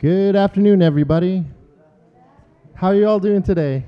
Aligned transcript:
Good 0.00 0.36
afternoon, 0.36 0.80
everybody. 0.80 1.44
How 2.74 2.86
are 2.90 2.94
you 2.94 3.08
all 3.08 3.18
doing 3.18 3.42
today? 3.42 3.84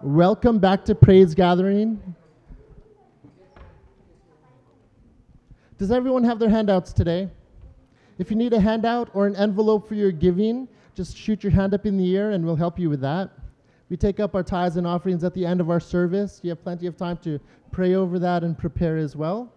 Welcome 0.00 0.60
back 0.60 0.84
to 0.84 0.94
Praise 0.94 1.34
Gathering. 1.34 2.14
Does 5.76 5.90
everyone 5.90 6.22
have 6.22 6.38
their 6.38 6.50
handouts 6.50 6.92
today? 6.92 7.28
If 8.18 8.30
you 8.30 8.36
need 8.36 8.52
a 8.52 8.60
handout 8.60 9.10
or 9.12 9.26
an 9.26 9.34
envelope 9.34 9.88
for 9.88 9.96
your 9.96 10.12
giving, 10.12 10.68
just 10.94 11.16
shoot 11.16 11.42
your 11.42 11.50
hand 11.50 11.74
up 11.74 11.84
in 11.84 11.96
the 11.96 12.16
air 12.16 12.30
and 12.30 12.44
we'll 12.44 12.54
help 12.54 12.78
you 12.78 12.88
with 12.88 13.00
that. 13.00 13.30
We 13.90 13.96
take 13.96 14.20
up 14.20 14.36
our 14.36 14.44
tithes 14.44 14.76
and 14.76 14.86
offerings 14.86 15.24
at 15.24 15.34
the 15.34 15.44
end 15.44 15.60
of 15.60 15.68
our 15.68 15.80
service. 15.80 16.38
You 16.44 16.50
have 16.50 16.62
plenty 16.62 16.86
of 16.86 16.96
time 16.96 17.16
to 17.24 17.40
pray 17.72 17.96
over 17.96 18.20
that 18.20 18.44
and 18.44 18.56
prepare 18.56 18.98
as 18.98 19.16
well. 19.16 19.52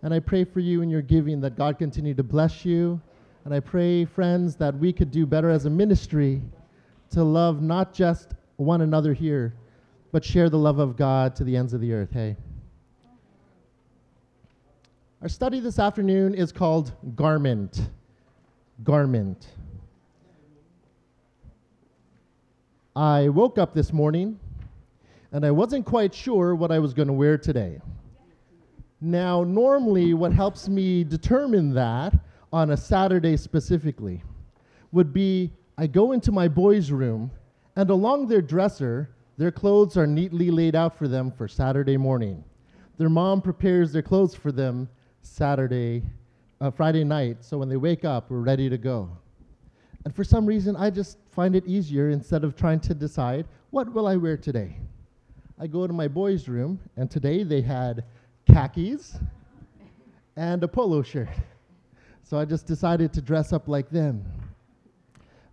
And 0.00 0.14
I 0.14 0.18
pray 0.18 0.44
for 0.44 0.60
you 0.60 0.80
in 0.80 0.88
your 0.88 1.02
giving 1.02 1.42
that 1.42 1.58
God 1.58 1.78
continue 1.78 2.14
to 2.14 2.22
bless 2.22 2.64
you. 2.64 3.02
And 3.44 3.54
I 3.54 3.60
pray, 3.60 4.04
friends, 4.04 4.56
that 4.56 4.76
we 4.76 4.92
could 4.92 5.10
do 5.10 5.24
better 5.26 5.48
as 5.48 5.64
a 5.64 5.70
ministry 5.70 6.42
to 7.10 7.24
love 7.24 7.62
not 7.62 7.92
just 7.94 8.34
one 8.56 8.82
another 8.82 9.14
here, 9.14 9.54
but 10.12 10.24
share 10.24 10.50
the 10.50 10.58
love 10.58 10.78
of 10.78 10.96
God 10.96 11.34
to 11.36 11.44
the 11.44 11.56
ends 11.56 11.72
of 11.72 11.80
the 11.80 11.92
earth. 11.92 12.10
Hey. 12.12 12.36
Our 15.22 15.28
study 15.28 15.60
this 15.60 15.78
afternoon 15.78 16.34
is 16.34 16.52
called 16.52 16.92
Garment. 17.14 17.88
Garment. 18.84 19.48
I 22.94 23.28
woke 23.28 23.56
up 23.56 23.72
this 23.72 23.92
morning 23.92 24.38
and 25.32 25.46
I 25.46 25.50
wasn't 25.50 25.86
quite 25.86 26.12
sure 26.12 26.54
what 26.54 26.70
I 26.70 26.78
was 26.78 26.92
going 26.92 27.08
to 27.08 27.14
wear 27.14 27.38
today. 27.38 27.80
Now, 29.00 29.44
normally, 29.44 30.12
what 30.12 30.32
helps 30.32 30.68
me 30.68 31.04
determine 31.04 31.72
that 31.74 32.14
on 32.52 32.70
a 32.70 32.76
Saturday 32.76 33.36
specifically 33.36 34.22
would 34.92 35.12
be 35.12 35.52
I 35.78 35.86
go 35.86 36.12
into 36.12 36.30
my 36.32 36.46
boys' 36.46 36.90
room, 36.90 37.30
and 37.76 37.88
along 37.88 38.26
their 38.26 38.42
dresser, 38.42 39.08
their 39.38 39.50
clothes 39.50 39.96
are 39.96 40.06
neatly 40.06 40.50
laid 40.50 40.74
out 40.74 40.98
for 40.98 41.08
them 41.08 41.30
for 41.30 41.48
Saturday 41.48 41.96
morning. 41.96 42.44
Their 42.98 43.08
mom 43.08 43.40
prepares 43.40 43.92
their 43.92 44.02
clothes 44.02 44.34
for 44.34 44.52
them 44.52 44.90
Saturday, 45.22 46.02
uh, 46.60 46.70
Friday 46.70 47.04
night, 47.04 47.42
so 47.42 47.56
when 47.56 47.70
they 47.70 47.78
wake 47.78 48.04
up, 48.04 48.30
we're 48.30 48.40
ready 48.40 48.68
to 48.68 48.76
go. 48.76 49.08
And 50.04 50.14
for 50.14 50.24
some 50.24 50.44
reason, 50.44 50.76
I 50.76 50.90
just 50.90 51.16
find 51.30 51.56
it 51.56 51.66
easier 51.66 52.10
instead 52.10 52.44
of 52.44 52.56
trying 52.56 52.80
to 52.80 52.92
decide 52.92 53.46
what 53.70 53.90
will 53.90 54.06
I 54.06 54.16
wear 54.16 54.36
today. 54.36 54.76
I 55.58 55.66
go 55.66 55.86
to 55.86 55.92
my 55.92 56.08
boys' 56.08 56.48
room, 56.48 56.80
and 56.96 57.10
today 57.10 57.42
they 57.42 57.62
had 57.62 58.04
khakis 58.46 59.18
and 60.36 60.62
a 60.62 60.68
polo 60.68 61.02
shirt. 61.02 61.28
So 62.30 62.38
I 62.38 62.44
just 62.44 62.64
decided 62.64 63.12
to 63.14 63.20
dress 63.20 63.52
up 63.52 63.66
like 63.66 63.90
them. 63.90 64.24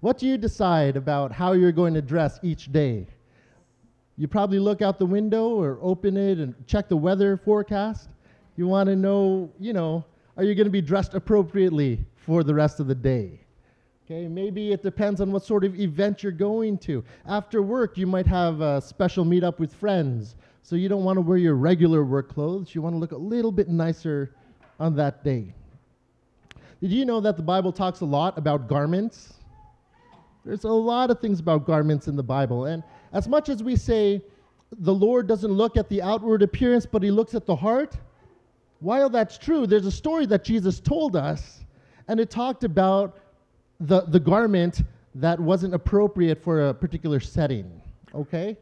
What 0.01 0.19
do 0.19 0.27
you 0.27 0.37
decide 0.37 0.95
about 0.95 1.31
how 1.31 1.53
you're 1.53 1.71
going 1.71 1.95
to 1.95 2.03
dress 2.03 2.39
each 2.43 2.71
day? 2.71 3.07
You 4.15 4.27
probably 4.27 4.59
look 4.59 4.83
out 4.83 4.99
the 4.99 5.05
window 5.07 5.49
or 5.59 5.79
open 5.81 6.15
it 6.15 6.37
and 6.37 6.53
check 6.67 6.87
the 6.87 6.95
weather 6.95 7.35
forecast. 7.35 8.09
You 8.57 8.67
want 8.67 8.89
to 8.89 8.95
know, 8.95 9.51
you 9.59 9.73
know, 9.73 10.05
are 10.37 10.43
you 10.43 10.53
going 10.53 10.67
to 10.67 10.71
be 10.71 10.83
dressed 10.83 11.15
appropriately 11.15 12.05
for 12.15 12.43
the 12.43 12.53
rest 12.53 12.79
of 12.79 12.85
the 12.85 12.93
day? 12.93 13.39
Okay, 14.05 14.27
maybe 14.27 14.71
it 14.71 14.83
depends 14.83 15.19
on 15.19 15.31
what 15.31 15.43
sort 15.43 15.63
of 15.63 15.79
event 15.79 16.21
you're 16.21 16.31
going 16.31 16.77
to. 16.77 17.03
After 17.25 17.63
work, 17.63 17.97
you 17.97 18.05
might 18.05 18.27
have 18.27 18.61
a 18.61 18.79
special 18.81 19.25
meetup 19.25 19.57
with 19.57 19.73
friends. 19.73 20.35
So 20.61 20.75
you 20.75 20.89
don't 20.89 21.03
want 21.03 21.17
to 21.17 21.21
wear 21.21 21.39
your 21.39 21.55
regular 21.55 22.05
work 22.05 22.31
clothes. 22.31 22.75
You 22.75 22.83
want 22.83 22.93
to 22.93 22.99
look 22.99 23.13
a 23.13 23.17
little 23.17 23.51
bit 23.51 23.67
nicer 23.67 24.35
on 24.79 24.95
that 24.97 25.23
day. 25.23 25.55
Did 26.81 26.91
you 26.91 27.05
know 27.05 27.19
that 27.21 27.37
the 27.37 27.43
Bible 27.43 27.71
talks 27.71 28.01
a 28.01 28.05
lot 28.05 28.37
about 28.37 28.67
garments? 28.67 29.33
There's 30.45 30.63
a 30.63 30.69
lot 30.69 31.09
of 31.09 31.19
things 31.19 31.39
about 31.39 31.65
garments 31.65 32.07
in 32.07 32.15
the 32.15 32.23
Bible. 32.23 32.65
And 32.65 32.83
as 33.13 33.27
much 33.27 33.49
as 33.49 33.63
we 33.63 33.75
say 33.75 34.21
the 34.79 34.93
Lord 34.93 35.27
doesn't 35.27 35.51
look 35.51 35.77
at 35.77 35.89
the 35.89 36.01
outward 36.01 36.43
appearance, 36.43 36.85
but 36.85 37.01
he 37.01 37.11
looks 37.11 37.33
at 37.33 37.45
the 37.45 37.55
heart, 37.55 37.97
while 38.79 39.09
that's 39.09 39.37
true, 39.37 39.65
there's 39.65 39.85
a 39.85 39.91
story 39.91 40.25
that 40.27 40.43
Jesus 40.43 40.79
told 40.79 41.15
us, 41.15 41.65
and 42.07 42.19
it 42.19 42.29
talked 42.29 42.63
about 42.63 43.17
the, 43.79 44.01
the 44.01 44.19
garment 44.19 44.83
that 45.15 45.39
wasn't 45.39 45.73
appropriate 45.73 46.43
for 46.43 46.69
a 46.69 46.73
particular 46.73 47.19
setting. 47.19 47.81
Okay? 48.13 48.57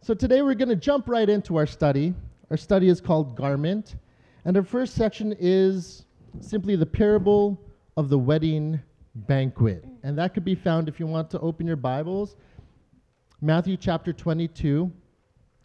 So 0.00 0.12
today 0.12 0.42
we're 0.42 0.54
going 0.54 0.68
to 0.70 0.76
jump 0.76 1.08
right 1.08 1.28
into 1.28 1.56
our 1.56 1.66
study. 1.66 2.14
Our 2.50 2.56
study 2.56 2.88
is 2.88 3.00
called 3.00 3.36
Garment, 3.36 3.96
and 4.44 4.56
our 4.56 4.64
first 4.64 4.94
section 4.94 5.34
is 5.38 6.04
simply 6.40 6.76
the 6.76 6.86
parable 6.86 7.60
of 7.96 8.08
the 8.08 8.18
wedding 8.18 8.80
banquet. 9.14 9.84
And 10.02 10.18
that 10.18 10.34
could 10.34 10.44
be 10.44 10.54
found 10.54 10.88
if 10.88 10.98
you 10.98 11.06
want 11.06 11.30
to 11.30 11.40
open 11.40 11.66
your 11.66 11.76
Bibles, 11.76 12.36
Matthew 13.40 13.76
chapter 13.76 14.12
22, 14.12 14.90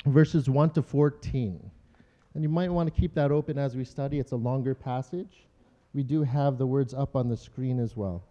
verses 0.05 0.49
1 0.49 0.71
to 0.71 0.81
14. 0.81 1.71
And 2.33 2.43
you 2.43 2.49
might 2.49 2.69
want 2.69 2.93
to 2.93 3.01
keep 3.01 3.13
that 3.15 3.31
open 3.31 3.57
as 3.57 3.75
we 3.75 3.83
study. 3.83 4.19
It's 4.19 4.31
a 4.31 4.37
longer 4.37 4.75
passage. 4.75 5.47
We 5.93 6.03
do 6.03 6.23
have 6.23 6.57
the 6.57 6.67
words 6.67 6.93
up 6.93 7.15
on 7.15 7.27
the 7.27 7.37
screen 7.37 7.79
as 7.79 7.95
well. 7.95 8.23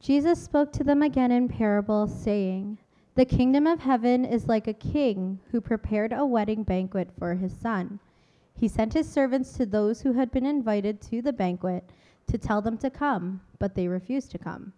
Jesus 0.00 0.42
spoke 0.42 0.72
to 0.72 0.84
them 0.84 1.02
again 1.02 1.32
in 1.32 1.48
parables, 1.48 2.16
saying, 2.22 2.78
The 3.14 3.24
kingdom 3.24 3.66
of 3.66 3.80
heaven 3.80 4.24
is 4.24 4.46
like 4.46 4.68
a 4.68 4.72
king 4.72 5.40
who 5.50 5.60
prepared 5.60 6.12
a 6.12 6.24
wedding 6.24 6.62
banquet 6.62 7.10
for 7.18 7.34
his 7.34 7.52
son. 7.52 7.98
He 8.56 8.68
sent 8.68 8.94
his 8.94 9.08
servants 9.08 9.52
to 9.54 9.66
those 9.66 10.00
who 10.00 10.14
had 10.14 10.30
been 10.30 10.46
invited 10.46 11.00
to 11.02 11.20
the 11.20 11.32
banquet 11.32 11.90
to 12.26 12.38
tell 12.38 12.62
them 12.62 12.78
to 12.78 12.90
come, 12.90 13.40
but 13.58 13.74
they 13.74 13.86
refused 13.86 14.30
to 14.32 14.38
come. 14.38 14.72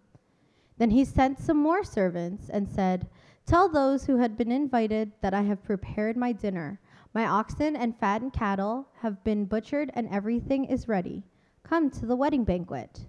Then 0.77 0.91
he 0.91 1.05
sent 1.05 1.39
some 1.39 1.57
more 1.57 1.83
servants 1.83 2.49
and 2.49 2.67
said, 2.67 3.07
Tell 3.45 3.69
those 3.69 4.05
who 4.05 4.17
had 4.17 4.37
been 4.37 4.51
invited 4.51 5.11
that 5.21 5.33
I 5.33 5.41
have 5.41 5.63
prepared 5.63 6.15
my 6.17 6.31
dinner. 6.31 6.79
My 7.13 7.25
oxen 7.25 7.75
and 7.75 7.97
fattened 7.97 8.33
cattle 8.33 8.87
have 9.01 9.23
been 9.23 9.45
butchered, 9.45 9.91
and 9.95 10.07
everything 10.09 10.65
is 10.65 10.87
ready. 10.87 11.23
Come 11.63 11.89
to 11.91 12.05
the 12.05 12.15
wedding 12.15 12.43
banquet. 12.43 13.05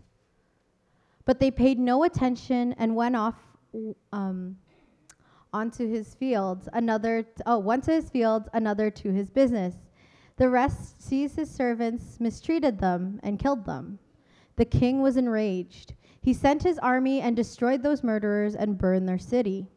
But 1.26 1.40
they 1.40 1.50
paid 1.50 1.78
no 1.78 2.04
attention 2.04 2.74
and 2.78 2.96
went 2.96 3.16
off 3.16 3.34
um, 4.12 4.56
onto 5.52 5.88
his 5.88 6.14
fields, 6.14 6.68
another, 6.72 7.22
t- 7.22 7.42
oh, 7.44 7.58
one 7.58 7.80
to 7.82 7.92
his 7.92 8.08
fields, 8.08 8.48
another 8.52 8.90
to 8.90 9.12
his 9.12 9.30
business. 9.30 9.74
The 10.40 10.48
rest 10.48 11.02
seized 11.02 11.36
his 11.36 11.50
servants, 11.50 12.18
mistreated 12.18 12.78
them, 12.78 13.20
and 13.22 13.38
killed 13.38 13.66
them. 13.66 13.98
The 14.56 14.64
king 14.64 15.02
was 15.02 15.18
enraged. 15.18 15.92
He 16.18 16.32
sent 16.32 16.62
his 16.62 16.78
army 16.78 17.20
and 17.20 17.36
destroyed 17.36 17.82
those 17.82 18.02
murderers 18.02 18.54
and 18.54 18.78
burned 18.78 19.06
their 19.06 19.18
city. 19.18 19.68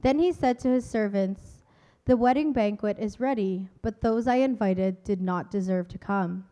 Then 0.00 0.18
he 0.18 0.32
said 0.32 0.58
to 0.60 0.68
his 0.68 0.86
servants, 0.86 1.62
The 2.06 2.16
wedding 2.16 2.54
banquet 2.54 2.98
is 2.98 3.20
ready, 3.20 3.68
but 3.82 4.00
those 4.00 4.26
I 4.26 4.36
invited 4.36 5.04
did 5.04 5.20
not 5.20 5.50
deserve 5.50 5.88
to 5.88 5.98
come. 5.98 6.46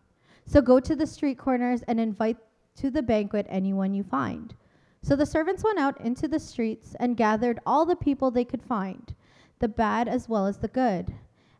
So 0.44 0.60
go 0.60 0.78
to 0.78 0.94
the 0.94 1.06
street 1.06 1.38
corners 1.38 1.80
and 1.88 1.98
invite 1.98 2.36
to 2.76 2.90
the 2.90 3.00
banquet 3.00 3.46
anyone 3.48 3.94
you 3.94 4.02
find. 4.02 4.54
So 5.00 5.16
the 5.16 5.24
servants 5.24 5.64
went 5.64 5.78
out 5.78 5.98
into 6.02 6.28
the 6.28 6.38
streets 6.38 6.94
and 7.00 7.16
gathered 7.16 7.58
all 7.64 7.86
the 7.86 7.96
people 7.96 8.30
they 8.30 8.44
could 8.44 8.62
find, 8.62 9.14
the 9.60 9.68
bad 9.68 10.08
as 10.08 10.28
well 10.28 10.46
as 10.46 10.58
the 10.58 10.68
good 10.68 11.14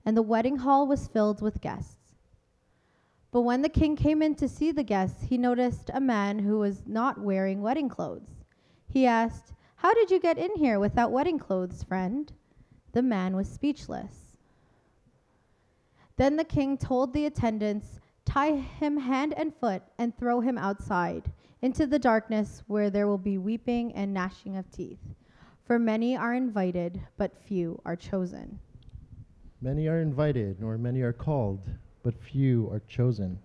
and 0.09 0.17
the 0.17 0.23
wedding 0.23 0.57
hall 0.57 0.87
was 0.87 1.07
filled 1.07 1.43
with 1.43 1.61
guests. 1.61 2.15
But 3.31 3.43
when 3.43 3.61
the 3.61 3.69
king 3.69 3.95
came 3.95 4.23
in 4.23 4.37
to 4.37 4.49
see 4.49 4.73
the 4.73 4.83
guests, 4.83 5.25
he 5.25 5.37
noticed 5.37 5.91
a 5.93 6.01
man 6.01 6.39
who 6.39 6.59
was 6.61 6.87
not 6.87 7.21
wearing 7.21 7.61
wedding 7.61 7.91
clothes. 7.91 8.47
He 8.87 9.05
asked, 9.05 9.53
How 9.77 9.93
did 9.93 10.11
you 10.11 10.19
get 10.19 10.39
in 10.39 10.57
here 10.57 10.81
without 10.81 11.13
wedding 11.13 11.39
clothes, 11.39 11.83
friend? 11.83 12.33
The 12.93 13.03
man 13.03 13.37
was 13.37 13.51
speechless. 13.51 14.39
Then 16.17 16.37
the 16.37 16.43
king 16.45 16.79
told 16.79 17.13
the 17.13 17.27
attendants, 17.27 18.01
Tie 18.25 18.53
him 18.53 18.97
hand 18.97 19.35
and 19.37 19.55
foot 19.55 19.83
and 19.99 20.17
throw 20.17 20.41
him 20.41 20.57
outside 20.57 21.31
into 21.61 21.87
the 21.87 21.99
darkness 21.99 22.63
where 22.67 22.89
there 22.89 23.07
will 23.07 23.19
be 23.19 23.37
weeping 23.37 23.93
and 23.93 24.15
gnashing 24.15 24.57
of 24.57 24.71
teeth. 24.71 25.05
For 25.67 25.79
many 25.79 26.17
are 26.17 26.33
invited, 26.33 26.99
but 27.19 27.37
few 27.37 27.79
are 27.85 27.95
chosen. 27.95 28.59
Many 29.61 29.89
are 29.89 30.01
invited, 30.01 30.61
nor 30.61 30.79
many 30.79 31.01
are 31.01 31.13
called, 31.13 31.61
but 32.05 32.15
few 32.15 32.69
are 32.71 32.81
chosen. 32.87 33.37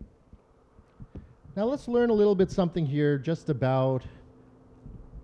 Now 1.56 1.66
let's 1.66 1.88
learn 1.88 2.12
a 2.12 2.14
little 2.14 2.36
bit 2.36 2.52
something 2.52 2.86
here 2.86 3.18
just 3.18 3.50
about 3.50 4.04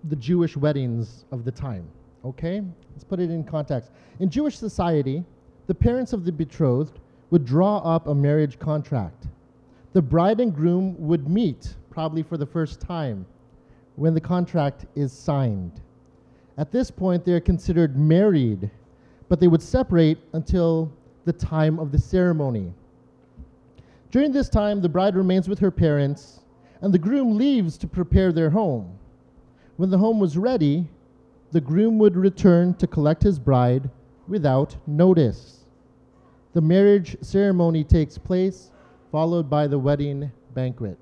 the 0.05 0.15
Jewish 0.15 0.57
weddings 0.57 1.25
of 1.31 1.45
the 1.45 1.51
time. 1.51 1.87
Okay? 2.25 2.63
Let's 2.91 3.03
put 3.03 3.19
it 3.19 3.29
in 3.29 3.43
context. 3.43 3.91
In 4.19 4.31
Jewish 4.31 4.57
society, 4.57 5.23
the 5.67 5.75
parents 5.75 6.11
of 6.11 6.25
the 6.25 6.31
betrothed 6.31 6.99
would 7.29 7.45
draw 7.45 7.77
up 7.77 8.07
a 8.07 8.15
marriage 8.15 8.57
contract. 8.57 9.27
The 9.93 10.01
bride 10.01 10.39
and 10.39 10.53
groom 10.53 10.95
would 10.97 11.29
meet, 11.29 11.75
probably 11.91 12.23
for 12.23 12.37
the 12.37 12.47
first 12.47 12.81
time, 12.81 13.27
when 13.95 14.15
the 14.15 14.21
contract 14.21 14.87
is 14.95 15.13
signed. 15.13 15.81
At 16.57 16.71
this 16.71 16.89
point, 16.89 17.25
they 17.25 17.33
are 17.33 17.39
considered 17.39 17.95
married 17.95 18.71
but 19.29 19.39
they 19.39 19.47
would 19.47 19.61
separate 19.61 20.17
until 20.33 20.91
the 21.25 21.33
time 21.33 21.79
of 21.79 21.91
the 21.91 21.99
ceremony. 21.99 22.73
During 24.11 24.31
this 24.31 24.49
time, 24.49 24.81
the 24.81 24.89
bride 24.89 25.15
remains 25.15 25.47
with 25.47 25.59
her 25.59 25.71
parents, 25.71 26.39
and 26.81 26.93
the 26.93 26.97
groom 26.97 27.37
leaves 27.37 27.77
to 27.77 27.87
prepare 27.87 28.31
their 28.31 28.49
home. 28.49 28.97
When 29.77 29.91
the 29.91 29.97
home 29.97 30.19
was 30.19 30.37
ready, 30.37 30.87
the 31.51 31.61
groom 31.61 31.99
would 31.99 32.15
return 32.15 32.73
to 32.75 32.87
collect 32.87 33.21
his 33.21 33.37
bride 33.37 33.89
without 34.27 34.75
notice. 34.87 35.65
The 36.53 36.61
marriage 36.61 37.15
ceremony 37.21 37.83
takes 37.83 38.17
place, 38.17 38.71
followed 39.11 39.49
by 39.49 39.67
the 39.67 39.77
wedding 39.77 40.31
banquet. 40.53 40.97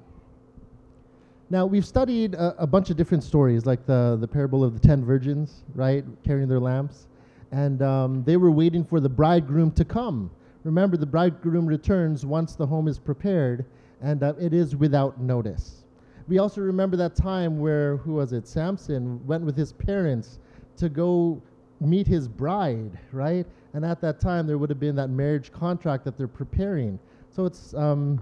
Now, 1.50 1.66
we've 1.66 1.86
studied 1.86 2.36
a, 2.36 2.64
a, 2.64 2.68
bunch 2.68 2.90
of 2.90 2.98
different 2.98 3.24
stories, 3.24 3.66
like 3.66 3.86
the, 3.86 4.18
the 4.20 4.28
parable 4.28 4.66
of 4.66 4.74
the 4.74 4.86
ten 4.86 5.06
virgins, 5.06 5.64
right, 5.76 6.04
carrying 6.26 6.50
their 6.50 6.60
lamps. 6.60 7.08
And 7.52 7.82
um, 7.82 8.24
they 8.24 8.38
were 8.38 8.52
waiting 8.52 8.84
for 8.84 9.00
the 9.00 9.10
bridegroom 9.10 9.72
to 9.72 9.86
come. 9.86 10.30
Remember, 10.64 10.98
the 10.98 11.06
bridegroom 11.06 11.66
returns 11.66 12.26
once 12.26 12.56
the 12.56 12.66
home 12.66 12.88
is 12.88 13.00
prepared, 13.00 13.66
and 14.02 14.22
uh, 14.22 14.34
it 14.40 14.54
is 14.54 14.76
without 14.76 15.20
notice. 15.20 15.84
We 16.28 16.40
also 16.40 16.60
remember 16.60 16.98
that 16.98 17.16
time 17.16 17.60
where, 17.60 17.98
who 17.98 18.14
was 18.14 18.34
it? 18.34 18.48
Samson 18.48 19.26
went 19.26 19.44
with 19.44 19.56
his 19.56 19.72
parents 19.72 20.40
to 20.76 20.90
go 20.90 21.42
meet 21.80 22.06
his 22.06 22.28
bride, 22.28 23.00
right? 23.14 23.46
And 23.74 23.86
at 23.86 24.02
that 24.02 24.20
time, 24.20 24.46
there 24.46 24.58
would 24.58 24.70
have 24.70 24.80
been 24.80 24.96
that 24.96 25.10
marriage 25.10 25.52
contract 25.52 26.04
that 26.06 26.18
they're 26.18 26.28
preparing. 26.28 27.00
So 27.30 27.46
it's, 27.46 27.74
um, 27.76 28.20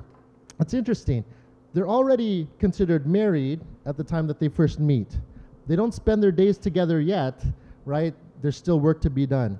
it's 0.60 0.74
interesting. 0.74 1.24
They're 1.74 1.88
already 1.88 2.48
considered 2.60 3.08
married 3.08 3.62
at 3.86 3.98
the 3.98 4.04
time 4.04 4.28
that 4.28 4.40
they 4.40 4.50
first 4.50 4.80
meet. 4.80 5.18
They 5.68 5.76
don't 5.76 5.94
spend 5.94 6.22
their 6.22 6.32
days 6.32 6.58
together 6.58 7.02
yet, 7.02 7.44
right? 7.86 8.14
There's 8.46 8.56
still 8.56 8.80
work 8.80 9.02
to 9.02 9.10
be 9.10 9.26
done. 9.26 9.58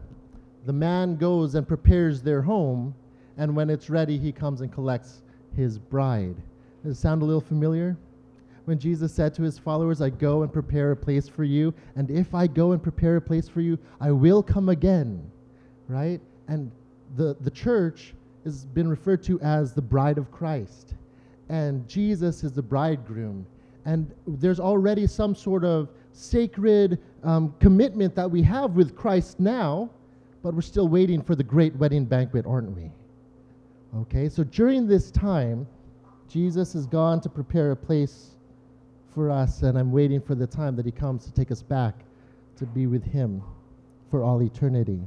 The 0.68 0.74
man 0.74 1.16
goes 1.16 1.56
and 1.56 1.68
prepares 1.68 2.22
their 2.22 2.44
home, 2.44 2.94
and 3.36 3.56
when 3.56 3.72
it's 3.72 3.90
ready, 3.90 4.16
he 4.16 4.32
comes 4.32 4.62
and 4.62 4.72
collects 4.72 5.24
his 5.58 5.80
bride. 5.80 6.36
Does 6.84 6.96
it 6.96 7.02
sound 7.02 7.24
a 7.24 7.26
little 7.26 7.42
familiar? 7.42 7.98
When 8.66 8.78
Jesus 8.78 9.12
said 9.12 9.34
to 9.34 9.42
his 9.42 9.58
followers, 9.58 10.04
I 10.04 10.12
go 10.12 10.44
and 10.44 10.54
prepare 10.54 10.92
a 10.92 10.96
place 10.96 11.28
for 11.28 11.44
you, 11.44 11.74
and 11.96 12.12
if 12.12 12.36
I 12.36 12.46
go 12.46 12.74
and 12.74 12.84
prepare 12.84 13.16
a 13.16 13.22
place 13.22 13.50
for 13.50 13.60
you, 13.60 13.80
I 14.00 14.12
will 14.12 14.44
come 14.44 14.70
again, 14.70 15.32
right? 15.88 16.22
And 16.48 16.72
the, 17.16 17.36
the 17.42 17.50
church 17.50 18.14
has 18.44 18.66
been 18.66 18.88
referred 18.88 19.24
to 19.24 19.42
as 19.42 19.74
the 19.74 19.82
bride 19.82 20.20
of 20.20 20.30
Christ, 20.30 20.94
and 21.50 21.88
Jesus 21.88 22.44
is 22.44 22.52
the 22.52 22.62
bridegroom. 22.62 23.48
And 23.86 24.14
there's 24.28 24.60
already 24.60 25.08
some 25.08 25.34
sort 25.34 25.64
of 25.64 25.90
sacred 26.16 27.00
um, 27.26 27.54
commitment 27.60 28.16
that 28.16 28.30
we 28.30 28.42
have 28.44 28.72
with 28.72 28.96
Christ 28.96 29.40
now, 29.40 29.90
but 30.44 30.54
we're 30.54 30.62
still 30.62 30.88
waiting 30.88 31.22
for 31.22 31.36
the 31.36 31.44
great 31.44 31.76
wedding 31.76 32.06
banquet, 32.06 32.46
aren't 32.46 32.76
we? 32.76 32.92
Okay, 33.98 34.30
so 34.30 34.44
during 34.44 34.88
this 34.88 35.10
time, 35.10 35.68
Jesus 36.30 36.74
has 36.74 36.86
gone 36.86 37.20
to 37.22 37.30
prepare 37.30 37.72
a 37.72 37.76
place 37.76 38.36
for 39.14 39.32
us, 39.32 39.64
and 39.64 39.78
I'm 39.78 39.92
waiting 39.92 40.22
for 40.22 40.36
the 40.36 40.46
time 40.46 40.76
that 40.76 40.86
He 40.86 40.92
comes 40.92 41.26
to 41.26 41.32
take 41.32 41.52
us 41.52 41.64
back 41.64 41.96
to 42.58 42.66
be 42.66 42.86
with 42.86 43.04
Him 43.04 43.42
for 44.12 44.24
all 44.24 44.44
eternity. 44.44 45.00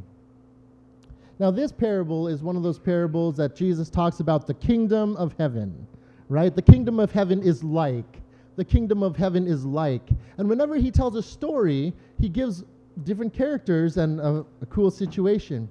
Now, 1.39 1.53
this 1.53 1.71
parable 1.71 2.27
is 2.27 2.43
one 2.43 2.57
of 2.57 2.65
those 2.65 2.81
parables 2.81 3.37
that 3.37 3.55
Jesus 3.55 3.89
talks 3.91 4.19
about 4.19 4.47
the 4.47 4.55
kingdom 4.55 5.15
of 5.17 5.35
heaven, 5.39 5.87
right? 6.29 6.55
The 6.55 6.63
kingdom 6.63 6.99
of 6.99 7.13
heaven 7.13 7.43
is 7.43 7.63
like. 7.63 8.23
The 8.59 8.65
kingdom 8.65 9.05
of 9.05 9.15
heaven 9.15 9.47
is 9.47 9.65
like. 9.65 10.11
And 10.37 10.49
whenever 10.49 10.75
he 10.75 10.91
tells 10.91 11.15
a 11.15 11.23
story, 11.23 11.95
he 12.21 12.29
gives 12.29 12.65
different 13.05 13.33
characters 13.33 13.99
and 13.99 14.19
a, 14.19 14.45
a 14.61 14.67
cool 14.67 14.91
situation. 14.91 15.69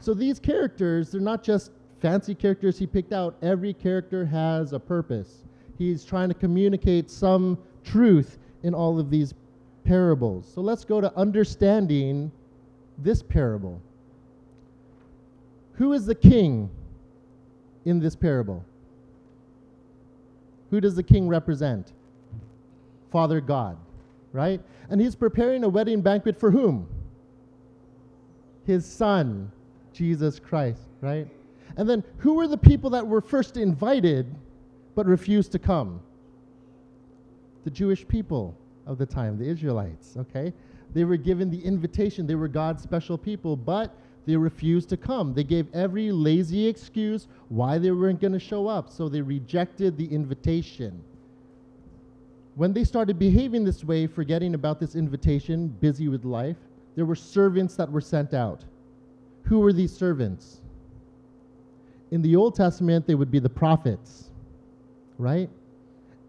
So 0.00 0.14
these 0.14 0.38
characters, 0.38 1.12
they're 1.12 1.20
not 1.20 1.42
just 1.42 1.70
fancy 2.00 2.34
characters 2.34 2.78
he 2.78 2.86
picked 2.86 3.12
out. 3.12 3.36
Every 3.42 3.74
character 3.74 4.24
has 4.24 4.72
a 4.72 4.80
purpose. 4.80 5.44
He's 5.76 6.02
trying 6.02 6.30
to 6.30 6.34
communicate 6.34 7.10
some 7.10 7.58
truth 7.84 8.38
in 8.62 8.72
all 8.72 8.98
of 8.98 9.10
these 9.10 9.34
parables. 9.84 10.50
So 10.50 10.62
let's 10.62 10.82
go 10.82 10.98
to 10.98 11.14
understanding 11.18 12.32
this 12.96 13.22
parable. 13.22 13.82
Who 15.74 15.92
is 15.92 16.06
the 16.06 16.14
king 16.14 16.70
in 17.84 18.00
this 18.00 18.16
parable? 18.16 18.64
Who 20.70 20.80
does 20.80 20.94
the 20.94 21.02
king 21.02 21.28
represent? 21.28 21.92
Father 23.10 23.40
God 23.40 23.76
right? 24.32 24.60
And 24.88 25.00
he's 25.00 25.14
preparing 25.14 25.64
a 25.64 25.68
wedding 25.68 26.00
banquet 26.00 26.38
for 26.38 26.50
whom? 26.50 26.88
His 28.66 28.84
son, 28.84 29.50
Jesus 29.92 30.38
Christ, 30.38 30.82
right? 31.00 31.26
And 31.76 31.88
then 31.88 32.04
who 32.18 32.34
were 32.34 32.46
the 32.46 32.58
people 32.58 32.90
that 32.90 33.06
were 33.06 33.20
first 33.20 33.56
invited 33.56 34.26
but 34.94 35.06
refused 35.06 35.52
to 35.52 35.58
come? 35.58 36.00
The 37.64 37.70
Jewish 37.70 38.06
people 38.06 38.56
of 38.86 38.98
the 38.98 39.06
time, 39.06 39.38
the 39.38 39.48
Israelites, 39.48 40.16
okay? 40.16 40.52
They 40.92 41.04
were 41.04 41.16
given 41.16 41.50
the 41.50 41.62
invitation. 41.62 42.26
They 42.26 42.34
were 42.34 42.48
God's 42.48 42.82
special 42.82 43.16
people, 43.16 43.56
but 43.56 43.94
they 44.26 44.36
refused 44.36 44.88
to 44.90 44.96
come. 44.96 45.34
They 45.34 45.44
gave 45.44 45.66
every 45.74 46.10
lazy 46.10 46.66
excuse 46.66 47.28
why 47.48 47.78
they 47.78 47.90
weren't 47.90 48.20
going 48.20 48.32
to 48.32 48.40
show 48.40 48.66
up, 48.66 48.90
so 48.90 49.08
they 49.08 49.20
rejected 49.20 49.96
the 49.96 50.06
invitation. 50.06 51.02
When 52.60 52.74
they 52.74 52.84
started 52.84 53.18
behaving 53.18 53.64
this 53.64 53.82
way, 53.84 54.06
forgetting 54.06 54.52
about 54.52 54.78
this 54.78 54.94
invitation, 54.94 55.68
busy 55.68 56.08
with 56.08 56.26
life, 56.26 56.58
there 56.94 57.06
were 57.06 57.14
servants 57.14 57.74
that 57.76 57.90
were 57.90 58.02
sent 58.02 58.34
out. 58.34 58.66
Who 59.44 59.60
were 59.60 59.72
these 59.72 59.96
servants? 59.96 60.60
In 62.10 62.20
the 62.20 62.36
Old 62.36 62.54
Testament, 62.54 63.06
they 63.06 63.14
would 63.14 63.30
be 63.30 63.38
the 63.38 63.48
prophets, 63.48 64.28
right? 65.16 65.48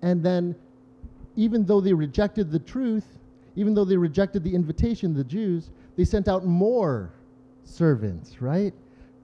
And 0.03 0.23
then, 0.23 0.55
even 1.35 1.65
though 1.65 1.81
they 1.81 1.91
rejected 1.91 2.49
the 2.49 2.59
truth, 2.59 3.17
even 3.57 3.73
though 3.73 3.83
they 3.83 3.97
rejected 3.97 4.41
the 4.41 4.55
invitation, 4.55 5.13
the 5.13 5.25
Jews, 5.25 5.69
they 5.97 6.05
sent 6.05 6.29
out 6.29 6.45
more 6.45 7.11
servants, 7.65 8.41
right? 8.41 8.73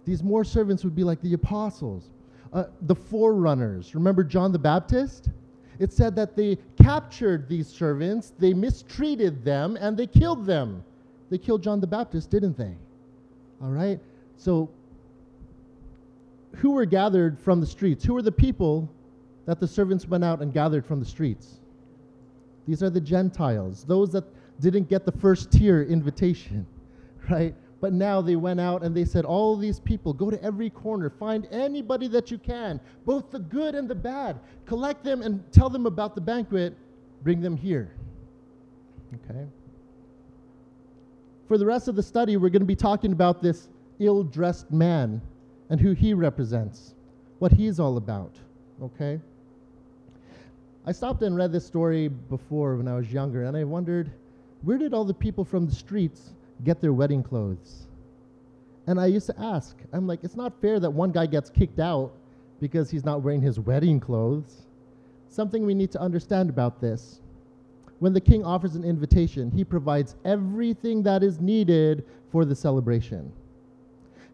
These 0.04 0.24
more 0.24 0.44
servants 0.44 0.84
would 0.84 0.94
be 0.94 1.06
like 1.06 1.22
the 1.22 1.36
apostles, 1.36 2.10
uh, 2.52 2.66
the 2.82 2.96
forerunners. 2.96 3.96
Remember 3.96 4.26
John 4.26 4.52
the 4.52 4.60
Baptist? 4.60 5.30
it 5.80 5.94
said 5.94 6.16
that 6.16 6.36
they 6.36 6.58
captured 6.88 7.50
these 7.50 7.68
servants, 7.68 8.32
they 8.40 8.54
mistreated 8.54 9.44
them, 9.44 9.78
and 9.82 9.98
they 9.98 10.08
killed 10.08 10.46
them. 10.46 10.82
They 11.30 11.38
killed 11.38 11.62
John 11.62 11.82
the 11.82 11.88
Baptist, 11.88 12.30
didn't 12.30 12.58
they? 12.58 12.74
All 13.62 13.72
right? 13.72 14.00
So, 14.38 14.70
who 16.56 16.72
were 16.72 16.86
gathered 16.86 17.38
from 17.42 17.60
the 17.60 17.68
streets? 17.68 18.06
Who 18.06 18.14
were 18.14 18.22
the 18.22 18.32
people 18.32 18.90
that 19.46 19.60
the 19.60 19.68
servants 19.68 20.08
went 20.08 20.24
out 20.24 20.42
and 20.42 20.54
gathered 20.54 20.86
from 20.86 21.02
the 21.02 21.06
streets? 21.06 21.60
These 22.66 22.82
are 22.82 22.90
the 22.90 23.02
Gentiles, 23.02 23.84
those 23.84 24.14
that 24.14 24.24
didn't 24.62 24.88
get 24.88 25.06
the 25.06 25.12
first 25.12 25.52
tier 25.52 25.84
invitation, 25.84 26.66
right? 27.30 27.54
But 27.80 27.94
now 27.94 28.22
they 28.22 28.36
went 28.36 28.60
out 28.60 28.84
and 28.84 28.96
they 28.96 29.06
said, 29.06 29.24
All 29.26 29.56
these 29.56 29.80
people, 29.80 30.14
go 30.14 30.32
to 30.32 30.44
every 30.44 30.70
corner, 30.70 31.10
find 31.10 31.48
anybody 31.52 32.08
that 32.08 32.32
you 32.32 32.38
can, 32.38 32.80
both 33.06 33.30
the 33.30 33.40
good 33.40 33.76
and 33.76 33.88
the 33.88 33.96
bad. 33.96 34.40
Collect 34.66 35.04
them 35.04 35.22
and 35.22 35.44
tell 35.52 35.70
them 35.70 35.86
about 35.86 36.16
the 36.16 36.22
banquet. 36.22 36.76
Bring 37.24 37.42
them 37.42 37.56
here. 37.56 37.92
Okay? 39.14 39.46
For 41.48 41.58
the 41.58 41.66
rest 41.66 41.88
of 41.88 41.96
the 41.96 42.04
study, 42.04 42.36
we're 42.36 42.50
going 42.50 42.62
to 42.62 42.66
be 42.66 42.76
talking 42.76 43.12
about 43.12 43.42
this 43.42 43.70
ill 44.00 44.24
dressed 44.24 44.72
man 44.72 45.22
and 45.70 45.80
who 45.80 45.94
he 45.94 46.14
represents, 46.14 46.96
what 47.40 47.52
he's 47.52 47.80
all 47.80 47.98
about. 47.98 48.36
Okay? 48.82 49.20
I 50.86 50.92
stopped 50.92 51.22
and 51.22 51.36
read 51.36 51.52
this 51.52 51.66
story 51.66 52.08
before 52.08 52.76
when 52.76 52.88
I 52.88 52.96
was 52.96 53.12
younger, 53.12 53.44
and 53.44 53.56
I 53.56 53.64
wondered 53.64 54.12
where 54.64 54.78
did 54.78 54.94
all 54.94 55.06
the 55.06 55.14
people 55.14 55.46
from 55.46 55.68
the 55.68 55.76
streets 55.76 56.32
get 56.64 56.82
their 56.82 56.94
wedding 56.94 57.24
clothes. 57.24 57.88
And 58.88 59.00
I 59.00 59.08
used 59.08 59.26
to 59.28 59.40
ask, 59.40 59.78
I'm 59.92 60.08
like, 60.08 60.24
it's 60.24 60.36
not 60.36 60.60
fair 60.62 60.80
that 60.80 60.90
one 60.90 61.12
guy 61.12 61.26
gets 61.26 61.50
kicked 61.50 61.80
out 61.80 62.14
because 62.60 62.90
he's 62.90 63.04
not 63.04 63.22
wearing 63.22 63.42
his 63.42 63.60
wedding 63.60 64.00
clothes. 64.00 64.66
Something 65.30 65.66
we 65.66 65.74
need 65.74 65.92
to 65.92 66.02
understand 66.02 66.50
about 66.50 66.80
this. 66.80 67.20
When 68.00 68.14
the 68.14 68.22
king 68.22 68.46
offers 68.46 68.76
an 68.76 68.84
invitation, 68.84 69.52
he 69.52 69.64
provides 69.64 70.16
everything 70.24 71.04
that 71.04 71.24
is 71.24 71.40
needed 71.40 72.06
for 72.32 72.46
the 72.46 72.56
celebration. 72.56 73.32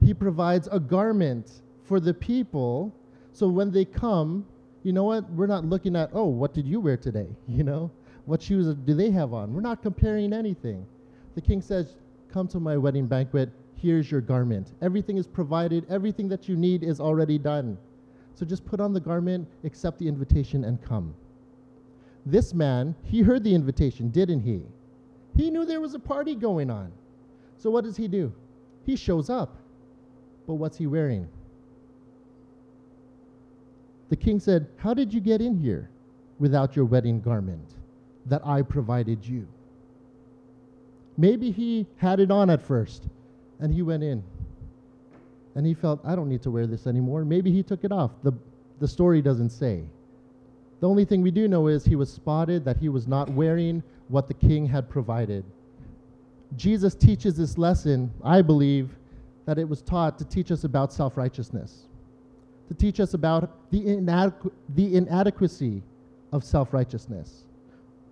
He 0.03 0.13
provides 0.13 0.67
a 0.71 0.79
garment 0.79 1.49
for 1.85 1.99
the 1.99 2.13
people 2.13 2.93
so 3.33 3.47
when 3.47 3.71
they 3.71 3.83
come, 3.83 4.45
you 4.83 4.93
know 4.93 5.03
what? 5.03 5.29
We're 5.31 5.47
not 5.47 5.65
looking 5.65 5.95
at, 5.95 6.11
oh, 6.13 6.25
what 6.25 6.53
did 6.53 6.67
you 6.67 6.79
wear 6.79 6.97
today? 6.97 7.27
You 7.47 7.63
know, 7.63 7.91
what 8.25 8.41
shoes 8.41 8.73
do 8.73 8.93
they 8.93 9.11
have 9.11 9.33
on? 9.33 9.53
We're 9.53 9.61
not 9.61 9.81
comparing 9.81 10.31
anything. 10.31 10.85
The 11.35 11.41
king 11.41 11.61
says, 11.61 11.95
Come 12.33 12.47
to 12.47 12.59
my 12.59 12.77
wedding 12.77 13.05
banquet. 13.05 13.51
Here's 13.75 14.09
your 14.09 14.21
garment. 14.21 14.73
Everything 14.81 15.17
is 15.17 15.27
provided, 15.27 15.85
everything 15.87 16.27
that 16.29 16.49
you 16.49 16.55
need 16.55 16.83
is 16.83 16.99
already 16.99 17.37
done. 17.37 17.77
So 18.33 18.43
just 18.43 18.65
put 18.65 18.79
on 18.79 18.91
the 18.91 18.99
garment, 18.99 19.47
accept 19.63 19.99
the 19.99 20.07
invitation, 20.07 20.63
and 20.63 20.81
come. 20.81 21.13
This 22.25 22.51
man, 22.55 22.95
he 23.03 23.21
heard 23.21 23.43
the 23.43 23.53
invitation, 23.53 24.09
didn't 24.09 24.39
he? 24.39 24.63
He 25.37 25.51
knew 25.51 25.63
there 25.63 25.79
was 25.79 25.93
a 25.93 25.99
party 25.99 26.33
going 26.33 26.71
on. 26.71 26.91
So 27.57 27.69
what 27.69 27.83
does 27.83 27.97
he 27.97 28.07
do? 28.07 28.33
He 28.83 28.95
shows 28.95 29.29
up. 29.29 29.55
But 30.47 30.55
what's 30.55 30.77
he 30.77 30.87
wearing? 30.87 31.27
The 34.09 34.15
king 34.15 34.39
said, 34.39 34.67
How 34.77 34.95
did 34.95 35.13
you 35.13 35.21
get 35.21 35.39
in 35.39 35.55
here 35.55 35.91
without 36.39 36.75
your 36.75 36.85
wedding 36.85 37.21
garment 37.21 37.75
that 38.25 38.41
I 38.43 38.63
provided 38.63 39.23
you? 39.23 39.47
Maybe 41.17 41.51
he 41.51 41.86
had 41.98 42.20
it 42.20 42.32
on 42.32 42.50
at 42.50 42.62
first 42.62 43.03
and 43.60 43.74
he 43.74 43.82
went 43.82 44.03
in 44.03 44.24
and 45.55 45.65
he 45.65 45.74
felt, 45.74 46.00
I 46.03 46.15
don't 46.15 46.29
need 46.29 46.41
to 46.43 46.51
wear 46.51 46.65
this 46.65 46.88
anymore. 46.88 47.24
Maybe 47.24 47.51
he 47.51 47.62
took 47.62 47.84
it 47.84 47.91
off. 47.91 48.12
The, 48.24 48.34
the 48.79 48.88
story 48.88 49.22
doesn't 49.22 49.51
say. 49.51 49.84
The 50.79 50.89
only 50.89 51.05
thing 51.05 51.22
we 51.22 51.32
do 51.32 51.48
know 51.48 51.67
is 51.67 51.86
he 51.86 51.96
was 51.96 52.12
spotted 52.12 52.65
that 52.65 52.77
he 52.77 52.89
was 52.89 53.08
not 53.08 53.29
wearing 53.29 53.84
what 54.10 54.27
the 54.27 54.34
king 54.34 54.65
had 54.65 54.89
provided. 54.89 55.43
Jesus 56.58 56.96
teaches 56.96 57.38
this 57.38 57.58
lesson, 57.58 58.12
I 58.24 58.41
believe, 58.41 58.89
that 59.46 59.58
it 59.58 59.67
was 59.67 59.82
taught 59.82 60.17
to 60.20 60.25
teach 60.25 60.51
us 60.51 60.63
about 60.63 60.91
self 60.91 61.17
righteousness, 61.17 61.84
to 62.67 62.74
teach 62.74 63.00
us 63.00 63.13
about 63.13 63.50
the, 63.72 63.82
inadequ- 63.82 64.51
the 64.75 64.96
inadequacy 64.96 65.82
of 66.32 66.43
self 66.43 66.74
righteousness. 66.74 67.43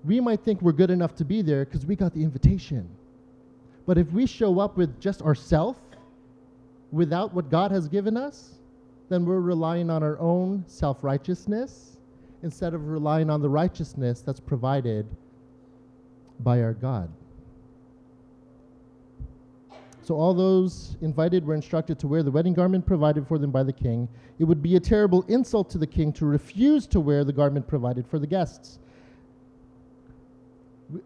We 0.04 0.20
might 0.20 0.42
think 0.42 0.62
we're 0.62 0.72
good 0.72 0.92
enough 0.92 1.16
to 1.16 1.26
be 1.26 1.42
there 1.42 1.66
because 1.66 1.86
we 1.86 1.96
got 1.96 2.14
the 2.14 2.24
invitation. 2.24 2.90
But 3.86 3.98
if 3.98 4.12
we 4.12 4.26
show 4.26 4.60
up 4.60 4.78
with 4.78 5.00
just 5.00 5.22
ourself, 5.22 5.78
without 6.92 7.34
what 7.34 7.50
God 7.50 7.72
has 7.72 7.88
given 7.88 8.18
us, 8.18 8.52
then 9.10 9.26
we're 9.26 9.40
relying 9.40 9.90
on 9.90 10.04
our 10.04 10.20
own 10.20 10.64
self 10.68 11.04
righteousness 11.04 11.98
instead 12.44 12.74
of 12.74 12.88
relying 12.88 13.30
on 13.30 13.42
the 13.42 13.50
righteousness 13.50 14.22
that's 14.22 14.40
provided 14.40 15.06
by 16.40 16.62
our 16.62 16.74
God. 16.74 17.10
So 20.04 20.16
all 20.16 20.34
those 20.34 20.98
invited 21.02 21.46
were 21.46 21.54
instructed 21.54 22.00
to 22.00 22.08
wear 22.08 22.24
the 22.24 22.32
wedding 22.32 22.54
garment 22.54 22.86
provided 22.86 23.28
for 23.28 23.38
them 23.38 23.52
by 23.52 23.64
the 23.64 23.74
king. 23.74 24.10
It 24.40 24.46
would 24.46 24.62
be 24.62 24.76
a 24.76 24.80
terrible 24.80 25.24
insult 25.28 25.70
to 25.72 25.78
the 25.78 25.86
king 25.86 26.12
to 26.14 26.26
refuse 26.26 26.88
to 26.88 27.00
wear 27.00 27.24
the 27.24 27.34
garment 27.34 27.68
provided 27.68 28.08
for 28.08 28.18
the 28.18 28.26
guests. 28.26 28.80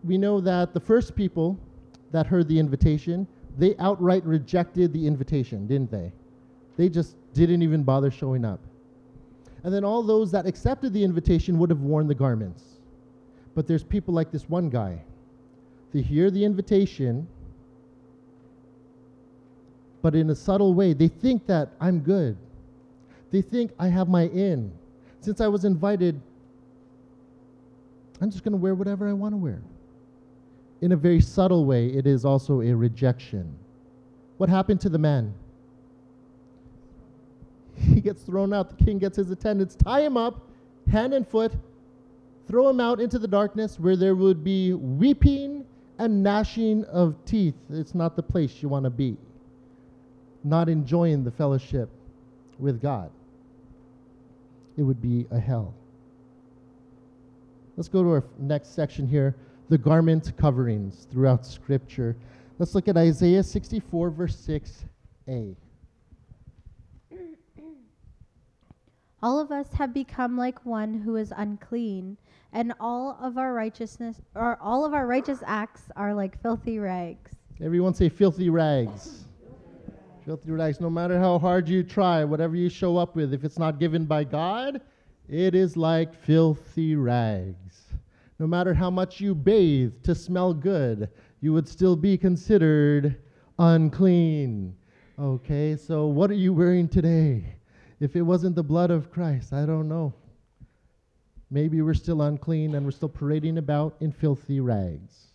We 0.04 0.18
know 0.18 0.40
that 0.42 0.74
the 0.74 0.80
first 0.80 1.16
people 1.16 1.60
that 2.12 2.26
heard 2.26 2.48
the 2.48 2.58
invitation, 2.58 3.28
they 3.58 3.76
outright 3.78 4.24
rejected 4.26 4.94
the 4.94 5.06
invitation, 5.06 5.68
didn't 5.68 5.92
they? 5.92 6.12
They 6.78 6.90
just 6.90 7.16
didn't 7.34 7.62
even 7.62 7.84
bother 7.84 8.12
showing 8.12 8.46
up. 8.46 8.60
And 9.64 9.74
then 9.74 9.84
all 9.84 10.04
those 10.04 10.32
that 10.32 10.46
accepted 10.46 10.94
the 10.94 11.04
invitation 11.04 11.58
would 11.60 11.70
have 11.70 11.82
worn 11.82 12.08
the 12.08 12.16
garments. 12.16 12.64
But 13.56 13.68
there's 13.68 13.84
people 13.84 14.14
like 14.14 14.32
this 14.32 14.48
one 14.50 14.70
guy. 14.70 15.02
They 15.92 16.02
hear 16.02 16.30
the 16.30 16.44
invitation, 16.44 17.28
but 20.02 20.14
in 20.14 20.30
a 20.30 20.36
subtle 20.36 20.74
way, 20.74 20.94
they 20.94 21.08
think 21.08 21.48
that 21.48 21.70
I'm 21.80 22.00
good. 22.00 22.38
They 23.32 23.42
think 23.42 23.72
I 23.80 23.88
have 23.88 24.08
my 24.08 24.24
in. 24.28 24.72
Since 25.22 25.42
I 25.42 25.48
was 25.48 25.66
invited, 25.66 26.22
I'm 28.22 28.30
just 28.30 28.44
going 28.44 28.52
to 28.52 28.58
wear 28.58 28.76
whatever 28.76 29.08
I 29.08 29.14
want 29.14 29.34
to 29.34 29.38
wear. 29.38 29.62
In 30.86 30.92
a 30.92 30.96
very 30.96 31.20
subtle 31.20 31.66
way, 31.66 31.88
it 31.88 32.06
is 32.06 32.26
also 32.26 32.62
a 32.62 32.72
rejection. 32.72 33.58
What 34.38 34.50
happened 34.50 34.80
to 34.82 34.90
the 34.90 35.00
man? 35.00 35.34
He 37.76 38.00
gets 38.00 38.22
thrown 38.22 38.54
out. 38.54 38.70
The 38.78 38.86
king 38.86 39.00
gets 39.00 39.18
his 39.18 39.32
attendants, 39.32 39.74
tie 39.74 40.02
him 40.02 40.16
up, 40.16 40.48
hand 40.88 41.16
and 41.16 41.28
foot, 41.28 41.54
throw 42.48 42.70
him 42.70 42.80
out 42.80 43.00
into 43.00 43.18
the 43.18 43.28
darkness 43.28 43.80
where 43.80 43.96
there 43.96 44.14
would 44.14 44.44
be 44.44 44.74
weeping 44.74 45.66
and 45.98 46.22
gnashing 46.22 46.86
of 46.86 47.16
teeth. 47.26 47.56
It's 47.72 47.96
not 47.96 48.16
the 48.16 48.22
place 48.22 48.62
you 48.62 48.70
want 48.70 48.84
to 48.84 48.92
be. 48.92 49.18
Not 50.44 50.70
enjoying 50.70 51.24
the 51.24 51.32
fellowship 51.32 51.90
with 52.60 52.80
God. 52.80 53.10
It 54.78 54.84
would 54.84 55.02
be 55.02 55.26
a 55.32 55.40
hell. 55.40 55.74
Let's 57.76 57.90
go 57.90 58.04
to 58.04 58.10
our 58.10 58.24
next 58.38 58.76
section 58.76 59.08
here 59.08 59.36
the 59.70 59.78
garment 59.78 60.32
coverings 60.38 61.08
throughout 61.12 61.46
Scripture. 61.46 62.16
Let's 62.60 62.76
look 62.76 62.88
at 62.88 62.98
Isaiah 62.98 63.44
64, 63.44 64.10
verse 64.12 64.36
6a. 65.28 65.56
All 69.24 69.40
of 69.40 69.52
us 69.52 69.68
have 69.74 69.94
become 69.94 70.38
like 70.38 70.66
one 70.66 70.94
who 70.94 71.16
is 71.16 71.34
unclean, 71.36 72.18
and 72.54 72.74
all 72.80 73.18
of 73.22 73.38
our 73.38 73.54
righteousness 73.54 74.22
or 74.34 74.58
all 74.62 74.86
of 74.86 74.94
our 74.94 75.08
righteous 75.08 75.40
acts 75.46 75.82
are 75.98 76.14
like 76.14 76.42
filthy 76.42 76.80
rags. 76.80 77.32
Everyone 77.62 77.94
say 77.94 78.08
filthy 78.08 78.50
rags. 78.50 79.26
Filthy 80.26 80.52
rags. 80.52 80.80
No 80.80 80.90
matter 80.90 81.20
how 81.20 81.38
hard 81.38 81.68
you 81.68 81.84
try, 81.84 82.24
whatever 82.24 82.56
you 82.56 82.70
show 82.70 82.98
up 82.98 83.16
with, 83.16 83.34
if 83.34 83.44
it's 83.44 83.60
not 83.60 83.80
given 83.80 84.06
by 84.06 84.24
God, 84.24 84.82
it 85.28 85.56
is 85.56 85.76
like 85.76 86.14
filthy 86.14 86.96
rags. 86.96 87.85
No 88.38 88.48
matter 88.48 88.74
how 88.74 88.90
much 88.90 89.22
you 89.22 89.34
bathe 89.34 90.04
to 90.04 90.14
smell 90.14 90.54
good, 90.54 91.10
you 91.40 91.54
would 91.54 91.68
still 91.68 91.96
be 91.96 92.18
considered 92.18 93.16
unclean. 93.58 94.76
Okay, 95.18 95.78
so 95.78 96.08
what 96.08 96.30
are 96.30 96.36
you 96.36 96.54
wearing 96.54 96.90
today? 96.90 97.56
If 98.00 98.16
it 98.16 98.22
wasn't 98.22 98.56
the 98.56 98.64
blood 98.64 98.92
of 98.92 99.10
Christ, 99.10 99.54
I 99.54 99.66
don't 99.66 99.88
know. 99.88 100.14
Maybe 101.50 101.82
we're 101.82 101.94
still 101.94 102.24
unclean 102.24 102.76
and 102.76 102.86
we're 102.86 102.92
still 102.92 103.10
parading 103.10 103.58
about 103.58 103.96
in 104.02 104.12
filthy 104.12 104.60
rags. 104.60 105.28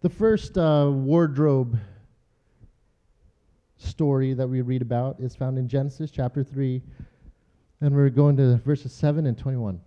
The 0.00 0.08
first 0.08 0.56
uh, 0.56 0.88
wardrobe 0.92 1.76
story 3.78 4.34
that 4.34 4.46
we 4.46 4.60
read 4.60 4.82
about 4.82 5.18
is 5.18 5.34
found 5.34 5.58
in 5.58 5.66
Genesis 5.66 6.12
chapter 6.12 6.44
3, 6.44 6.80
and 7.80 7.92
we're 7.92 8.08
going 8.10 8.36
to 8.36 8.58
verses 8.58 8.92
7 8.92 9.26
and 9.26 9.36
21. 9.36 9.80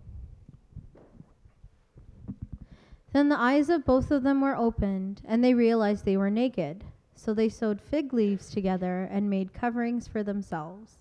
Then 3.12 3.28
the 3.28 3.38
eyes 3.38 3.68
of 3.68 3.84
both 3.84 4.10
of 4.10 4.22
them 4.22 4.40
were 4.40 4.56
opened, 4.56 5.20
and 5.24 5.44
they 5.44 5.54
realized 5.54 6.04
they 6.04 6.16
were 6.16 6.30
naked. 6.30 6.84
So 7.14 7.34
they 7.34 7.48
sewed 7.48 7.80
fig 7.80 8.12
leaves 8.12 8.50
together 8.50 9.08
and 9.10 9.28
made 9.28 9.52
coverings 9.52 10.08
for 10.08 10.22
themselves. 10.22 10.98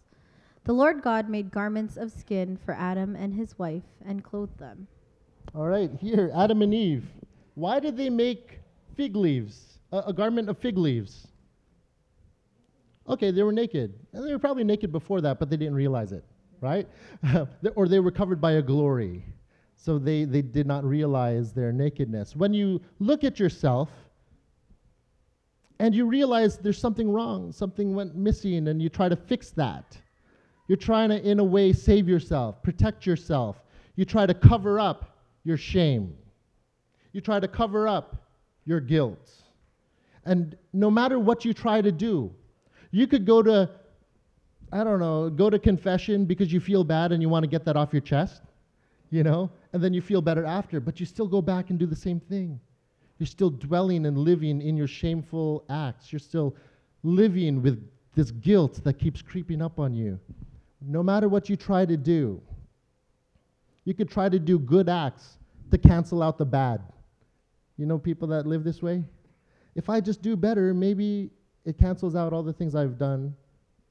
The 0.65 0.73
Lord 0.73 1.01
God 1.01 1.29
made 1.29 1.51
garments 1.51 1.97
of 1.97 2.11
skin 2.11 2.57
for 2.57 2.73
Adam 2.73 3.15
and 3.15 3.33
his 3.33 3.57
wife 3.57 3.83
and 4.05 4.23
clothed 4.23 4.59
them. 4.59 4.87
All 5.55 5.65
right, 5.65 5.89
here, 5.99 6.29
Adam 6.35 6.61
and 6.61 6.73
Eve. 6.73 7.05
Why 7.55 7.79
did 7.79 7.97
they 7.97 8.09
make 8.09 8.59
fig 8.95 9.15
leaves, 9.15 9.79
a, 9.91 10.03
a 10.07 10.13
garment 10.13 10.49
of 10.49 10.57
fig 10.57 10.77
leaves? 10.77 11.27
Okay, 13.09 13.31
they 13.31 13.41
were 13.41 13.51
naked. 13.51 13.93
And 14.13 14.27
they 14.27 14.31
were 14.31 14.39
probably 14.39 14.63
naked 14.63 14.91
before 14.91 15.21
that, 15.21 15.39
but 15.39 15.49
they 15.49 15.57
didn't 15.57 15.75
realize 15.75 16.11
it, 16.11 16.23
right? 16.59 16.87
or 17.75 17.87
they 17.87 17.99
were 17.99 18.11
covered 18.11 18.39
by 18.39 18.53
a 18.53 18.61
glory. 18.61 19.25
So 19.83 19.97
they, 19.97 20.25
they 20.25 20.43
did 20.43 20.67
not 20.67 20.83
realize 20.83 21.53
their 21.53 21.71
nakedness. 21.71 22.35
When 22.35 22.53
you 22.53 22.81
look 22.99 23.23
at 23.23 23.39
yourself, 23.39 23.89
and 25.79 25.95
you 25.95 26.05
realize 26.05 26.59
there's 26.59 26.77
something 26.77 27.11
wrong, 27.11 27.51
something 27.51 27.95
went 27.95 28.15
missing, 28.15 28.67
and 28.67 28.79
you 28.79 28.89
try 28.89 29.09
to 29.09 29.15
fix 29.15 29.49
that. 29.51 29.97
You're 30.67 30.77
trying 30.77 31.09
to, 31.09 31.19
in 31.27 31.39
a 31.39 31.43
way, 31.43 31.73
save 31.73 32.07
yourself, 32.07 32.61
protect 32.61 33.07
yourself. 33.07 33.63
You 33.95 34.05
try 34.05 34.27
to 34.27 34.35
cover 34.35 34.79
up 34.79 35.17
your 35.43 35.57
shame. 35.57 36.13
You 37.11 37.21
try 37.21 37.39
to 37.39 37.47
cover 37.47 37.87
up 37.87 38.29
your 38.65 38.79
guilt. 38.79 39.31
And 40.25 40.55
no 40.73 40.91
matter 40.91 41.17
what 41.17 41.43
you 41.43 41.55
try 41.55 41.81
to 41.81 41.91
do, 41.91 42.31
you 42.91 43.07
could 43.07 43.25
go 43.25 43.41
to, 43.41 43.67
I 44.71 44.83
don't 44.83 44.99
know, 44.99 45.31
go 45.31 45.49
to 45.49 45.57
confession 45.57 46.25
because 46.25 46.53
you 46.53 46.59
feel 46.59 46.83
bad 46.83 47.11
and 47.11 47.19
you 47.23 47.29
want 47.29 47.41
to 47.41 47.49
get 47.49 47.65
that 47.65 47.75
off 47.75 47.91
your 47.91 48.03
chest, 48.03 48.43
you 49.11 49.23
know, 49.23 49.51
and 49.73 49.83
then 49.83 49.93
you 49.93 50.01
feel 50.01 50.21
better 50.21 50.45
after, 50.45 50.79
but 50.79 50.99
you 50.99 51.05
still 51.05 51.27
go 51.27 51.41
back 51.41 51.69
and 51.69 51.77
do 51.77 51.85
the 51.85 51.95
same 51.95 52.19
thing. 52.19 52.59
You're 53.19 53.27
still 53.27 53.51
dwelling 53.51 54.05
and 54.07 54.17
living 54.17 54.61
in 54.61 54.75
your 54.75 54.87
shameful 54.87 55.65
acts. 55.69 56.11
You're 56.11 56.19
still 56.19 56.55
living 57.03 57.61
with 57.61 57.87
this 58.15 58.31
guilt 58.31 58.81
that 58.83 58.97
keeps 58.97 59.21
creeping 59.21 59.61
up 59.61 59.79
on 59.79 59.93
you. 59.93 60.19
No 60.81 61.03
matter 61.03 61.29
what 61.29 61.49
you 61.49 61.55
try 61.55 61.85
to 61.85 61.97
do, 61.97 62.41
you 63.85 63.93
could 63.93 64.09
try 64.09 64.29
to 64.29 64.39
do 64.39 64.57
good 64.57 64.89
acts 64.89 65.37
to 65.71 65.77
cancel 65.77 66.23
out 66.23 66.37
the 66.37 66.45
bad. 66.45 66.81
You 67.77 67.85
know 67.85 67.99
people 67.99 68.27
that 68.29 68.47
live 68.47 68.63
this 68.63 68.81
way? 68.81 69.03
If 69.75 69.89
I 69.89 70.01
just 70.01 70.21
do 70.21 70.35
better, 70.35 70.73
maybe 70.73 71.29
it 71.65 71.77
cancels 71.77 72.15
out 72.15 72.33
all 72.33 72.43
the 72.43 72.53
things 72.53 72.75
I've 72.75 72.97
done 72.97 73.35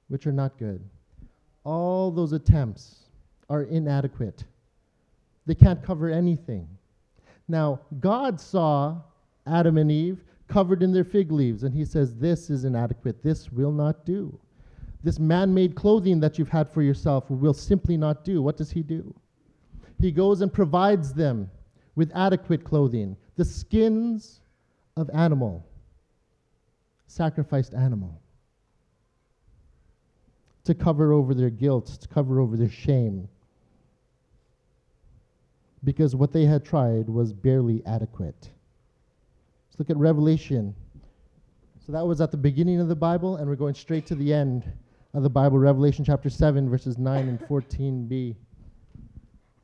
which 0.09 0.27
are 0.27 0.33
not 0.33 0.59
good. 0.59 0.83
All 1.65 2.11
those 2.11 2.33
attempts 2.33 3.05
are 3.49 3.63
inadequate. 3.63 4.45
They 5.51 5.57
can't 5.57 5.83
cover 5.83 6.09
anything. 6.09 6.69
Now, 7.49 7.81
God 7.99 8.41
saw 8.41 8.99
Adam 9.49 9.79
and 9.79 9.91
Eve, 9.91 10.23
covered 10.47 10.81
in 10.81 10.93
their 10.93 11.03
fig 11.03 11.33
leaves. 11.33 11.65
And 11.65 11.75
he 11.75 11.85
says, 11.85 12.15
This 12.15 12.51
is 12.51 12.65
inadequate. 12.65 13.21
This 13.25 13.51
will 13.51 13.73
not 13.73 14.07
do. 14.07 14.39
This 15.03 15.19
man 15.19 15.53
made 15.53 15.75
clothing 15.75 16.21
that 16.21 16.39
you've 16.39 16.51
had 16.51 16.71
for 16.71 16.83
yourself 16.83 17.29
will 17.29 17.53
simply 17.53 17.97
not 17.97 18.25
do. 18.25 18.41
What 18.41 18.57
does 18.57 18.71
he 18.71 18.85
do? 18.85 19.13
He 19.99 20.13
goes 20.13 20.41
and 20.41 20.53
provides 20.53 21.13
them 21.13 21.51
with 21.97 22.13
adequate 22.15 22.63
clothing, 22.63 23.17
the 23.35 23.45
skins 23.45 24.43
of 24.97 25.11
animal, 25.13 25.67
sacrificed 27.09 27.75
animal. 27.75 28.23
to 30.63 30.75
cover 30.75 31.13
over 31.13 31.35
their 31.35 31.51
guilt, 31.51 31.87
to 31.87 32.07
cover 32.07 32.39
over 32.39 32.57
their 32.57 32.71
shame. 32.71 33.29
Because 35.83 36.15
what 36.15 36.33
they 36.33 36.45
had 36.45 36.65
tried 36.65 37.09
was 37.09 37.33
barely 37.33 37.83
adequate. 37.87 38.51
Let's 39.69 39.79
look 39.79 39.91
at 39.91 39.97
Revelation. 39.97 40.75
So 41.85 41.93
that 41.93 42.07
was 42.07 42.21
at 42.21 42.31
the 42.31 42.37
beginning 42.37 42.81
of 42.81 42.89
the 42.89 42.95
Bible, 42.95 43.37
and 43.37 43.49
we're 43.49 43.57
going 43.57 43.75
straight 43.75 44.07
to 44.07 44.15
the 44.15 44.33
end 44.33 44.71
of 45.15 45.23
the 45.23 45.31
Bible, 45.31 45.59
Revelation 45.59 46.05
chapter 46.05 46.31
7, 46.31 46.69
verses 46.69 46.99
9 46.99 47.29
and 47.29 47.41
14b. 47.41 48.37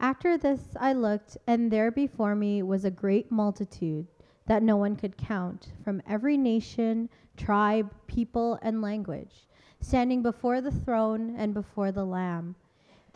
After 0.01 0.37
this 0.37 0.61
I 0.81 0.93
looked, 0.93 1.37
and 1.47 1.71
there 1.71 1.91
before 1.91 2.35
me 2.35 2.63
was 2.63 2.85
a 2.85 2.91
great 2.91 3.31
multitude 3.31 4.07
that 4.47 4.63
no 4.63 4.77
one 4.77 4.97
could 4.97 5.17
count, 5.17 5.69
from 5.85 6.03
every 6.09 6.37
nation, 6.37 7.09
tribe, 7.37 7.93
people, 8.07 8.59
and 8.63 8.81
language, 8.81 9.47
standing 9.81 10.23
before 10.23 10.61
the 10.61 10.71
throne 10.71 11.35
and 11.37 11.53
before 11.55 11.93
the 11.93 12.05
Lamb. 12.05 12.55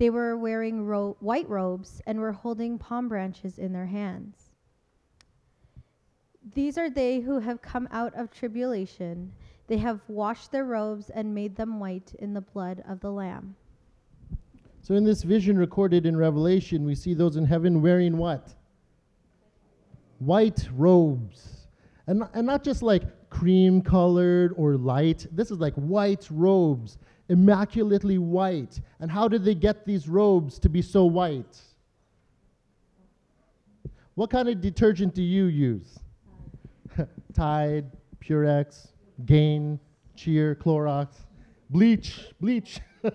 They 0.00 0.08
were 0.08 0.34
wearing 0.34 0.86
ro- 0.86 1.18
white 1.20 1.46
robes 1.46 2.00
and 2.06 2.20
were 2.20 2.32
holding 2.32 2.78
palm 2.78 3.06
branches 3.06 3.58
in 3.58 3.74
their 3.74 3.84
hands. 3.84 4.50
These 6.54 6.78
are 6.78 6.88
they 6.88 7.20
who 7.20 7.38
have 7.38 7.60
come 7.60 7.86
out 7.92 8.14
of 8.14 8.30
tribulation. 8.30 9.30
They 9.66 9.76
have 9.76 10.00
washed 10.08 10.52
their 10.52 10.64
robes 10.64 11.10
and 11.10 11.34
made 11.34 11.54
them 11.54 11.78
white 11.78 12.14
in 12.18 12.32
the 12.32 12.40
blood 12.40 12.82
of 12.88 13.00
the 13.00 13.12
Lamb. 13.12 13.54
So, 14.80 14.94
in 14.94 15.04
this 15.04 15.22
vision 15.22 15.58
recorded 15.58 16.06
in 16.06 16.16
Revelation, 16.16 16.86
we 16.86 16.94
see 16.94 17.12
those 17.12 17.36
in 17.36 17.44
heaven 17.44 17.82
wearing 17.82 18.16
what? 18.16 18.54
White 20.18 20.66
robes. 20.74 21.68
And, 22.06 22.22
and 22.32 22.46
not 22.46 22.64
just 22.64 22.82
like 22.82 23.02
cream 23.28 23.82
colored 23.82 24.54
or 24.56 24.76
light. 24.76 25.26
This 25.30 25.50
is 25.50 25.58
like 25.58 25.74
white 25.74 26.26
robes, 26.30 26.96
immaculately 27.30 28.18
white. 28.18 28.78
And 28.98 29.10
how 29.10 29.28
did 29.28 29.44
they 29.44 29.54
get 29.54 29.86
these 29.86 30.08
robes 30.08 30.58
to 30.58 30.68
be 30.68 30.82
so 30.82 31.06
white? 31.06 31.58
What 34.16 34.28
kind 34.28 34.48
of 34.48 34.60
detergent 34.60 35.14
do 35.14 35.22
you 35.22 35.46
use? 35.46 35.98
Tide, 37.32 37.86
Purex, 38.22 38.88
Gain, 39.24 39.78
Cheer, 40.16 40.54
Clorox, 40.54 41.14
bleach, 41.70 42.26
bleach. 42.40 42.80
I 43.04 43.10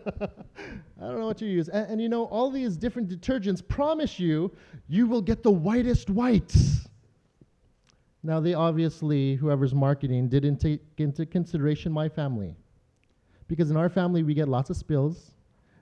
don't 1.00 1.20
know 1.20 1.28
what 1.28 1.42
you 1.42 1.50
use. 1.50 1.68
And, 1.70 1.92
and, 1.92 2.02
you 2.02 2.10
know, 2.10 2.26
all 2.26 2.50
these 2.50 2.78
different 2.78 3.10
detergents 3.10 3.66
promise 3.68 4.20
you 4.20 4.52
you 4.88 5.06
will 5.06 5.22
get 5.22 5.44
the 5.44 5.52
whitest 5.52 6.10
whites. 6.10 6.88
Now, 8.24 8.40
they 8.40 8.56
obviously, 8.56 9.36
whoever's 9.36 9.76
marketing, 9.76 10.30
didn't 10.30 10.58
take 10.58 10.82
into 10.98 11.28
consideration 11.28 11.92
my 11.92 12.10
family. 12.10 12.56
Because 13.48 13.72
in 13.72 13.78
our 13.78 13.90
family, 13.90 14.24
we 14.24 14.34
get 14.34 14.48
lots 14.48 14.70
of 14.70 14.78
spills, 14.78 15.32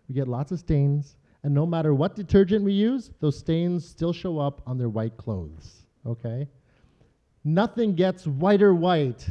we 0.08 0.16
get 0.16 0.28
lots 0.28 0.52
of 0.52 0.60
stains, 0.60 1.16
and 1.44 1.54
no 1.54 1.66
matter 1.66 1.94
what 1.94 2.16
detergent 2.16 2.64
we 2.64 2.74
use, 2.74 3.12
those 3.20 3.38
stains 3.38 3.88
still 3.88 4.14
show 4.14 4.40
up 4.40 4.62
on 4.66 4.78
their 4.78 4.90
white 4.90 5.18
clothes. 5.18 5.86
Okay? 6.06 6.48
Nothing 7.44 7.96
gets 7.96 8.26
whiter 8.26 8.74
white 8.74 9.28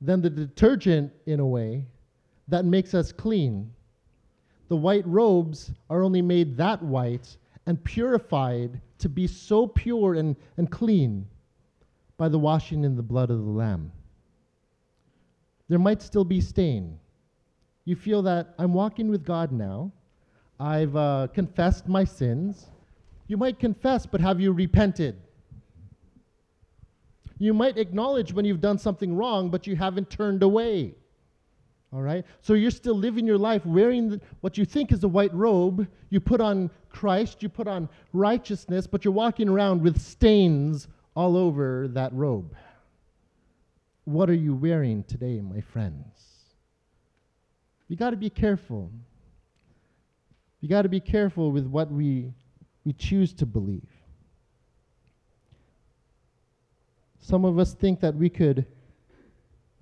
than 0.00 0.20
the 0.20 0.30
detergent, 0.30 1.12
in 1.26 1.40
a 1.40 1.46
way, 1.46 1.86
that 2.48 2.64
makes 2.64 2.94
us 2.94 3.10
clean. 3.10 3.72
The 4.68 4.76
white 4.76 5.06
robes 5.06 5.72
are 5.90 6.02
only 6.02 6.22
made 6.22 6.56
that 6.56 6.82
white 6.82 7.36
and 7.66 7.82
purified 7.82 8.80
to 8.98 9.08
be 9.08 9.26
so 9.26 9.66
pure 9.66 10.14
and, 10.14 10.36
and 10.56 10.70
clean 10.70 11.26
by 12.16 12.28
the 12.28 12.38
washing 12.38 12.84
in 12.84 12.96
the 12.96 13.02
blood 13.02 13.30
of 13.30 13.38
the 13.38 13.50
Lamb. 13.50 13.90
There 15.68 15.78
might 15.78 16.02
still 16.02 16.24
be 16.24 16.40
stain. 16.40 16.98
You 17.84 17.96
feel 17.96 18.22
that 18.22 18.54
I'm 18.58 18.72
walking 18.72 19.10
with 19.10 19.24
God 19.24 19.52
now. 19.52 19.92
I've 20.58 20.94
uh, 20.96 21.28
confessed 21.34 21.88
my 21.88 22.04
sins. 22.04 22.66
You 23.26 23.36
might 23.36 23.58
confess, 23.58 24.06
but 24.06 24.20
have 24.20 24.40
you 24.40 24.52
repented? 24.52 25.16
You 27.38 27.52
might 27.52 27.76
acknowledge 27.76 28.32
when 28.32 28.44
you've 28.44 28.60
done 28.60 28.78
something 28.78 29.16
wrong, 29.16 29.50
but 29.50 29.66
you 29.66 29.76
haven't 29.76 30.08
turned 30.08 30.42
away. 30.42 30.94
All 31.92 32.00
right? 32.00 32.24
So 32.40 32.54
you're 32.54 32.70
still 32.70 32.96
living 32.96 33.26
your 33.26 33.38
life 33.38 33.64
wearing 33.66 34.10
the, 34.10 34.20
what 34.40 34.56
you 34.56 34.64
think 34.64 34.92
is 34.92 35.04
a 35.04 35.08
white 35.08 35.34
robe. 35.34 35.86
You 36.10 36.20
put 36.20 36.40
on 36.40 36.70
Christ, 36.88 37.42
you 37.42 37.48
put 37.48 37.68
on 37.68 37.88
righteousness, 38.12 38.86
but 38.86 39.04
you're 39.04 39.14
walking 39.14 39.48
around 39.48 39.82
with 39.82 40.00
stains 40.00 40.88
all 41.14 41.36
over 41.36 41.88
that 41.88 42.12
robe. 42.12 42.54
What 44.04 44.28
are 44.28 44.34
you 44.34 44.54
wearing 44.54 45.04
today, 45.04 45.40
my 45.40 45.60
friends? 45.60 46.33
You 47.88 47.96
got 47.96 48.10
to 48.10 48.16
be 48.16 48.30
careful. 48.30 48.90
You 50.60 50.68
got 50.68 50.82
to 50.82 50.88
be 50.88 51.00
careful 51.00 51.52
with 51.52 51.66
what 51.66 51.90
we, 51.90 52.32
we 52.84 52.92
choose 52.92 53.32
to 53.34 53.46
believe. 53.46 53.88
Some 57.20 57.44
of 57.44 57.58
us 57.58 57.74
think 57.74 58.00
that 58.00 58.14
we 58.14 58.28
could 58.28 58.66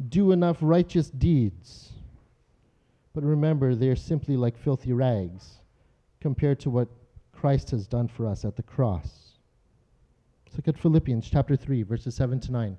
do 0.09 0.33
enough 0.33 0.59
righteous 0.61 1.11
deeds 1.11 1.93
but 3.15 3.25
remember, 3.25 3.75
they 3.75 3.89
are 3.89 3.97
simply 3.97 4.37
like 4.37 4.57
filthy 4.57 4.93
rags 4.93 5.59
compared 6.21 6.61
to 6.61 6.71
what 6.71 6.89
Christ 7.33 7.71
has 7.71 7.87
done 7.87 8.09
for 8.09 8.27
us 8.27 8.45
at 8.45 8.57
the 8.57 8.63
cross. 8.63 9.39
Let's 10.47 10.57
look 10.57 10.69
at 10.69 10.81
Philippians 10.81 11.29
chapter 11.29 11.57
3, 11.57 11.83
verses 11.83 12.15
7 12.15 12.41
to 12.41 12.53
9. 12.53 12.79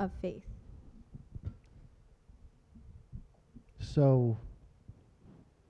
of 0.00 0.10
faith. 0.20 0.42
So 3.80 4.36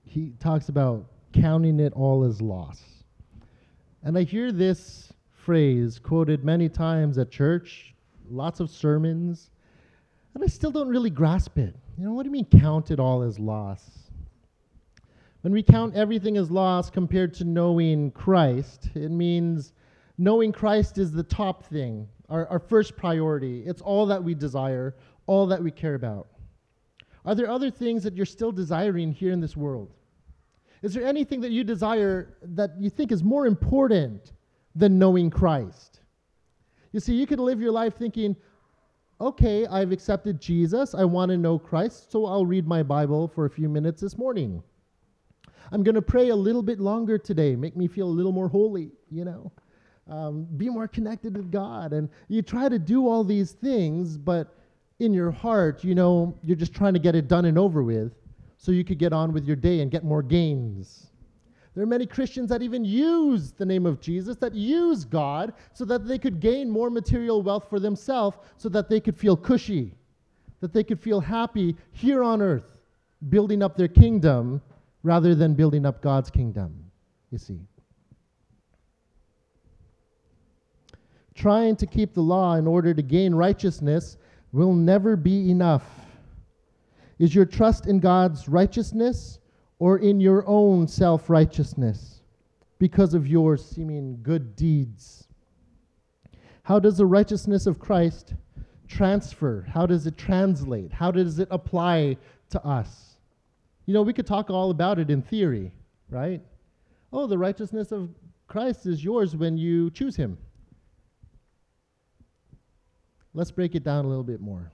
he 0.03 0.33
talks 0.39 0.69
about 0.69 1.05
counting 1.33 1.79
it 1.79 1.93
all 1.93 2.23
as 2.23 2.41
loss. 2.41 2.81
And 4.03 4.17
I 4.17 4.23
hear 4.23 4.51
this 4.51 5.11
phrase 5.31 5.99
quoted 5.99 6.43
many 6.43 6.69
times 6.69 7.17
at 7.17 7.29
church, 7.29 7.93
lots 8.29 8.59
of 8.59 8.69
sermons, 8.69 9.51
and 10.33 10.43
I 10.43 10.47
still 10.47 10.71
don't 10.71 10.87
really 10.87 11.09
grasp 11.09 11.57
it. 11.57 11.75
You 11.97 12.05
know, 12.05 12.13
what 12.13 12.23
do 12.23 12.27
you 12.29 12.33
mean 12.33 12.45
count 12.45 12.91
it 12.91 12.99
all 12.99 13.21
as 13.21 13.39
loss? 13.39 14.09
When 15.41 15.53
we 15.53 15.61
count 15.61 15.95
everything 15.95 16.37
as 16.37 16.49
loss 16.49 16.89
compared 16.89 17.33
to 17.35 17.43
knowing 17.43 18.09
Christ, 18.11 18.89
it 18.95 19.11
means 19.11 19.73
knowing 20.17 20.51
Christ 20.51 20.97
is 20.97 21.11
the 21.11 21.23
top 21.23 21.63
thing, 21.65 22.07
our, 22.29 22.47
our 22.47 22.59
first 22.59 22.95
priority. 22.95 23.63
It's 23.65 23.81
all 23.81 24.05
that 24.07 24.23
we 24.23 24.33
desire, 24.33 24.95
all 25.27 25.45
that 25.47 25.61
we 25.61 25.71
care 25.71 25.95
about. 25.95 26.27
Are 27.25 27.35
there 27.35 27.49
other 27.49 27.71
things 27.71 28.03
that 28.03 28.15
you're 28.15 28.25
still 28.25 28.51
desiring 28.51 29.11
here 29.11 29.31
in 29.31 29.41
this 29.41 29.57
world? 29.57 29.91
Is 30.81 30.93
there 30.93 31.05
anything 31.05 31.41
that 31.41 31.51
you 31.51 31.63
desire 31.63 32.37
that 32.43 32.71
you 32.79 32.89
think 32.89 33.11
is 33.11 33.23
more 33.23 33.47
important 33.47 34.33
than 34.75 34.99
knowing 34.99 35.29
Christ? 35.29 36.01
You 36.91 36.99
see, 36.99 37.15
you 37.15 37.25
could 37.25 37.39
live 37.39 37.59
your 37.59 37.71
life 37.71 37.95
thinking, 37.95 38.35
okay, 39.19 39.65
I've 39.65 39.91
accepted 39.91 40.39
Jesus. 40.39 40.93
I 40.93 41.03
want 41.03 41.31
to 41.31 41.37
know 41.37 41.57
Christ, 41.57 42.11
so 42.11 42.25
I'll 42.25 42.45
read 42.45 42.67
my 42.67 42.83
Bible 42.83 43.27
for 43.27 43.45
a 43.45 43.49
few 43.49 43.67
minutes 43.67 44.01
this 44.01 44.17
morning. 44.17 44.61
I'm 45.71 45.83
going 45.83 45.95
to 45.95 46.01
pray 46.01 46.29
a 46.29 46.35
little 46.35 46.61
bit 46.61 46.79
longer 46.79 47.17
today, 47.17 47.55
make 47.55 47.75
me 47.75 47.87
feel 47.87 48.07
a 48.07 48.17
little 48.17 48.31
more 48.31 48.47
holy, 48.47 48.91
you 49.09 49.25
know, 49.25 49.51
um, 50.07 50.47
be 50.57 50.69
more 50.69 50.87
connected 50.87 51.35
with 51.35 51.51
God. 51.51 51.93
And 51.93 52.09
you 52.27 52.41
try 52.41 52.69
to 52.69 52.79
do 52.79 53.07
all 53.07 53.23
these 53.23 53.53
things, 53.53 54.17
but 54.17 54.55
in 54.99 55.13
your 55.13 55.31
heart, 55.31 55.83
you 55.83 55.95
know, 55.95 56.37
you're 56.43 56.55
just 56.55 56.73
trying 56.73 56.93
to 56.93 56.99
get 56.99 57.15
it 57.15 57.27
done 57.27 57.45
and 57.45 57.57
over 57.57 57.83
with 57.83 58.13
so 58.57 58.71
you 58.71 58.83
could 58.83 58.99
get 58.99 59.13
on 59.13 59.33
with 59.33 59.45
your 59.45 59.55
day 59.55 59.81
and 59.81 59.91
get 59.91 60.03
more 60.03 60.21
gains. 60.21 61.07
There 61.73 61.83
are 61.83 61.87
many 61.87 62.05
Christians 62.05 62.49
that 62.49 62.61
even 62.61 62.85
use 62.85 63.51
the 63.51 63.65
name 63.65 63.85
of 63.85 63.99
Jesus, 63.99 64.37
that 64.37 64.55
use 64.55 65.03
God, 65.03 65.53
so 65.73 65.83
that 65.85 66.07
they 66.07 66.17
could 66.17 66.39
gain 66.39 66.69
more 66.69 66.89
material 66.89 67.41
wealth 67.41 67.69
for 67.69 67.81
themselves, 67.81 68.37
so 68.55 68.69
that 68.69 68.89
they 68.89 69.01
could 69.01 69.17
feel 69.17 69.35
cushy, 69.35 69.93
that 70.61 70.71
they 70.71 70.85
could 70.85 71.01
feel 71.01 71.19
happy 71.19 71.75
here 71.91 72.23
on 72.23 72.41
earth, 72.41 72.77
building 73.27 73.61
up 73.61 73.75
their 73.75 73.89
kingdom 73.89 74.61
rather 75.03 75.35
than 75.35 75.53
building 75.53 75.85
up 75.85 76.01
God's 76.01 76.29
kingdom, 76.29 76.73
you 77.29 77.37
see. 77.37 77.59
Trying 81.35 81.75
to 81.77 81.85
keep 81.85 82.13
the 82.13 82.21
law 82.21 82.55
in 82.55 82.65
order 82.65 82.93
to 82.93 83.01
gain 83.01 83.35
righteousness 83.35 84.17
will 84.51 84.73
never 84.73 85.15
be 85.17 85.51
enough. 85.51 85.83
Is 87.19 87.35
your 87.35 87.45
trust 87.45 87.87
in 87.87 87.99
God's 87.99 88.47
righteousness 88.47 89.39
or 89.79 89.99
in 89.99 90.19
your 90.21 90.47
own 90.47 90.87
self 90.87 91.29
righteousness 91.29 92.21
because 92.79 93.13
of 93.13 93.27
your 93.27 93.57
seeming 93.57 94.19
good 94.23 94.55
deeds? 94.55 95.27
How 96.63 96.79
does 96.79 96.97
the 96.97 97.05
righteousness 97.05 97.67
of 97.67 97.79
Christ 97.79 98.33
transfer? 98.87 99.65
How 99.69 99.85
does 99.85 100.07
it 100.07 100.17
translate? 100.17 100.91
How 100.91 101.11
does 101.11 101.39
it 101.39 101.47
apply 101.51 102.17
to 102.49 102.65
us? 102.65 103.17
You 103.85 103.93
know, 103.93 104.01
we 104.01 104.13
could 104.13 104.25
talk 104.25 104.49
all 104.49 104.71
about 104.71 104.99
it 104.99 105.09
in 105.09 105.21
theory, 105.21 105.71
right? 106.09 106.41
Oh, 107.13 107.27
the 107.27 107.37
righteousness 107.37 107.91
of 107.91 108.09
Christ 108.47 108.85
is 108.87 109.03
yours 109.03 109.35
when 109.35 109.57
you 109.57 109.91
choose 109.91 110.15
Him. 110.15 110.37
Let's 113.35 113.51
break 113.51 113.75
it 113.75 113.83
down 113.83 114.05
a 114.05 114.07
little 114.07 114.23
bit 114.23 114.39
more. 114.39 114.71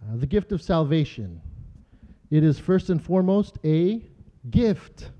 Uh, 0.00 0.16
the 0.16 0.26
gift 0.26 0.52
of 0.52 0.62
salvation. 0.62 1.40
It 2.30 2.44
is 2.44 2.60
first 2.60 2.90
and 2.90 3.02
foremost 3.02 3.58
a 3.64 4.06
gift, 4.48 5.10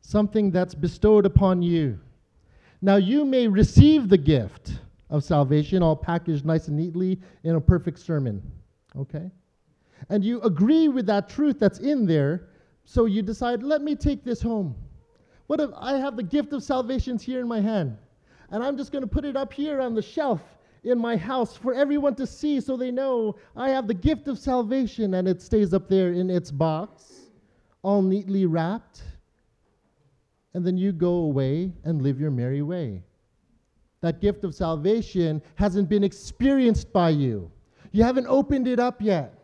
something 0.00 0.50
that's 0.50 0.74
bestowed 0.74 1.26
upon 1.26 1.60
you. 1.60 1.98
Now, 2.80 2.96
you 2.96 3.26
may 3.26 3.46
receive 3.46 4.08
the 4.08 4.16
gift 4.16 4.80
of 5.10 5.22
salvation 5.22 5.82
all 5.82 5.94
packaged 5.94 6.46
nice 6.46 6.68
and 6.68 6.78
neatly 6.78 7.20
in 7.44 7.56
a 7.56 7.60
perfect 7.60 7.98
sermon, 7.98 8.42
okay? 8.96 9.30
And 10.08 10.24
you 10.24 10.40
agree 10.40 10.88
with 10.88 11.04
that 11.06 11.28
truth 11.28 11.58
that's 11.58 11.78
in 11.80 12.06
there, 12.06 12.48
so 12.86 13.04
you 13.04 13.20
decide, 13.20 13.62
let 13.62 13.82
me 13.82 13.94
take 13.94 14.24
this 14.24 14.40
home. 14.40 14.74
What 15.46 15.60
if 15.60 15.70
I 15.76 15.98
have 15.98 16.16
the 16.16 16.22
gift 16.22 16.54
of 16.54 16.62
salvation 16.62 17.18
here 17.18 17.40
in 17.40 17.48
my 17.48 17.60
hand? 17.60 17.98
And 18.50 18.62
I'm 18.62 18.76
just 18.76 18.92
going 18.92 19.02
to 19.02 19.08
put 19.08 19.24
it 19.24 19.36
up 19.36 19.52
here 19.52 19.80
on 19.80 19.94
the 19.94 20.02
shelf 20.02 20.40
in 20.84 20.98
my 20.98 21.16
house 21.16 21.56
for 21.56 21.74
everyone 21.74 22.14
to 22.14 22.26
see 22.26 22.60
so 22.60 22.76
they 22.76 22.92
know 22.92 23.36
I 23.56 23.70
have 23.70 23.88
the 23.88 23.94
gift 23.94 24.28
of 24.28 24.38
salvation 24.38 25.14
and 25.14 25.26
it 25.26 25.42
stays 25.42 25.74
up 25.74 25.88
there 25.88 26.12
in 26.12 26.30
its 26.30 26.50
box, 26.52 27.12
all 27.82 28.02
neatly 28.02 28.46
wrapped. 28.46 29.02
And 30.54 30.64
then 30.64 30.78
you 30.78 30.92
go 30.92 31.08
away 31.08 31.72
and 31.84 32.02
live 32.02 32.20
your 32.20 32.30
merry 32.30 32.62
way. 32.62 33.02
That 34.00 34.20
gift 34.20 34.44
of 34.44 34.54
salvation 34.54 35.42
hasn't 35.56 35.88
been 35.88 36.04
experienced 36.04 36.92
by 36.92 37.10
you. 37.10 37.50
You 37.90 38.04
haven't 38.04 38.26
opened 38.28 38.68
it 38.68 38.78
up 38.78 39.02
yet. 39.02 39.34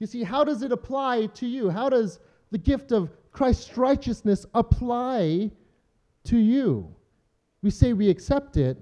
You 0.00 0.06
see, 0.06 0.24
how 0.24 0.42
does 0.42 0.62
it 0.62 0.72
apply 0.72 1.26
to 1.26 1.46
you? 1.46 1.70
How 1.70 1.88
does 1.88 2.18
the 2.50 2.58
gift 2.58 2.92
of 2.92 3.10
Christ's 3.30 3.76
righteousness 3.76 4.44
apply 4.54 5.50
to 6.24 6.36
you? 6.36 6.94
We 7.64 7.70
say 7.70 7.94
we 7.94 8.10
accept 8.10 8.58
it. 8.58 8.76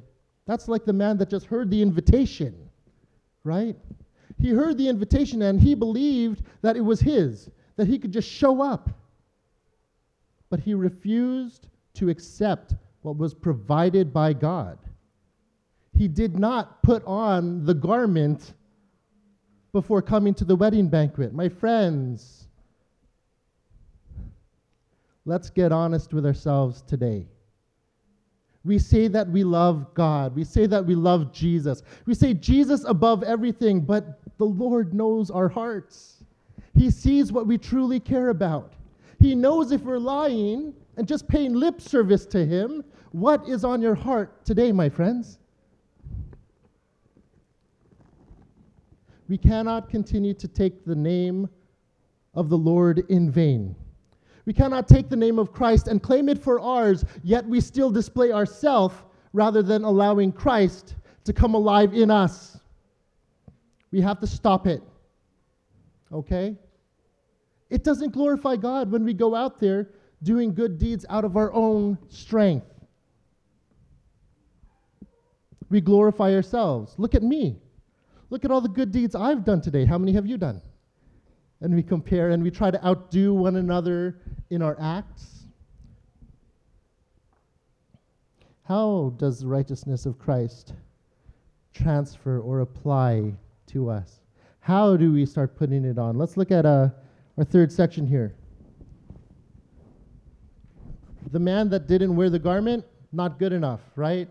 That's 0.45 0.67
like 0.67 0.85
the 0.85 0.93
man 0.93 1.17
that 1.19 1.31
just 1.31 1.47
heard 1.47 1.71
the 1.71 1.81
invitation, 1.81 2.69
right? 3.45 3.77
He 4.41 4.51
heard 4.51 4.77
the 4.77 4.89
invitation 4.89 5.43
and 5.43 5.61
he 5.61 5.77
believed 5.77 6.43
that 6.63 6.77
it 6.77 6.81
was 6.81 6.99
his, 6.99 7.49
that 7.77 7.87
he 7.87 7.97
could 7.97 8.11
just 8.11 8.29
show 8.29 8.61
up. 8.61 8.91
But 10.51 10.59
he 10.59 10.75
refused 10.75 11.69
to 11.95 12.11
accept 12.11 12.75
what 13.03 13.17
was 13.17 13.35
provided 13.35 14.13
by 14.13 14.33
God. 14.33 14.79
He 15.97 16.09
did 16.09 16.37
not 16.37 16.83
put 16.83 17.05
on 17.07 17.65
the 17.65 17.75
garment 17.75 18.53
before 19.73 20.03
coming 20.03 20.35
to 20.35 20.45
the 20.45 20.57
wedding 20.57 20.89
banquet. 20.89 21.33
My 21.33 21.49
friends, 21.49 22.49
let's 25.25 25.51
get 25.51 25.71
honest 25.71 26.13
with 26.13 26.27
ourselves 26.27 26.83
today. 26.83 27.29
We 28.65 28.79
say 28.79 29.09
that 29.09 29.29
we 29.29 29.43
love 29.43 29.93
God. 29.95 30.37
We 30.37 30.45
say 30.45 30.67
that 30.67 30.85
we 30.85 30.95
love 30.95 31.33
Jesus. 31.33 31.83
We 32.07 32.15
say 32.15 32.33
Jesus 32.35 32.85
above 32.85 33.23
everything, 33.25 33.81
but 33.81 34.21
the 34.39 34.45
Lord 34.45 34.95
knows 34.95 35.31
our 35.31 35.49
hearts. 35.49 36.25
He 36.75 36.91
sees 36.91 37.33
what 37.33 37.47
we 37.47 37.59
truly 37.59 37.99
care 37.99 38.29
about. 38.29 38.75
He 39.19 39.35
knows 39.35 39.73
if 39.73 39.83
we're 39.83 39.99
lying 39.99 40.75
and 40.97 41.09
just 41.09 41.29
paying 41.29 41.55
lip 41.55 41.81
service 41.81 42.25
to 42.27 42.45
Him. 42.45 42.85
What 43.11 43.49
is 43.49 43.65
on 43.65 43.83
your 43.83 43.95
heart 43.95 44.45
today, 44.45 44.73
my 44.73 44.89
friends? 44.89 45.39
We 49.29 49.39
cannot 49.39 49.89
continue 49.89 50.35
to 50.35 50.49
take 50.49 50.85
the 50.85 50.95
name 50.95 51.49
of 52.35 52.49
the 52.49 52.59
Lord 52.59 53.05
in 53.09 53.31
vain. 53.31 53.75
We 54.45 54.53
cannot 54.53 54.89
take 54.89 55.09
the 55.09 55.17
name 55.17 55.39
of 55.39 55.53
Christ 55.53 55.89
and 55.89 56.03
claim 56.03 56.29
it 56.29 56.39
for 56.39 56.59
ours, 56.61 57.05
yet 57.23 57.47
we 57.47 57.61
still 57.61 57.91
display 57.91 58.33
ourselves 58.33 58.95
rather 59.33 59.63
than 59.63 59.85
allowing 59.85 60.33
Christ 60.33 60.97
to 61.25 61.33
come 61.33 61.55
alive 61.55 61.95
in 61.95 62.11
us. 62.11 62.59
We 63.93 64.01
have 64.01 64.19
to 64.21 64.27
stop 64.27 64.67
it. 64.67 64.83
Okay? 66.13 66.57
It 67.71 67.85
doesn't 67.85 68.13
glorify 68.13 68.57
God 68.57 68.91
when 68.91 69.05
we 69.05 69.15
go 69.15 69.35
out 69.35 69.61
there 69.61 69.91
doing 70.23 70.55
good 70.55 70.79
deeds 70.79 71.07
out 71.09 71.25
of 71.25 71.37
our 71.37 71.53
own 71.53 71.99
strength. 72.09 72.67
We 75.71 75.81
glorify 75.81 76.35
ourselves. 76.35 76.95
Look 76.99 77.15
at 77.15 77.23
me. 77.23 77.59
Look 78.29 78.45
at 78.45 78.51
all 78.51 78.61
the 78.61 78.69
good 78.69 78.93
deeds 78.93 79.15
I've 79.15 79.45
done 79.45 79.61
today. 79.61 79.85
How 79.85 79.99
many 79.99 80.13
have 80.13 80.27
you 80.27 80.37
done? 80.37 80.61
And 81.63 81.75
we 81.75 81.83
compare 81.83 82.31
and 82.31 82.43
we 82.43 82.51
try 82.51 82.71
to 82.73 82.87
outdo 82.87 83.33
one 83.33 83.57
another 83.57 84.19
in 84.51 84.63
our 84.63 84.77
acts. 84.81 85.45
How 88.65 89.15
does 89.17 89.41
the 89.41 89.47
righteousness 89.47 90.05
of 90.05 90.19
Christ 90.19 90.75
transfer 91.73 92.41
or 92.41 92.61
apply 92.61 93.35
to 93.69 93.89
us? 93.89 94.21
How 94.59 94.97
do 94.97 95.13
we 95.13 95.25
start 95.25 95.57
putting 95.57 95.85
it 95.85 95.99
on? 95.99 96.19
Let's 96.19 96.37
look 96.37 96.51
at 96.51 96.67
uh, 96.67 96.89
our 97.39 97.45
third 97.45 97.71
section 97.71 98.07
here. 98.07 98.35
The 101.31 101.39
man 101.39 101.69
that 101.71 101.87
didn't 101.87 102.15
wear 102.15 102.29
the 102.29 102.39
garment, 102.39 102.85
not 103.13 103.39
good 103.39 103.53
enough, 103.53 103.81
right? 103.95 104.29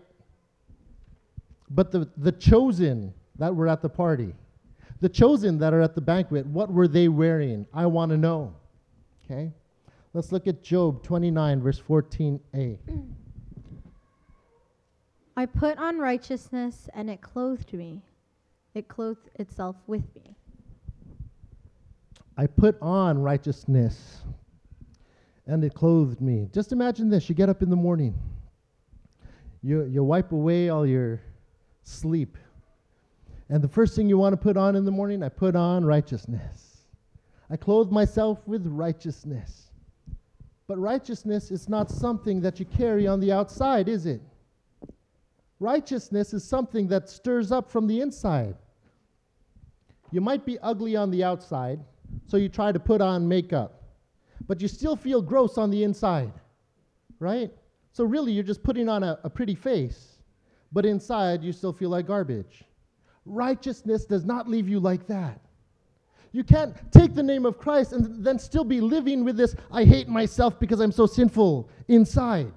But 1.70 1.90
the, 1.90 2.08
the 2.16 2.32
chosen 2.32 3.14
that 3.38 3.54
were 3.54 3.68
at 3.68 3.80
the 3.80 3.88
party. 3.88 4.34
The 5.02 5.08
chosen 5.08 5.58
that 5.58 5.74
are 5.74 5.80
at 5.80 5.96
the 5.96 6.00
banquet, 6.00 6.46
what 6.46 6.72
were 6.72 6.86
they 6.86 7.08
wearing? 7.08 7.66
I 7.74 7.86
want 7.86 8.10
to 8.12 8.16
know. 8.16 8.54
Okay? 9.24 9.50
Let's 10.14 10.30
look 10.30 10.46
at 10.46 10.62
Job 10.62 11.02
29, 11.02 11.60
verse 11.60 11.80
14a. 11.80 12.78
I 15.36 15.46
put 15.46 15.76
on 15.78 15.98
righteousness, 15.98 16.88
and 16.94 17.10
it 17.10 17.20
clothed 17.20 17.72
me. 17.72 18.00
It 18.74 18.86
clothed 18.86 19.28
itself 19.40 19.74
with 19.88 20.04
me. 20.14 20.36
I 22.36 22.46
put 22.46 22.80
on 22.80 23.18
righteousness, 23.18 24.18
and 25.48 25.64
it 25.64 25.74
clothed 25.74 26.20
me. 26.20 26.48
Just 26.54 26.70
imagine 26.70 27.10
this 27.10 27.28
you 27.28 27.34
get 27.34 27.48
up 27.48 27.60
in 27.60 27.70
the 27.70 27.76
morning, 27.76 28.14
you, 29.64 29.82
you 29.82 30.04
wipe 30.04 30.30
away 30.30 30.68
all 30.68 30.86
your 30.86 31.20
sleep, 31.82 32.38
and 33.52 33.62
the 33.62 33.68
first 33.68 33.94
thing 33.94 34.08
you 34.08 34.16
want 34.16 34.32
to 34.32 34.38
put 34.38 34.56
on 34.56 34.76
in 34.76 34.86
the 34.86 34.90
morning, 34.90 35.22
I 35.22 35.28
put 35.28 35.54
on 35.54 35.84
righteousness. 35.84 36.86
I 37.50 37.56
clothe 37.58 37.90
myself 37.90 38.38
with 38.48 38.66
righteousness. 38.66 39.72
But 40.66 40.78
righteousness 40.78 41.50
is 41.50 41.68
not 41.68 41.90
something 41.90 42.40
that 42.40 42.58
you 42.58 42.64
carry 42.64 43.06
on 43.06 43.20
the 43.20 43.30
outside, 43.30 43.90
is 43.90 44.06
it? 44.06 44.22
Righteousness 45.60 46.32
is 46.32 46.42
something 46.42 46.88
that 46.88 47.10
stirs 47.10 47.52
up 47.52 47.70
from 47.70 47.86
the 47.86 48.00
inside. 48.00 48.56
You 50.12 50.22
might 50.22 50.46
be 50.46 50.58
ugly 50.60 50.96
on 50.96 51.10
the 51.10 51.22
outside, 51.22 51.78
so 52.26 52.38
you 52.38 52.48
try 52.48 52.72
to 52.72 52.80
put 52.80 53.02
on 53.02 53.28
makeup, 53.28 53.82
but 54.46 54.62
you 54.62 54.68
still 54.68 54.96
feel 54.96 55.20
gross 55.20 55.58
on 55.58 55.68
the 55.68 55.84
inside, 55.84 56.32
right? 57.18 57.52
So, 57.92 58.04
really, 58.04 58.32
you're 58.32 58.44
just 58.44 58.62
putting 58.62 58.88
on 58.88 59.02
a, 59.02 59.18
a 59.24 59.28
pretty 59.28 59.54
face, 59.54 60.16
but 60.72 60.86
inside 60.86 61.42
you 61.42 61.52
still 61.52 61.74
feel 61.74 61.90
like 61.90 62.06
garbage. 62.06 62.64
Righteousness 63.24 64.04
does 64.04 64.24
not 64.24 64.48
leave 64.48 64.68
you 64.68 64.80
like 64.80 65.06
that. 65.06 65.40
You 66.32 66.42
can't 66.42 66.74
take 66.90 67.14
the 67.14 67.22
name 67.22 67.44
of 67.44 67.58
Christ 67.58 67.92
and 67.92 68.24
then 68.24 68.38
still 68.38 68.64
be 68.64 68.80
living 68.80 69.22
with 69.24 69.36
this, 69.36 69.54
I 69.70 69.84
hate 69.84 70.08
myself 70.08 70.58
because 70.58 70.80
I'm 70.80 70.92
so 70.92 71.06
sinful 71.06 71.68
inside. 71.88 72.52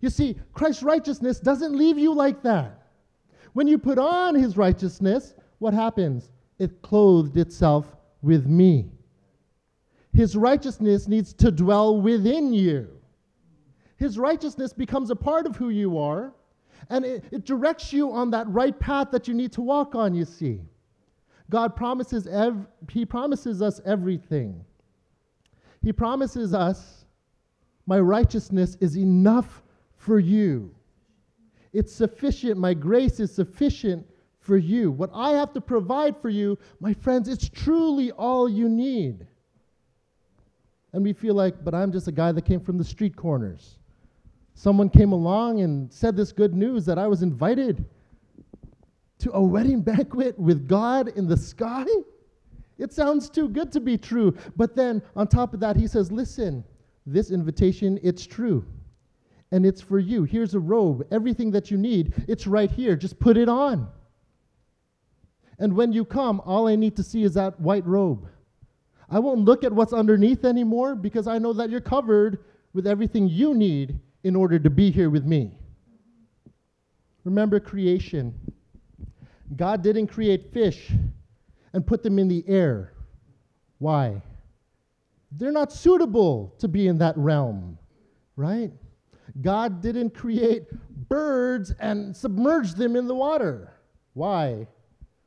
You 0.00 0.10
see, 0.10 0.36
Christ's 0.52 0.82
righteousness 0.82 1.40
doesn't 1.40 1.74
leave 1.74 1.98
you 1.98 2.14
like 2.14 2.42
that. 2.42 2.82
When 3.54 3.66
you 3.66 3.78
put 3.78 3.98
on 3.98 4.34
his 4.34 4.56
righteousness, 4.56 5.34
what 5.58 5.72
happens? 5.72 6.30
It 6.58 6.82
clothed 6.82 7.38
itself 7.38 7.96
with 8.20 8.46
me. 8.46 8.90
His 10.12 10.36
righteousness 10.36 11.08
needs 11.08 11.32
to 11.34 11.50
dwell 11.50 12.00
within 12.00 12.52
you. 12.52 12.88
His 13.96 14.18
righteousness 14.18 14.72
becomes 14.72 15.10
a 15.10 15.16
part 15.16 15.46
of 15.46 15.56
who 15.56 15.70
you 15.70 15.98
are, 15.98 16.34
and 16.90 17.04
it, 17.04 17.24
it 17.30 17.44
directs 17.44 17.92
you 17.92 18.12
on 18.12 18.30
that 18.30 18.48
right 18.48 18.78
path 18.78 19.10
that 19.10 19.26
you 19.28 19.34
need 19.34 19.52
to 19.52 19.62
walk 19.62 19.94
on, 19.94 20.14
you 20.14 20.24
see. 20.24 20.60
God 21.50 21.76
promises 21.76 22.26
ev- 22.26 22.66
he 22.88 23.04
promises 23.04 23.62
us 23.62 23.80
everything. 23.84 24.64
He 25.82 25.92
promises 25.92 26.54
us 26.54 27.04
my 27.86 28.00
righteousness 28.00 28.76
is 28.80 28.96
enough 28.96 29.62
for 29.96 30.18
you. 30.18 30.74
It's 31.72 31.92
sufficient. 31.92 32.56
My 32.56 32.72
grace 32.72 33.20
is 33.20 33.34
sufficient 33.34 34.06
for 34.38 34.56
you. 34.56 34.90
What 34.90 35.10
I 35.12 35.32
have 35.32 35.52
to 35.54 35.60
provide 35.60 36.16
for 36.20 36.28
you, 36.28 36.58
my 36.80 36.94
friends, 36.94 37.28
it's 37.28 37.48
truly 37.48 38.10
all 38.12 38.48
you 38.48 38.68
need. 38.68 39.26
And 40.92 41.02
we 41.02 41.12
feel 41.12 41.34
like, 41.34 41.64
but 41.64 41.74
I'm 41.74 41.90
just 41.90 42.06
a 42.08 42.12
guy 42.12 42.30
that 42.32 42.42
came 42.42 42.60
from 42.60 42.78
the 42.78 42.84
street 42.84 43.16
corners. 43.16 43.78
Someone 44.54 44.88
came 44.88 45.12
along 45.12 45.60
and 45.60 45.92
said 45.92 46.16
this 46.16 46.32
good 46.32 46.54
news 46.54 46.86
that 46.86 46.98
I 46.98 47.06
was 47.06 47.22
invited 47.22 47.84
to 49.18 49.32
a 49.32 49.42
wedding 49.42 49.80
banquet 49.82 50.38
with 50.38 50.68
God 50.68 51.08
in 51.08 51.26
the 51.26 51.36
sky. 51.36 51.84
It 52.78 52.92
sounds 52.92 53.28
too 53.28 53.48
good 53.48 53.70
to 53.72 53.80
be 53.80 53.98
true. 53.98 54.36
But 54.56 54.74
then 54.74 55.02
on 55.16 55.28
top 55.28 55.54
of 55.54 55.60
that, 55.60 55.76
he 55.76 55.86
says, 55.86 56.10
listen, 56.10 56.64
this 57.06 57.30
invitation, 57.30 57.98
it's 58.02 58.26
true. 58.26 58.64
And 59.52 59.66
it's 59.66 59.80
for 59.80 59.98
you. 59.98 60.24
Here's 60.24 60.54
a 60.54 60.60
robe, 60.60 61.06
everything 61.12 61.50
that 61.52 61.70
you 61.70 61.76
need, 61.76 62.14
it's 62.26 62.46
right 62.46 62.70
here. 62.70 62.96
Just 62.96 63.20
put 63.20 63.36
it 63.36 63.48
on. 63.48 63.88
And 65.58 65.74
when 65.74 65.92
you 65.92 66.04
come, 66.04 66.40
all 66.44 66.66
I 66.66 66.74
need 66.74 66.96
to 66.96 67.02
see 67.02 67.22
is 67.22 67.34
that 67.34 67.60
white 67.60 67.86
robe. 67.86 68.28
I 69.08 69.18
won't 69.20 69.44
look 69.44 69.62
at 69.62 69.72
what's 69.72 69.92
underneath 69.92 70.44
anymore 70.44 70.96
because 70.96 71.28
I 71.28 71.38
know 71.38 71.52
that 71.52 71.70
you're 71.70 71.80
covered 71.80 72.38
with 72.72 72.86
everything 72.86 73.28
you 73.28 73.54
need 73.54 74.00
in 74.24 74.34
order 74.34 74.58
to 74.58 74.70
be 74.70 74.90
here 74.90 75.10
with 75.10 75.24
me. 75.24 75.52
Remember 77.24 77.60
creation. 77.60 78.34
God 79.56 79.82
didn't 79.82 80.08
create 80.08 80.52
fish 80.52 80.90
and 81.72 81.86
put 81.86 82.02
them 82.02 82.18
in 82.18 82.28
the 82.28 82.44
air. 82.48 82.92
Why? 83.78 84.22
They're 85.30 85.52
not 85.52 85.72
suitable 85.72 86.54
to 86.58 86.68
be 86.68 86.86
in 86.86 86.98
that 86.98 87.16
realm, 87.16 87.78
right? 88.36 88.72
God 89.40 89.80
didn't 89.80 90.10
create 90.10 90.64
birds 91.08 91.72
and 91.80 92.16
submerge 92.16 92.74
them 92.74 92.96
in 92.96 93.06
the 93.06 93.14
water. 93.14 93.72
Why? 94.12 94.66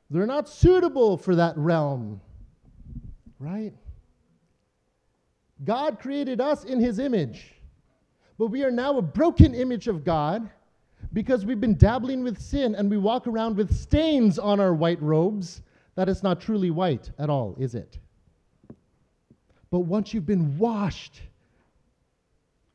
They're 0.10 0.26
not 0.26 0.48
suitable 0.48 1.18
for 1.18 1.36
that 1.36 1.58
realm, 1.58 2.22
right? 3.40 3.74
God 5.64 6.00
created 6.00 6.40
us 6.40 6.64
in 6.64 6.80
his 6.80 7.00
image, 7.00 7.54
but 8.38 8.48
we 8.48 8.64
are 8.64 8.72
now 8.72 8.98
a 8.98 9.02
broken 9.02 9.56
image 9.56 9.88
of 9.88 10.04
God 10.04 10.50
because 11.14 11.46
we've 11.46 11.62
been 11.62 11.78
dabbling 11.78 12.24
with 12.24 12.40
sin 12.40 12.76
and 12.76 12.90
we 12.90 12.98
walk 12.98 13.28
around 13.28 13.58
with 13.58 13.74
stains 13.74 14.38
on 14.38 14.60
our 14.60 14.74
white 14.74 15.02
robes. 15.02 15.62
That 15.96 16.10
is 16.10 16.22
not 16.22 16.40
truly 16.40 16.70
white 16.70 17.10
at 17.18 17.30
all, 17.30 17.56
is 17.58 17.74
it? 17.74 17.98
But 19.72 19.80
once 19.80 20.14
you've 20.14 20.26
been 20.26 20.58
washed, 20.58 21.22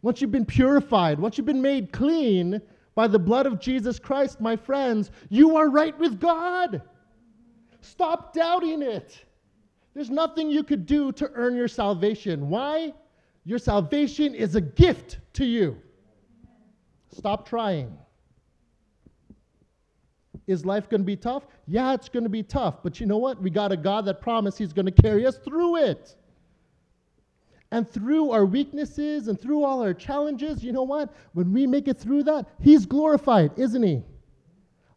once 0.02 0.20
you've 0.20 0.32
been 0.32 0.44
purified, 0.44 1.20
once 1.20 1.38
you've 1.38 1.46
been 1.46 1.62
made 1.62 1.92
clean 1.92 2.60
by 2.94 3.06
the 3.06 3.18
blood 3.18 3.46
of 3.46 3.60
Jesus 3.60 3.98
Christ, 3.98 4.40
my 4.40 4.56
friends, 4.56 5.10
you 5.28 5.56
are 5.56 5.70
right 5.70 5.96
with 5.98 6.20
God. 6.20 6.82
Stop 7.80 8.34
doubting 8.34 8.82
it. 8.82 9.24
There's 9.94 10.10
nothing 10.10 10.50
you 10.50 10.64
could 10.64 10.86
do 10.86 11.12
to 11.12 11.30
earn 11.34 11.54
your 11.54 11.68
salvation. 11.68 12.48
Why? 12.48 12.92
Your 13.44 13.58
salvation 13.58 14.34
is 14.34 14.54
a 14.56 14.60
gift 14.60 15.18
to 15.34 15.44
you. 15.44 15.76
Stop 17.10 17.48
trying. 17.48 17.96
Is 20.46 20.64
life 20.64 20.88
going 20.88 21.00
to 21.00 21.06
be 21.06 21.16
tough? 21.16 21.46
Yeah, 21.66 21.94
it's 21.94 22.08
going 22.08 22.24
to 22.24 22.30
be 22.30 22.42
tough. 22.42 22.82
But 22.82 22.98
you 22.98 23.06
know 23.06 23.18
what? 23.18 23.40
We 23.40 23.50
got 23.50 23.70
a 23.70 23.76
God 23.76 24.04
that 24.06 24.20
promised 24.20 24.58
He's 24.58 24.72
going 24.72 24.86
to 24.86 25.02
carry 25.02 25.26
us 25.26 25.38
through 25.38 25.76
it. 25.76 26.16
And 27.70 27.88
through 27.90 28.30
our 28.30 28.44
weaknesses 28.44 29.28
and 29.28 29.40
through 29.40 29.64
all 29.64 29.82
our 29.82 29.94
challenges, 29.94 30.62
you 30.62 30.72
know 30.72 30.82
what? 30.82 31.14
When 31.32 31.52
we 31.52 31.66
make 31.66 31.88
it 31.88 31.98
through 31.98 32.24
that, 32.24 32.46
He's 32.60 32.86
glorified, 32.86 33.52
isn't 33.56 33.82
He? 33.82 34.02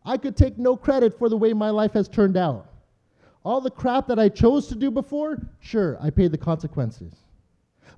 I 0.04 0.18
could 0.18 0.36
take 0.36 0.58
no 0.58 0.76
credit 0.76 1.18
for 1.18 1.30
the 1.30 1.38
way 1.38 1.54
my 1.54 1.70
life 1.70 1.94
has 1.94 2.08
turned 2.08 2.38
out. 2.38 2.70
All 3.44 3.62
the 3.62 3.72
crap 3.72 4.08
that 4.08 4.20
I 4.20 4.30
chose 4.30 4.68
to 4.68 4.76
do 4.76 4.90
before, 4.90 5.38
sure, 5.60 5.98
I 6.02 6.10
paid 6.10 6.32
the 6.32 6.38
consequences. 6.38 7.14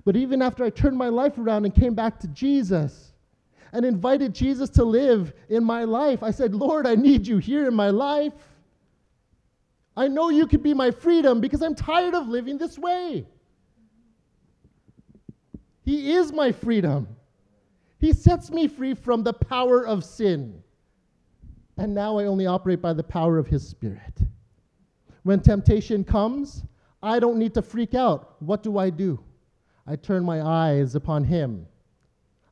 But 0.04 0.16
even 0.16 0.42
after 0.42 0.64
I 0.64 0.70
turned 0.70 0.96
my 0.96 1.08
life 1.08 1.38
around 1.38 1.64
and 1.64 1.74
came 1.74 1.94
back 1.94 2.18
to 2.20 2.28
Jesus 2.28 3.12
and 3.72 3.84
invited 3.84 4.34
Jesus 4.34 4.70
to 4.70 4.84
live 4.84 5.32
in 5.48 5.64
my 5.64 5.84
life, 5.84 6.22
I 6.22 6.30
said, 6.30 6.54
Lord, 6.54 6.86
I 6.86 6.94
need 6.94 7.26
you 7.26 7.38
here 7.38 7.68
in 7.68 7.74
my 7.74 7.90
life. 7.90 8.32
I 9.96 10.08
know 10.08 10.30
you 10.30 10.46
could 10.46 10.62
be 10.62 10.74
my 10.74 10.90
freedom 10.90 11.40
because 11.40 11.62
I'm 11.62 11.74
tired 11.74 12.14
of 12.14 12.28
living 12.28 12.56
this 12.56 12.78
way. 12.78 13.26
He 15.82 16.12
is 16.12 16.32
my 16.32 16.52
freedom. 16.52 17.08
He 17.98 18.12
sets 18.12 18.50
me 18.50 18.68
free 18.68 18.94
from 18.94 19.22
the 19.22 19.32
power 19.32 19.86
of 19.86 20.04
sin. 20.04 20.62
And 21.76 21.94
now 21.94 22.18
I 22.18 22.26
only 22.26 22.46
operate 22.46 22.80
by 22.80 22.92
the 22.92 23.02
power 23.02 23.38
of 23.38 23.46
His 23.46 23.66
Spirit. 23.66 24.20
When 25.22 25.40
temptation 25.40 26.04
comes, 26.04 26.62
I 27.02 27.18
don't 27.18 27.38
need 27.38 27.54
to 27.54 27.62
freak 27.62 27.94
out. 27.94 28.36
What 28.40 28.62
do 28.62 28.78
I 28.78 28.90
do? 28.90 29.18
I 29.88 29.96
turn 29.96 30.22
my 30.22 30.42
eyes 30.42 30.94
upon 30.94 31.24
Him. 31.24 31.66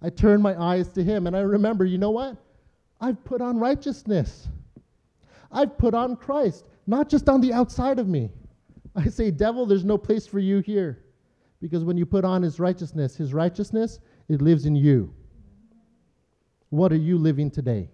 I 0.00 0.08
turn 0.08 0.40
my 0.40 0.58
eyes 0.60 0.88
to 0.90 1.04
Him, 1.04 1.26
and 1.26 1.36
I 1.36 1.40
remember, 1.40 1.84
you 1.84 1.98
know 1.98 2.10
what? 2.10 2.36
I've 3.00 3.22
put 3.24 3.42
on 3.42 3.58
righteousness. 3.58 4.48
I've 5.52 5.76
put 5.76 5.92
on 5.92 6.16
Christ, 6.16 6.66
not 6.86 7.10
just 7.10 7.28
on 7.28 7.40
the 7.40 7.52
outside 7.52 7.98
of 7.98 8.08
me. 8.08 8.30
I 8.94 9.08
say, 9.08 9.30
Devil, 9.30 9.66
there's 9.66 9.84
no 9.84 9.98
place 9.98 10.26
for 10.26 10.38
you 10.38 10.60
here. 10.60 11.02
Because 11.60 11.84
when 11.84 11.98
you 11.98 12.06
put 12.06 12.24
on 12.24 12.42
His 12.42 12.58
righteousness, 12.58 13.16
His 13.16 13.34
righteousness, 13.34 13.98
it 14.28 14.40
lives 14.40 14.64
in 14.64 14.74
you. 14.74 15.12
What 16.70 16.90
are 16.92 16.96
you 16.96 17.18
living 17.18 17.50
today? 17.50 17.90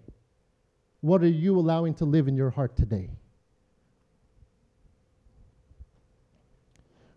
What 1.01 1.21
are 1.21 1.27
you 1.27 1.59
allowing 1.59 1.93
to 1.95 2.05
live 2.05 2.29
in 2.29 2.35
your 2.35 2.49
heart 2.49 2.77
today? 2.77 3.09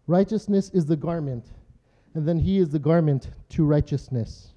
Righteousness 0.08 0.70
is 0.70 0.86
the 0.86 0.96
garment, 0.96 1.46
and 2.16 2.26
then 2.26 2.38
He 2.38 2.58
is 2.58 2.70
the 2.70 2.78
garment 2.78 3.28
to 3.50 3.64
righteousness. 3.64 4.48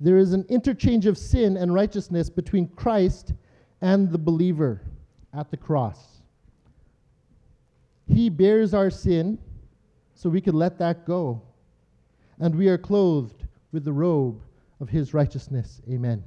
There 0.00 0.18
is 0.18 0.32
an 0.32 0.44
interchange 0.48 1.06
of 1.06 1.16
sin 1.16 1.56
and 1.56 1.72
righteousness 1.72 2.28
between 2.28 2.68
Christ 2.68 3.32
and 3.80 4.10
the 4.10 4.18
believer 4.18 4.82
at 5.32 5.50
the 5.50 5.56
cross. 5.56 6.22
He 8.08 8.28
bears 8.28 8.74
our 8.74 8.90
sin 8.90 9.38
so 10.14 10.28
we 10.28 10.40
can 10.40 10.54
let 10.54 10.78
that 10.78 11.06
go. 11.06 11.42
And 12.40 12.54
we 12.54 12.68
are 12.68 12.78
clothed 12.78 13.44
with 13.72 13.84
the 13.84 13.92
robe 13.92 14.42
of 14.80 14.88
his 14.88 15.14
righteousness. 15.14 15.80
Amen. 15.88 16.24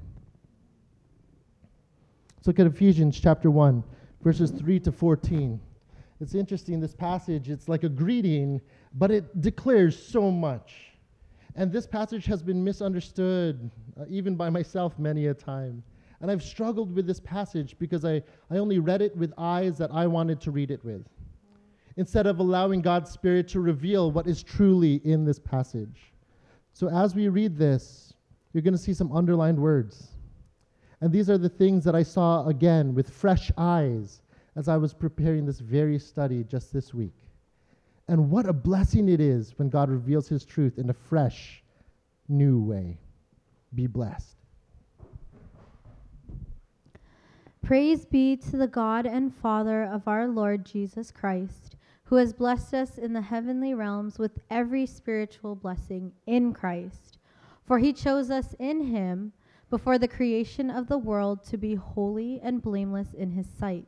Let's 2.38 2.48
look 2.48 2.60
at 2.60 2.68
Ephesians 2.68 3.20
chapter 3.20 3.52
1, 3.52 3.84
verses 4.22 4.52
3 4.52 4.80
to 4.82 4.92
14. 4.92 5.60
It's 6.24 6.36
interesting, 6.36 6.80
this 6.80 6.96
passage, 6.96 7.50
it's 7.50 7.68
like 7.68 7.84
a 7.84 7.90
greeting, 7.90 8.62
but 8.94 9.12
it 9.12 9.42
declares 9.42 10.02
so 10.02 10.32
much. 10.32 10.74
And 11.58 11.70
this 11.70 11.86
passage 11.86 12.26
has 12.28 12.42
been 12.42 12.64
misunderstood, 12.64 13.70
uh, 14.00 14.06
even 14.08 14.38
by 14.38 14.50
myself, 14.50 14.98
many 14.98 15.28
a 15.28 15.34
time. 15.34 15.84
And 16.22 16.32
I've 16.32 16.42
struggled 16.42 16.96
with 16.96 17.06
this 17.06 17.20
passage 17.20 17.76
because 17.78 18.06
I, 18.06 18.24
I 18.50 18.60
only 18.60 18.80
read 18.80 19.02
it 19.02 19.14
with 19.18 19.34
eyes 19.38 19.78
that 19.80 19.92
I 19.92 20.08
wanted 20.08 20.40
to 20.42 20.52
read 20.52 20.72
it 20.72 20.82
with 20.86 21.06
instead 21.98 22.26
of 22.26 22.40
allowing 22.40 22.82
God's 22.82 23.12
Spirit 23.12 23.50
to 23.50 23.60
reveal 23.60 24.10
what 24.10 24.26
is 24.26 24.42
truly 24.42 25.02
in 25.04 25.26
this 25.26 25.40
passage. 25.40 26.14
So 26.72 26.90
as 26.90 27.16
we 27.16 27.28
read 27.28 27.58
this, 27.58 28.14
you're 28.54 28.64
going 28.64 28.74
to 28.74 28.78
see 28.78 28.94
some 28.94 29.12
underlined 29.12 29.60
words. 29.60 30.08
And 31.02 31.12
these 31.12 31.30
are 31.30 31.38
the 31.38 31.50
things 31.50 31.84
that 31.84 31.96
I 31.96 32.04
saw 32.04 32.48
again 32.48 32.96
with 32.96 33.10
fresh 33.10 33.52
eyes 33.58 34.22
as 34.56 34.68
I 34.68 34.78
was 34.78 34.94
preparing 34.94 35.46
this 35.46 35.60
very 35.60 36.00
study 36.00 36.44
just 36.44 36.74
this 36.74 36.94
week. 36.94 37.16
And 38.08 38.30
what 38.30 38.48
a 38.48 38.54
blessing 38.54 39.10
it 39.10 39.20
is 39.20 39.54
when 39.58 39.70
God 39.70 39.90
reveals 39.90 40.28
his 40.28 40.46
truth 40.46 40.78
in 40.78 40.90
a 40.90 40.94
fresh, 40.94 41.64
new 42.28 42.62
way. 42.62 42.98
Be 43.74 43.88
blessed. 43.88 44.38
Praise 47.62 48.06
be 48.06 48.36
to 48.36 48.58
the 48.58 48.68
God 48.68 49.06
and 49.06 49.34
Father 49.34 49.84
of 49.84 50.08
our 50.08 50.28
Lord 50.28 50.66
Jesus 50.66 51.12
Christ 51.12 51.78
who 52.14 52.18
has 52.18 52.32
blessed 52.32 52.76
us 52.76 52.98
in 53.00 53.14
the 53.14 53.22
heavenly 53.22 53.74
realms 53.74 54.20
with 54.20 54.38
every 54.52 54.86
spiritual 54.86 55.56
blessing 55.56 56.12
in 56.28 56.54
Christ. 56.54 57.18
For 57.66 57.80
he 57.80 57.92
chose 57.94 58.30
us 58.30 58.54
in 58.60 58.82
him 58.82 59.34
before 59.70 59.98
the 59.98 60.08
creation 60.08 60.70
of 60.70 60.88
the 60.88 60.98
world 61.00 61.44
to 61.46 61.58
be 61.58 61.74
holy 61.74 62.40
and 62.44 62.62
blameless 62.62 63.14
in 63.14 63.32
his 63.32 63.48
sight. 63.48 63.88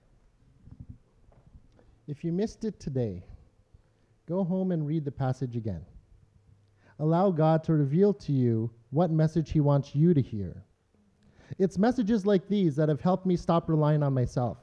If 2.11 2.25
you 2.25 2.33
missed 2.33 2.65
it 2.65 2.77
today, 2.77 3.23
go 4.27 4.43
home 4.43 4.73
and 4.73 4.85
read 4.85 5.05
the 5.05 5.11
passage 5.11 5.55
again. 5.55 5.79
Allow 6.99 7.31
God 7.31 7.63
to 7.63 7.71
reveal 7.71 8.13
to 8.15 8.33
you 8.33 8.69
what 8.89 9.11
message 9.11 9.51
He 9.51 9.61
wants 9.61 9.95
you 9.95 10.13
to 10.13 10.21
hear. 10.21 10.61
It's 11.57 11.77
messages 11.77 12.25
like 12.25 12.49
these 12.49 12.75
that 12.75 12.89
have 12.89 12.99
helped 12.99 13.25
me 13.25 13.37
stop 13.37 13.69
relying 13.69 14.03
on 14.03 14.13
myself. 14.13 14.57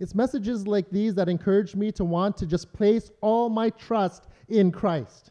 It's 0.00 0.16
messages 0.16 0.66
like 0.66 0.90
these 0.90 1.14
that 1.14 1.28
encourage 1.28 1.76
me 1.76 1.92
to 1.92 2.04
want 2.04 2.36
to 2.38 2.46
just 2.46 2.72
place 2.72 3.12
all 3.20 3.48
my 3.48 3.70
trust 3.70 4.26
in 4.48 4.72
Christ. 4.72 5.30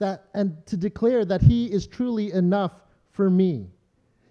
That, 0.00 0.24
and 0.34 0.66
to 0.66 0.76
declare 0.76 1.24
that 1.26 1.42
He 1.42 1.66
is 1.66 1.86
truly 1.86 2.32
enough 2.32 2.72
for 3.12 3.30
me. 3.30 3.70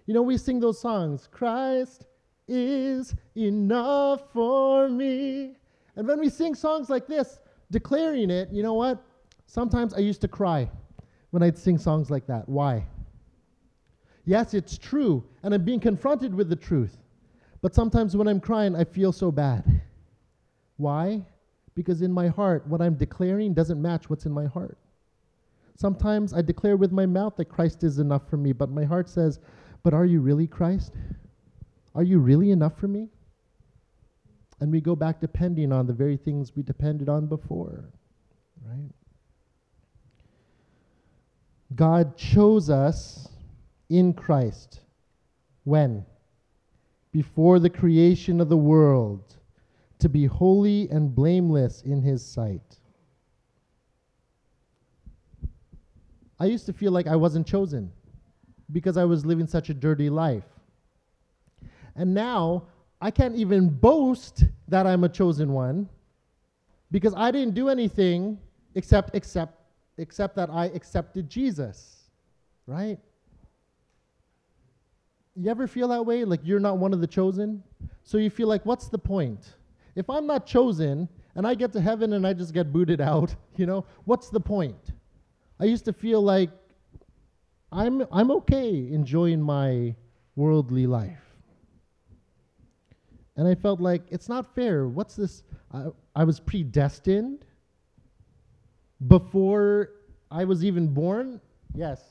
You 0.04 0.12
know, 0.12 0.22
we 0.22 0.36
sing 0.36 0.60
those 0.60 0.82
songs 0.82 1.30
Christ 1.32 2.04
is 2.46 3.14
enough 3.34 4.30
for 4.34 4.86
me. 4.86 5.56
And 6.00 6.08
when 6.08 6.18
we 6.18 6.30
sing 6.30 6.54
songs 6.54 6.88
like 6.88 7.06
this, 7.06 7.40
declaring 7.70 8.30
it, 8.30 8.48
you 8.50 8.62
know 8.62 8.72
what? 8.72 9.04
Sometimes 9.44 9.92
I 9.92 9.98
used 9.98 10.22
to 10.22 10.28
cry 10.28 10.70
when 11.28 11.42
I'd 11.42 11.58
sing 11.58 11.76
songs 11.76 12.08
like 12.10 12.26
that. 12.26 12.48
Why? 12.48 12.86
Yes, 14.24 14.54
it's 14.54 14.78
true, 14.78 15.22
and 15.42 15.52
I'm 15.52 15.62
being 15.62 15.78
confronted 15.78 16.34
with 16.34 16.48
the 16.48 16.56
truth. 16.56 16.96
But 17.60 17.74
sometimes 17.74 18.16
when 18.16 18.28
I'm 18.28 18.40
crying, 18.40 18.74
I 18.74 18.84
feel 18.84 19.12
so 19.12 19.30
bad. 19.30 19.82
Why? 20.78 21.20
Because 21.74 22.00
in 22.00 22.12
my 22.12 22.28
heart, 22.28 22.66
what 22.66 22.80
I'm 22.80 22.94
declaring 22.94 23.52
doesn't 23.52 23.82
match 23.82 24.08
what's 24.08 24.24
in 24.24 24.32
my 24.32 24.46
heart. 24.46 24.78
Sometimes 25.76 26.32
I 26.32 26.40
declare 26.40 26.78
with 26.78 26.92
my 26.92 27.04
mouth 27.04 27.36
that 27.36 27.50
Christ 27.50 27.84
is 27.84 27.98
enough 27.98 28.26
for 28.26 28.38
me, 28.38 28.52
but 28.52 28.70
my 28.70 28.84
heart 28.84 29.10
says, 29.10 29.38
But 29.82 29.92
are 29.92 30.06
you 30.06 30.22
really 30.22 30.46
Christ? 30.46 30.94
Are 31.94 32.02
you 32.02 32.20
really 32.20 32.52
enough 32.52 32.78
for 32.78 32.88
me? 32.88 33.10
And 34.60 34.70
we 34.70 34.80
go 34.80 34.94
back 34.94 35.20
depending 35.20 35.72
on 35.72 35.86
the 35.86 35.92
very 35.92 36.16
things 36.16 36.54
we 36.54 36.62
depended 36.62 37.08
on 37.08 37.26
before, 37.26 37.90
right? 38.66 38.90
God 41.74 42.16
chose 42.16 42.68
us 42.68 43.28
in 43.88 44.12
Christ. 44.12 44.80
When? 45.64 46.04
Before 47.12 47.58
the 47.58 47.70
creation 47.70 48.40
of 48.40 48.48
the 48.48 48.56
world, 48.56 49.36
to 49.98 50.08
be 50.08 50.26
holy 50.26 50.88
and 50.90 51.14
blameless 51.14 51.82
in 51.82 52.02
His 52.02 52.24
sight. 52.24 52.78
I 56.38 56.46
used 56.46 56.66
to 56.66 56.72
feel 56.72 56.92
like 56.92 57.06
I 57.06 57.16
wasn't 57.16 57.46
chosen 57.46 57.92
because 58.72 58.96
I 58.96 59.04
was 59.04 59.26
living 59.26 59.46
such 59.46 59.68
a 59.68 59.74
dirty 59.74 60.08
life. 60.08 60.44
And 61.94 62.14
now 62.14 62.64
I 63.00 63.10
can't 63.10 63.34
even 63.36 63.68
boast 63.70 64.44
that 64.68 64.86
I'm 64.86 65.04
a 65.04 65.08
chosen 65.08 65.52
one 65.52 65.88
because 66.90 67.14
I 67.16 67.30
didn't 67.30 67.54
do 67.54 67.68
anything 67.68 68.38
except 68.74 69.14
accept 69.14 69.54
except 69.98 70.36
that 70.36 70.50
I 70.50 70.66
accepted 70.66 71.28
Jesus. 71.28 72.08
Right? 72.66 72.98
You 75.36 75.50
ever 75.50 75.66
feel 75.66 75.88
that 75.88 76.04
way 76.04 76.24
like 76.24 76.40
you're 76.44 76.60
not 76.60 76.78
one 76.78 76.92
of 76.92 77.00
the 77.00 77.06
chosen? 77.06 77.62
So 78.02 78.18
you 78.18 78.30
feel 78.30 78.48
like 78.48 78.66
what's 78.66 78.88
the 78.88 78.98
point? 78.98 79.54
If 79.94 80.10
I'm 80.10 80.26
not 80.26 80.46
chosen 80.46 81.08
and 81.34 81.46
I 81.46 81.54
get 81.54 81.72
to 81.72 81.80
heaven 81.80 82.12
and 82.12 82.26
I 82.26 82.32
just 82.34 82.52
get 82.52 82.72
booted 82.72 83.00
out, 83.12 83.34
you 83.56 83.66
know, 83.66 83.86
what's 84.04 84.28
the 84.28 84.40
point? 84.40 84.92
I 85.58 85.64
used 85.64 85.84
to 85.86 85.92
feel 85.92 86.20
like 86.20 86.50
I'm 87.72 88.04
I'm 88.12 88.30
okay 88.32 88.70
enjoying 88.92 89.40
my 89.40 89.94
worldly 90.36 90.86
life. 90.86 91.29
And 93.40 93.48
I 93.48 93.54
felt 93.54 93.80
like 93.80 94.02
it's 94.10 94.28
not 94.28 94.54
fair. 94.54 94.86
What's 94.86 95.16
this? 95.16 95.44
I, 95.72 95.86
I 96.14 96.24
was 96.24 96.38
predestined 96.38 97.46
before 99.08 99.92
I 100.30 100.44
was 100.44 100.62
even 100.62 100.92
born? 100.92 101.40
Yes. 101.74 102.02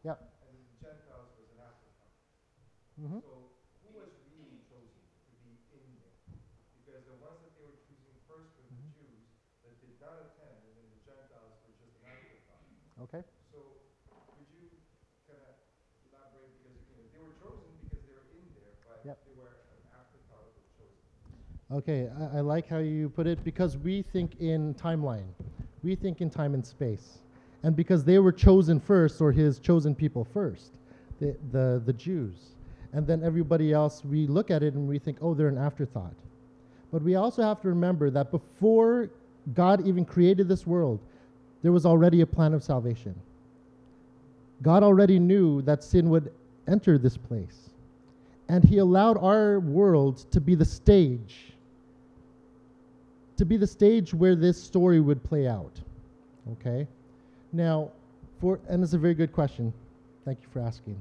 Yep. 0.00 0.16
and 0.48 0.56
the 0.56 0.80
Gentiles 0.80 1.28
was 1.36 1.52
an 1.52 1.60
afterthought. 1.60 2.08
Mm-hmm. 2.96 3.20
So 3.20 3.52
who 3.84 4.00
was 4.00 4.16
really 4.32 4.64
chosen 4.64 4.96
to 4.96 5.32
be 5.44 5.60
in 5.76 5.84
there? 6.00 6.16
Because 6.80 7.04
the 7.04 7.20
ones 7.20 7.44
that 7.44 7.52
they 7.60 7.68
were 7.68 7.84
choosing 7.84 8.16
first 8.24 8.56
were 8.56 8.64
the 8.72 8.80
Jews 8.96 9.28
did 10.00 10.08
not 10.08 10.32
attend, 10.32 10.56
and 10.64 10.72
then 10.80 10.88
the 10.96 11.00
Gentiles 11.04 11.60
were 11.60 11.76
just 11.76 11.92
an 12.00 12.08
afterthought. 12.08 12.64
Okay. 13.04 13.22
So 13.52 13.60
could 14.32 14.48
you 14.48 14.72
kind 15.28 15.44
of 15.44 15.60
elaborate, 16.08 16.56
because, 16.64 16.80
you 16.88 16.96
know, 16.96 17.04
they 17.12 17.20
were 17.20 17.36
chosen 17.36 17.68
because 17.84 18.00
they 18.08 18.16
were 18.16 18.24
in 18.32 18.48
there, 18.56 18.72
but 18.88 19.04
Yep. 19.04 19.20
they 19.28 19.36
were 19.36 19.60
an 19.76 19.84
afterthought 19.92 20.48
of 20.48 20.56
the 20.56 20.64
chosen. 20.80 21.04
Okay, 21.68 22.08
I, 22.08 22.38
I 22.38 22.40
like 22.40 22.64
how 22.64 22.80
you 22.80 23.12
put 23.12 23.28
it 23.28 23.44
because 23.44 23.76
we 23.76 24.00
think 24.00 24.40
in 24.40 24.72
timeline. 24.74 25.28
We 25.84 25.94
think 25.96 26.20
in 26.24 26.30
time 26.30 26.54
and 26.54 26.64
space. 26.64 27.20
And 27.62 27.76
because 27.76 28.04
they 28.04 28.18
were 28.18 28.32
chosen 28.32 28.80
first, 28.80 29.20
or 29.20 29.32
his 29.32 29.58
chosen 29.58 29.94
people 29.94 30.24
first, 30.24 30.78
the, 31.20 31.36
the, 31.52 31.82
the 31.84 31.92
Jews. 31.92 32.56
And 32.94 33.06
then 33.06 33.22
everybody 33.22 33.72
else, 33.74 34.02
we 34.02 34.26
look 34.26 34.50
at 34.50 34.62
it 34.62 34.72
and 34.74 34.88
we 34.88 34.98
think, 34.98 35.18
oh, 35.20 35.34
they're 35.34 35.48
an 35.48 35.58
afterthought. 35.58 36.14
But 36.90 37.02
we 37.02 37.16
also 37.16 37.42
have 37.42 37.60
to 37.60 37.68
remember 37.68 38.08
that 38.10 38.30
before 38.30 39.10
God 39.54 39.86
even 39.86 40.04
created 40.04 40.48
this 40.48 40.66
world, 40.66 41.00
there 41.62 41.72
was 41.72 41.86
already 41.86 42.20
a 42.20 42.26
plan 42.26 42.54
of 42.54 42.62
salvation. 42.62 43.14
God 44.62 44.82
already 44.82 45.18
knew 45.18 45.62
that 45.62 45.82
sin 45.82 46.10
would 46.10 46.32
enter 46.68 46.98
this 46.98 47.16
place. 47.16 47.70
And 48.48 48.64
he 48.64 48.78
allowed 48.78 49.16
our 49.18 49.60
world 49.60 50.30
to 50.32 50.40
be 50.40 50.54
the 50.54 50.64
stage, 50.64 51.52
to 53.36 53.44
be 53.44 53.56
the 53.56 53.66
stage 53.66 54.12
where 54.12 54.34
this 54.34 54.60
story 54.62 55.00
would 55.00 55.22
play 55.22 55.46
out. 55.46 55.72
Okay? 56.52 56.86
Now, 57.52 57.90
for, 58.40 58.58
and 58.68 58.82
it's 58.82 58.92
a 58.92 58.98
very 58.98 59.14
good 59.14 59.32
question. 59.32 59.72
Thank 60.24 60.38
you 60.42 60.48
for 60.52 60.60
asking. 60.60 61.00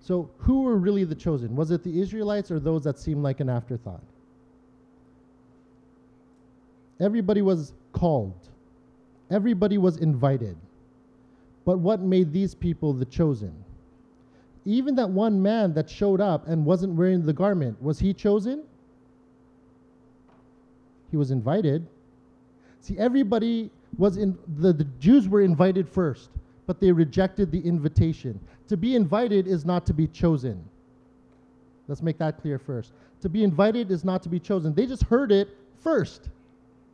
So, 0.00 0.30
who 0.38 0.62
were 0.62 0.76
really 0.76 1.04
the 1.04 1.14
chosen? 1.14 1.54
Was 1.54 1.70
it 1.70 1.82
the 1.82 2.00
Israelites 2.00 2.50
or 2.50 2.58
those 2.58 2.82
that 2.84 2.98
seemed 2.98 3.22
like 3.22 3.40
an 3.40 3.50
afterthought? 3.50 4.02
Everybody 7.00 7.42
was 7.42 7.72
called, 7.92 8.34
everybody 9.30 9.78
was 9.78 9.98
invited. 9.98 10.56
But 11.64 11.78
what 11.78 12.00
made 12.00 12.32
these 12.32 12.54
people 12.54 12.94
the 12.94 13.04
chosen? 13.04 13.52
Even 14.64 14.94
that 14.96 15.08
one 15.10 15.40
man 15.40 15.74
that 15.74 15.88
showed 15.88 16.20
up 16.20 16.48
and 16.48 16.64
wasn't 16.64 16.94
wearing 16.94 17.24
the 17.24 17.32
garment, 17.32 17.80
was 17.82 17.98
he 17.98 18.14
chosen? 18.14 18.64
He 21.10 21.16
was 21.16 21.30
invited. 21.30 21.86
See, 22.80 22.98
everybody 22.98 23.70
was 23.96 24.16
in, 24.16 24.38
the, 24.58 24.72
the 24.72 24.84
Jews 25.00 25.28
were 25.28 25.42
invited 25.42 25.88
first, 25.88 26.30
but 26.66 26.80
they 26.80 26.92
rejected 26.92 27.50
the 27.50 27.60
invitation. 27.60 28.38
To 28.68 28.76
be 28.76 28.94
invited 28.94 29.46
is 29.46 29.64
not 29.64 29.86
to 29.86 29.94
be 29.94 30.06
chosen. 30.06 30.62
Let's 31.86 32.02
make 32.02 32.18
that 32.18 32.40
clear 32.40 32.58
first. 32.58 32.92
To 33.22 33.28
be 33.28 33.42
invited 33.42 33.90
is 33.90 34.04
not 34.04 34.22
to 34.22 34.28
be 34.28 34.38
chosen. 34.38 34.74
They 34.74 34.86
just 34.86 35.04
heard 35.04 35.32
it 35.32 35.48
first, 35.82 36.28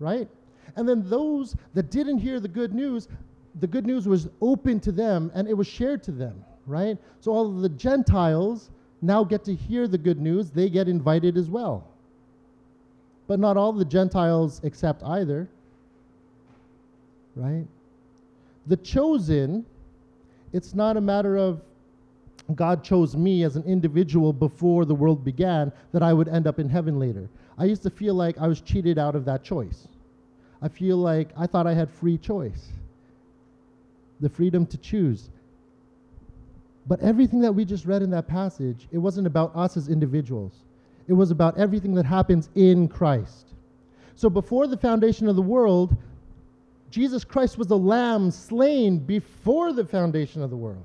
right? 0.04 0.28
And 0.76 0.88
then 0.88 1.08
those 1.08 1.56
that 1.72 1.90
didn't 1.90 2.18
hear 2.18 2.38
the 2.38 2.48
good 2.48 2.74
news, 2.74 3.08
the 3.60 3.66
good 3.66 3.86
news 3.86 4.06
was 4.06 4.28
open 4.40 4.78
to 4.80 4.92
them 4.92 5.30
and 5.34 5.48
it 5.48 5.54
was 5.54 5.66
shared 5.66 6.02
to 6.04 6.12
them, 6.12 6.44
right? 6.66 6.98
So 7.20 7.32
all 7.32 7.50
the 7.50 7.68
Gentiles 7.70 8.70
now 9.00 9.24
get 9.24 9.44
to 9.44 9.54
hear 9.54 9.88
the 9.88 9.98
good 9.98 10.20
news, 10.20 10.50
they 10.50 10.68
get 10.68 10.88
invited 10.88 11.36
as 11.36 11.48
well. 11.48 11.86
But 13.26 13.40
not 13.40 13.56
all 13.56 13.72
the 13.72 13.84
Gentiles 13.84 14.60
accept 14.64 15.02
either, 15.02 15.48
right? 17.34 17.66
The 18.66 18.76
chosen, 18.76 19.64
it's 20.52 20.74
not 20.74 20.96
a 20.96 21.00
matter 21.00 21.36
of 21.36 21.62
God 22.54 22.84
chose 22.84 23.16
me 23.16 23.42
as 23.42 23.56
an 23.56 23.62
individual 23.64 24.32
before 24.32 24.84
the 24.84 24.94
world 24.94 25.24
began 25.24 25.72
that 25.92 26.02
I 26.02 26.12
would 26.12 26.28
end 26.28 26.46
up 26.46 26.58
in 26.58 26.68
heaven 26.68 26.98
later. 26.98 27.28
I 27.56 27.64
used 27.64 27.82
to 27.84 27.90
feel 27.90 28.14
like 28.14 28.36
I 28.38 28.46
was 28.46 28.60
cheated 28.60 28.98
out 28.98 29.14
of 29.14 29.24
that 29.24 29.42
choice. 29.42 29.88
I 30.62 30.68
feel 30.68 30.96
like 30.96 31.28
I 31.36 31.46
thought 31.46 31.66
I 31.66 31.74
had 31.74 31.90
free 31.90 32.18
choice, 32.18 32.72
the 34.20 34.28
freedom 34.28 34.66
to 34.66 34.78
choose. 34.78 35.30
But 36.86 37.00
everything 37.00 37.40
that 37.40 37.52
we 37.52 37.64
just 37.64 37.86
read 37.86 38.02
in 38.02 38.10
that 38.10 38.26
passage, 38.26 38.88
it 38.92 38.98
wasn't 38.98 39.26
about 39.26 39.54
us 39.56 39.76
as 39.76 39.88
individuals. 39.88 40.52
It 41.08 41.12
was 41.12 41.30
about 41.30 41.58
everything 41.58 41.94
that 41.94 42.06
happens 42.06 42.48
in 42.54 42.88
Christ. 42.88 43.48
So 44.16 44.30
before 44.30 44.66
the 44.66 44.76
foundation 44.76 45.28
of 45.28 45.36
the 45.36 45.42
world, 45.42 45.96
Jesus 46.90 47.24
Christ 47.24 47.58
was 47.58 47.66
the 47.66 47.76
lamb 47.78 48.30
slain 48.30 48.98
before 48.98 49.72
the 49.72 49.84
foundation 49.84 50.42
of 50.42 50.50
the 50.50 50.56
world. 50.56 50.84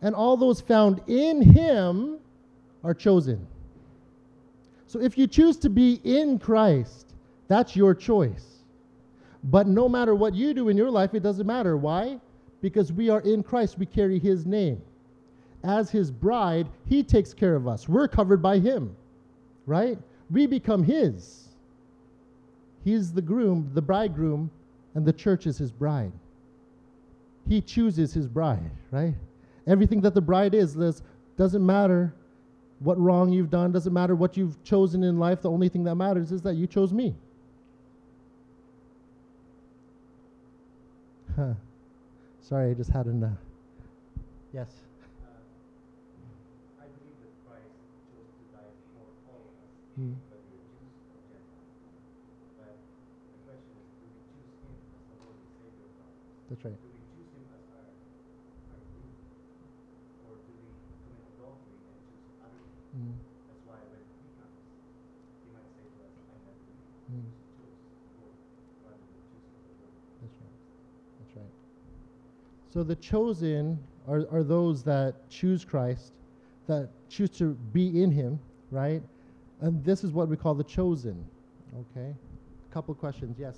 And 0.00 0.14
all 0.14 0.36
those 0.36 0.60
found 0.60 1.00
in 1.08 1.42
him 1.42 2.18
are 2.84 2.94
chosen. 2.94 3.46
So 4.86 5.00
if 5.00 5.18
you 5.18 5.26
choose 5.26 5.56
to 5.58 5.70
be 5.70 6.00
in 6.04 6.38
Christ, 6.38 7.14
that's 7.48 7.74
your 7.74 7.94
choice. 7.94 8.53
But 9.44 9.66
no 9.66 9.88
matter 9.88 10.14
what 10.14 10.34
you 10.34 10.54
do 10.54 10.68
in 10.68 10.76
your 10.76 10.90
life, 10.90 11.14
it 11.14 11.22
doesn't 11.22 11.46
matter. 11.46 11.76
Why? 11.76 12.18
Because 12.62 12.92
we 12.92 13.10
are 13.10 13.20
in 13.20 13.42
Christ, 13.42 13.78
we 13.78 13.86
carry 13.86 14.18
his 14.18 14.46
name. 14.46 14.80
As 15.62 15.90
his 15.90 16.10
bride, 16.10 16.66
he 16.86 17.02
takes 17.02 17.34
care 17.34 17.54
of 17.54 17.68
us. 17.68 17.88
We're 17.88 18.08
covered 18.08 18.42
by 18.42 18.58
him, 18.58 18.96
right? 19.66 19.98
We 20.30 20.46
become 20.46 20.82
his. 20.82 21.48
He's 22.84 23.12
the 23.12 23.22
groom, 23.22 23.70
the 23.74 23.82
bridegroom, 23.82 24.50
and 24.94 25.04
the 25.04 25.12
church 25.12 25.46
is 25.46 25.58
his 25.58 25.72
bride. 25.72 26.12
He 27.48 27.60
chooses 27.60 28.14
his 28.14 28.26
bride, 28.26 28.70
right? 28.90 29.14
Everything 29.66 30.00
that 30.02 30.14
the 30.14 30.20
bride 30.20 30.54
is, 30.54 30.76
doesn't 31.36 31.64
matter 31.64 32.14
what 32.80 32.98
wrong 32.98 33.30
you've 33.32 33.50
done, 33.50 33.72
doesn't 33.72 33.92
matter 33.92 34.14
what 34.14 34.36
you've 34.36 34.62
chosen 34.64 35.02
in 35.02 35.18
life. 35.18 35.42
The 35.42 35.50
only 35.50 35.68
thing 35.68 35.84
that 35.84 35.94
matters 35.94 36.32
is 36.32 36.40
that 36.42 36.54
you 36.54 36.66
chose 36.66 36.92
me. 36.92 37.14
Huh. 41.36 41.54
Sorry, 42.40 42.70
I 42.70 42.74
just 42.74 42.90
had 42.90 43.06
an. 43.06 43.24
Uh, 43.24 43.34
yes. 44.52 44.68
I 46.78 46.86
believe 46.94 47.18
that 47.26 47.34
Christ 47.42 47.74
chose 48.14 48.30
to 48.38 48.44
die 48.54 48.70
for 48.94 49.02
all 49.26 49.42
of 49.42 49.54
us, 49.58 49.72
Mm. 49.98 50.14
whether 50.30 50.46
you're 50.46 50.62
Jews 50.78 50.94
or 51.10 51.18
Gentiles. 51.26 51.74
But 52.62 52.78
the 52.78 53.38
question 53.50 53.74
is, 53.82 53.88
do 53.98 54.06
we 54.14 54.22
choose 54.30 54.54
Him 54.62 54.78
as 54.94 55.10
the 55.10 55.50
Savior 55.58 55.90
of? 55.90 56.06
That's 56.54 56.62
right. 56.62 56.78
Do 56.78 56.86
we 56.94 57.02
choose 57.18 57.30
Him 57.34 57.46
as 57.50 57.66
our, 57.74 57.88
our 58.70 58.80
groom? 58.94 59.10
Or 60.30 60.38
do 60.38 60.50
we 60.54 60.70
commit 61.02 61.26
adultery 61.34 61.82
and 61.82 61.98
choose 62.14 62.26
other 62.46 62.62
people? 62.62 63.10
Mm. 63.10 63.18
That's 63.50 63.64
why 63.66 63.78
when 63.90 64.06
He 64.22 64.28
comes, 64.38 64.54
He 65.42 65.50
might 65.50 65.66
say 65.74 65.82
to 65.82 65.98
us, 65.98 66.14
I 66.30 66.36
never 66.46 66.62
knew 66.62 66.78
you. 66.78 67.26
Mm. 67.26 67.26
Choose 67.58 67.74
the 67.82 68.22
Lord 68.22 68.38
rather 68.86 69.02
than 69.02 69.18
choosing 69.34 69.50
the 69.66 69.74
Lord. 69.82 69.98
That's 70.22 70.38
right. 70.38 70.58
That's 71.18 71.34
right. 71.42 71.54
So 72.74 72.82
the 72.82 72.96
chosen 72.96 73.78
are, 74.08 74.26
are 74.32 74.42
those 74.42 74.82
that 74.82 75.30
choose 75.30 75.64
Christ, 75.64 76.12
that 76.66 76.88
choose 77.08 77.30
to 77.38 77.54
be 77.72 78.02
in 78.02 78.10
Him, 78.10 78.40
right? 78.72 79.00
And 79.60 79.84
this 79.84 80.02
is 80.02 80.10
what 80.10 80.28
we 80.28 80.36
call 80.36 80.56
the 80.56 80.64
chosen. 80.64 81.24
Okay? 81.72 82.12
A 82.70 82.74
couple 82.74 82.92
questions. 82.96 83.36
Yes. 83.38 83.56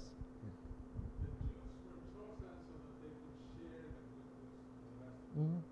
Mhm. 5.39 5.63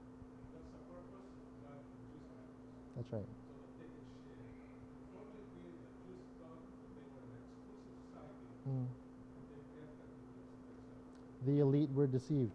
That's 2.96 3.12
right. 3.12 3.22
Mm. 8.66 8.86
The 11.46 11.60
elite 11.60 11.90
were 11.92 12.06
deceived. 12.06 12.52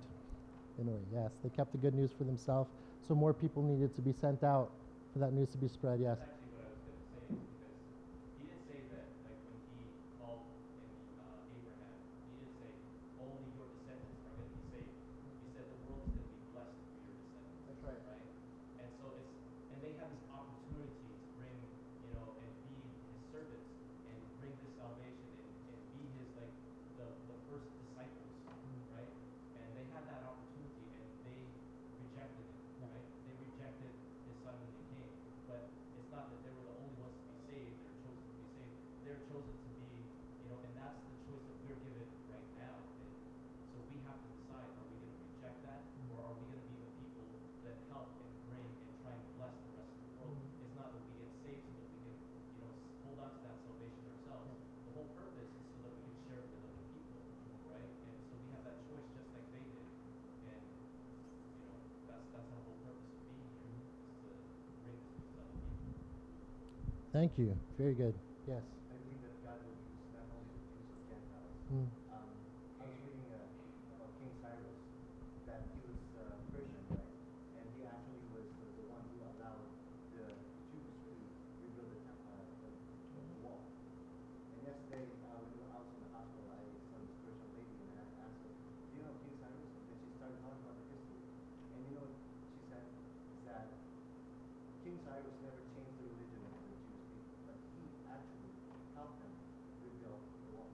In 0.79 0.87
yes. 1.11 1.31
They 1.43 1.49
kept 1.49 1.71
the 1.73 1.77
good 1.77 1.93
news 1.93 2.11
for 2.17 2.23
themselves, 2.23 2.69
so 3.07 3.13
more 3.13 3.33
people 3.33 3.63
needed 3.63 3.93
to 3.95 4.01
be 4.01 4.13
sent 4.13 4.43
out 4.43 4.71
for 5.11 5.19
that 5.19 5.33
news 5.33 5.49
to 5.51 5.57
be 5.57 5.67
spread. 5.67 5.99
Yes. 5.99 6.15
That's 6.23 6.31
actually 6.31 6.55
what 6.55 6.63
I 6.63 6.71
was 6.71 6.79
going 6.87 6.95
to 6.95 7.07
say, 7.11 7.23
because 7.35 7.75
he 8.39 8.43
didn't 8.47 8.63
say 8.63 8.79
that, 8.95 9.05
like 9.27 9.39
when 9.43 9.59
he 9.59 9.83
called 10.23 10.39
in, 10.79 11.19
uh, 11.19 11.51
Abraham, 11.51 11.99
he 12.31 12.31
didn't 12.39 12.55
say 12.63 12.71
only 13.19 13.43
your 13.59 13.67
descendants 13.75 14.23
are 14.23 14.39
going 14.39 14.47
to 14.47 14.55
be 14.55 14.63
saved. 14.71 14.87
He 15.43 15.47
said 15.51 15.67
the 15.67 15.79
world 15.83 15.99
is 16.07 16.15
going 16.15 16.31
to 16.31 16.39
be 16.39 16.47
blessed 16.55 16.79
through 16.79 17.11
your 17.11 17.19
descendants. 17.27 17.59
That's 17.67 17.83
right. 17.83 17.99
Right? 18.07 18.23
And 18.79 18.89
so 19.03 19.05
it's, 19.19 19.35
and 19.75 19.77
they 19.83 19.91
have 19.99 20.07
this 20.15 20.23
opportunity 20.31 20.95
to 20.95 21.27
bring, 21.35 21.59
you 21.59 22.11
know, 22.15 22.27
and 22.39 22.51
be 22.71 22.79
his 22.79 23.19
servants 23.35 23.67
and 24.07 24.15
bring 24.39 24.55
this 24.63 24.71
salvation 24.79 25.27
and, 25.27 25.75
and 25.75 25.79
be 25.91 26.07
his, 26.23 26.29
like, 26.39 26.53
the, 26.95 27.07
the 27.27 27.37
first 27.51 27.67
disciples, 27.83 28.31
right? 28.95 29.11
And 29.59 29.67
they 29.75 29.83
had 29.91 30.07
that 30.07 30.23
opportunity 30.23 30.87
and 30.95 31.09
they 31.27 31.39
rejected 31.99 32.45
it, 32.47 32.59
Yeah. 32.79 32.87
right? 32.95 33.07
They 33.27 33.35
rejected 33.39 33.91
his 34.27 34.35
son 34.43 34.55
when 34.59 34.71
he 34.75 34.83
came. 34.95 35.11
But 35.47 35.61
it's 35.99 36.11
not 36.11 36.27
that 36.31 36.39
they 36.43 36.51
were 36.55 36.65
the 36.67 36.75
only 36.79 36.95
ones 36.99 37.15
to 37.19 37.27
be 37.27 37.39
saved, 37.47 37.75
they're 37.79 37.99
chosen 38.03 38.23
to 38.23 38.35
be 38.39 38.47
saved. 38.55 38.75
They're 39.03 39.21
chosen 39.31 39.55
to 39.55 39.69
be, 39.79 39.91
you 40.43 40.47
know, 40.51 40.59
and 40.63 40.71
that's 40.79 40.99
the 40.99 41.15
choice 41.27 41.43
that 41.47 41.55
we're 41.63 41.79
given 41.79 42.07
right 42.31 42.49
now. 42.59 42.75
And 42.99 43.11
so 43.71 43.77
we 43.89 43.97
have 44.07 44.19
to 44.19 44.29
decide, 44.39 44.67
are 44.67 44.85
we 44.89 44.95
gonna 44.99 45.19
reject 45.23 45.57
that? 45.67 45.81
Or 46.13 46.19
are 46.23 46.35
we 46.35 46.43
gonna 46.51 46.67
be 46.69 46.77
the 46.83 46.91
people 46.99 47.25
that 47.65 47.75
help 47.91 48.09
and 48.19 48.31
bring 48.51 48.65
and 48.67 48.93
try 49.03 49.13
and 49.15 49.23
bless 49.39 49.55
the 49.59 49.71
rest 49.79 49.91
of 49.95 49.99
the 50.03 50.11
world? 50.19 50.35
It's 50.59 50.75
not 50.75 50.87
that 50.93 51.01
we 51.07 51.13
get 51.23 51.31
saved 51.43 51.63
so 51.65 51.71
that 51.79 51.87
we 51.89 51.99
can, 52.03 52.15
you 52.19 52.61
know, 52.61 52.71
s- 52.75 52.83
hold 53.07 53.17
on 53.23 53.29
to 53.33 53.39
that 53.47 53.57
salvation 53.65 54.03
ourselves. 54.13 54.49
The 54.85 54.91
whole 54.93 55.09
purpose 55.17 55.49
is 55.49 55.65
so 55.73 55.77
that 55.87 55.93
we 55.97 56.01
can 56.05 56.15
share 56.29 56.39
it 56.45 56.47
with 56.53 56.61
other 56.69 56.85
people, 56.93 57.17
right? 57.73 57.89
And 57.89 58.17
so 58.29 58.33
we 58.37 58.47
have 58.53 58.63
that 58.69 58.77
choice 58.85 59.05
just 59.17 59.29
like 59.33 59.45
they 59.49 59.63
did. 59.65 59.85
And, 60.49 60.61
you 60.61 61.65
know, 61.65 61.77
that's, 62.09 62.25
that's 62.33 62.49
our 62.53 62.61
whole 62.65 62.79
purpose 62.85 63.09
of 63.09 63.25
being 63.33 63.49
here, 63.63 63.87
is 64.29 64.45
to 64.45 64.71
bring 64.85 64.97
this 64.99 65.25
to 65.29 65.37
other 65.41 65.57
people. 65.79 67.08
Thank 67.19 67.35
you. 67.35 67.51
Very 67.75 67.99
good. 67.99 68.15
Yes. 68.47 68.63
I 68.63 68.95
believe 68.95 69.19
that 69.27 69.35
God 69.43 69.59
will 69.59 69.75
use 69.75 70.07
not 70.15 70.23
only 70.39 70.55
the 70.55 70.71
Jews 70.71 70.87
of 70.87 71.03
Gentiles, 71.03 71.51
Mm. 71.67 71.83
Um, 72.15 72.31
I 72.79 72.83
was 72.87 72.95
reading 73.03 73.27
uh, 73.27 73.43
about 73.99 74.11
King 74.23 74.31
Cyrus, 74.39 74.79
that 75.51 75.59
he 75.67 75.83
was 75.83 75.99
uh, 76.15 76.31
Persian, 76.55 76.79
right? 76.95 77.11
And 77.59 77.65
he 77.75 77.83
actually 77.91 78.23
was 78.31 78.47
the, 78.55 78.67
the 78.71 78.85
one 78.87 79.03
who 79.03 79.19
allowed 79.35 79.67
the 80.15 80.31
Jews 80.71 80.95
to 80.95 81.11
rebuild 81.59 81.91
the, 81.91 81.99
temp- 82.07 82.23
uh, 82.23 82.39
the, 82.63 82.71
the 82.71 83.21
wall. 83.43 83.67
And 83.67 84.59
yesterday, 84.63 85.03
uh, 85.27 85.43
when 85.43 85.67
I 85.75 85.77
was 85.83 85.91
in 85.91 85.99
the 86.07 86.11
hospital, 86.15 86.47
I 86.55 86.63
saw 86.87 87.03
this 87.03 87.19
Persian 87.19 87.51
lady, 87.51 87.83
and 87.83 87.99
I 87.99 88.07
asked 88.31 88.39
her, 88.47 88.53
"Do 88.55 88.95
you 88.95 89.03
know 89.03 89.11
King 89.27 89.35
Cyrus?" 89.43 89.67
And 89.75 89.83
then 89.91 89.97
she 90.07 90.09
started 90.15 90.39
talking 90.39 90.63
about 90.63 90.79
the 90.79 90.87
history. 90.87 91.19
And 91.75 91.79
you 91.83 91.91
know 91.99 92.07
what 92.07 92.15
she 92.15 92.63
said? 92.71 92.87
Is 92.87 93.43
that 93.51 93.67
King 94.87 94.95
Cyrus 95.03 95.35
never 95.43 95.59
changed 95.75 95.99
the 95.99 96.07
religion 96.15 96.41
of 96.47 96.55
the 96.55 96.79
Jewish 96.87 97.05
people, 97.13 97.35
but 97.45 97.57
he 97.77 97.83
actually 98.09 98.49
helped 98.97 99.21
them 99.21 99.33
rebuild 99.85 100.23
the 100.23 100.49
wall. 100.57 100.71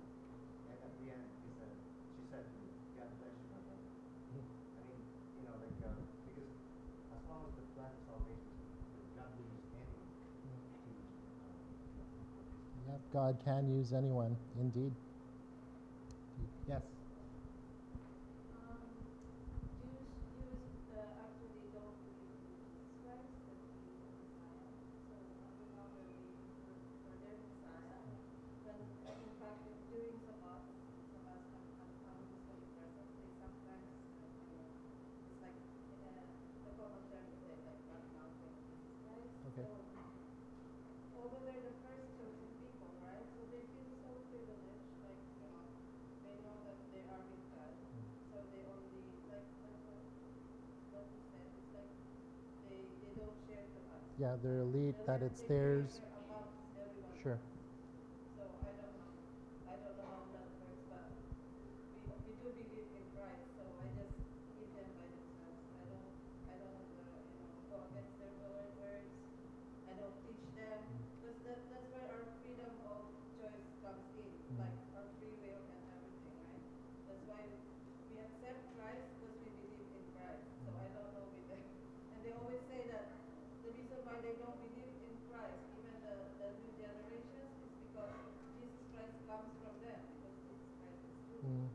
And 0.72 0.78
at 0.80 0.94
the 1.02 1.06
end, 1.12 1.26
he 1.44 1.50
said, 1.60 1.74
she 2.16 2.24
said 2.32 2.44
to 2.48 2.54
me, 2.64 2.70
God 2.96 3.10
bless 3.20 3.34
you, 3.36 3.48
my 3.52 3.60
brother. 3.66 3.90
I 3.92 4.82
mean, 4.88 5.02
you 5.36 5.44
know, 5.46 5.56
like, 5.60 5.76
uh, 5.84 6.00
because 6.32 6.48
as 7.12 7.22
long 7.28 7.42
as 7.50 7.54
the 7.60 7.66
plan 7.76 7.92
of 7.92 8.02
salvation 8.08 8.50
is 8.56 8.72
fulfilled, 8.72 9.10
God 9.20 9.30
will 9.36 9.50
use 9.52 9.68
anyone 9.74 10.08
to, 10.08 10.92
uh, 10.96 11.60
you 11.76 12.00
know, 12.00 12.95
Yep. 12.95 12.95
God 13.14 13.38
can 13.46 13.68
use 13.70 13.94
anyone. 13.94 14.36
Indeed. 14.60 14.92
Yes. 16.68 16.82
Um, 18.58 18.82
Jews, 19.80 20.10
Jews 20.34 20.66
uh, 20.98 21.22
actually 21.22 21.70
don't 21.72 21.94
believe 22.10 22.42
in 22.42 22.58
Jesus 22.66 22.90
Christ, 23.06 23.30
that 23.46 23.62
he 23.62 24.02
is 24.02 24.02
the 24.02 24.18
Messiah. 24.18 24.74
So 25.06 25.14
uh, 25.14 25.54
now 25.78 25.86
they're 25.94 26.10
waiting 26.10 26.42
for, 26.58 26.74
for 27.06 27.14
their 27.22 27.38
Messiah. 27.38 28.02
When, 28.66 28.82
in 28.82 29.34
fact, 29.38 29.62
if 29.70 29.78
during 29.94 30.18
Sabbath, 30.26 30.66
Sabbath 31.14 31.46
and, 31.54 31.70
and 31.86 31.94
comes 32.02 32.26
Holy 32.50 32.66
Presence, 32.74 33.14
they 33.14 33.30
sometimes, 33.38 33.86
uh, 33.86 34.26
you 34.26 34.58
know, 34.58 34.74
it's 35.30 35.40
like, 35.46 35.54
uh, 36.02 36.26
the 36.66 36.72
common 36.82 37.06
term 37.14 37.30
is 37.30 37.38
say, 37.46 37.62
like, 37.62 37.78
that 37.94 38.04
mountain 38.18 38.58
Jesus 38.74 38.90
Christ. 39.06 39.30
Okay. 39.54 39.70
So, 39.70 39.78
although 41.22 41.46
they're 41.46 41.62
the 41.62 41.78
first 41.86 42.10
chosen 42.18 42.50
people, 42.58 42.90
right? 43.06 43.22
So 43.38 43.46
they 43.54 43.62
feel 43.70 43.94
so 44.02 44.10
privileged 44.34 44.76
yeah, 54.26 54.34
they're 54.42 54.66
elite, 54.66 54.98
that 55.06 55.22
it's 55.22 55.46
theirs. 55.46 56.02
Sure. 57.22 57.38
So 58.34 58.42
I 58.66 58.74
don't 58.74 58.98
know, 58.98 59.06
I 59.70 59.74
don't 59.78 59.98
know 60.02 60.10
how 60.10 60.26
that 60.34 60.50
works, 60.66 60.82
but 60.90 62.18
we, 62.26 62.34
we 62.42 62.50
do 62.58 62.66
believe 62.74 62.90
in 62.90 63.06
Christ, 63.14 63.46
so 63.54 63.62
I 63.70 63.86
just 64.02 64.18
keep 64.58 64.66
them 64.74 64.90
by 64.98 65.06
themselves. 65.14 65.62
I 65.78 65.86
don't, 65.94 66.10
I 66.50 66.56
don't, 66.58 66.74
uh, 66.74 67.22
you 67.38 67.46
know, 67.46 67.54
go 67.70 67.78
against 67.86 68.18
their 68.18 68.34
word 68.50 68.66
words. 68.82 69.14
I 69.86 69.94
don't 69.94 70.18
teach 70.26 70.42
them, 70.58 70.80
because 71.22 71.38
that, 71.46 71.60
that's 71.70 71.86
where 71.94 72.10
our 72.10 72.26
freedom 72.42 72.74
of 72.82 73.06
choice 73.38 73.62
comes 73.86 74.10
in, 74.18 74.34
like 74.58 74.74
our 74.98 75.06
free 75.22 75.38
will 75.38 75.62
and 75.70 75.82
everything, 76.02 76.34
right? 76.50 76.66
That's 77.14 77.22
why 77.30 77.42
we 77.46 78.18
accept 78.26 78.74
Christ 78.74 79.06
because 79.22 79.38
we 79.38 79.54
believe 79.54 79.86
in 79.86 80.06
Christ. 80.18 80.50
So 80.66 80.74
I 80.82 80.90
don't 80.98 81.14
know 81.14 81.30
with 81.30 81.46
them. 81.46 81.62
And 81.62 82.18
they 82.26 82.34
always 82.34 82.66
say 82.66 82.90
that 82.90 83.06
the 83.66 83.74
reason 83.74 83.98
why 84.06 84.22
they 84.22 84.38
don't 84.38 84.58
believe 84.62 84.94
in 84.94 85.14
Christ, 85.26 85.58
even 85.74 85.98
the, 86.06 86.14
the 86.38 86.48
new 86.62 86.72
generations, 86.78 87.50
is 87.66 87.74
because 87.82 88.14
Jesus 88.62 88.86
Christ 88.94 89.18
comes 89.26 89.50
from 89.58 89.74
them, 89.82 90.00
because 90.06 90.38
Jesus 90.46 90.70
Christ 90.78 91.02
is 91.02 91.18
true. 91.26 91.42
Mm. 91.50 91.66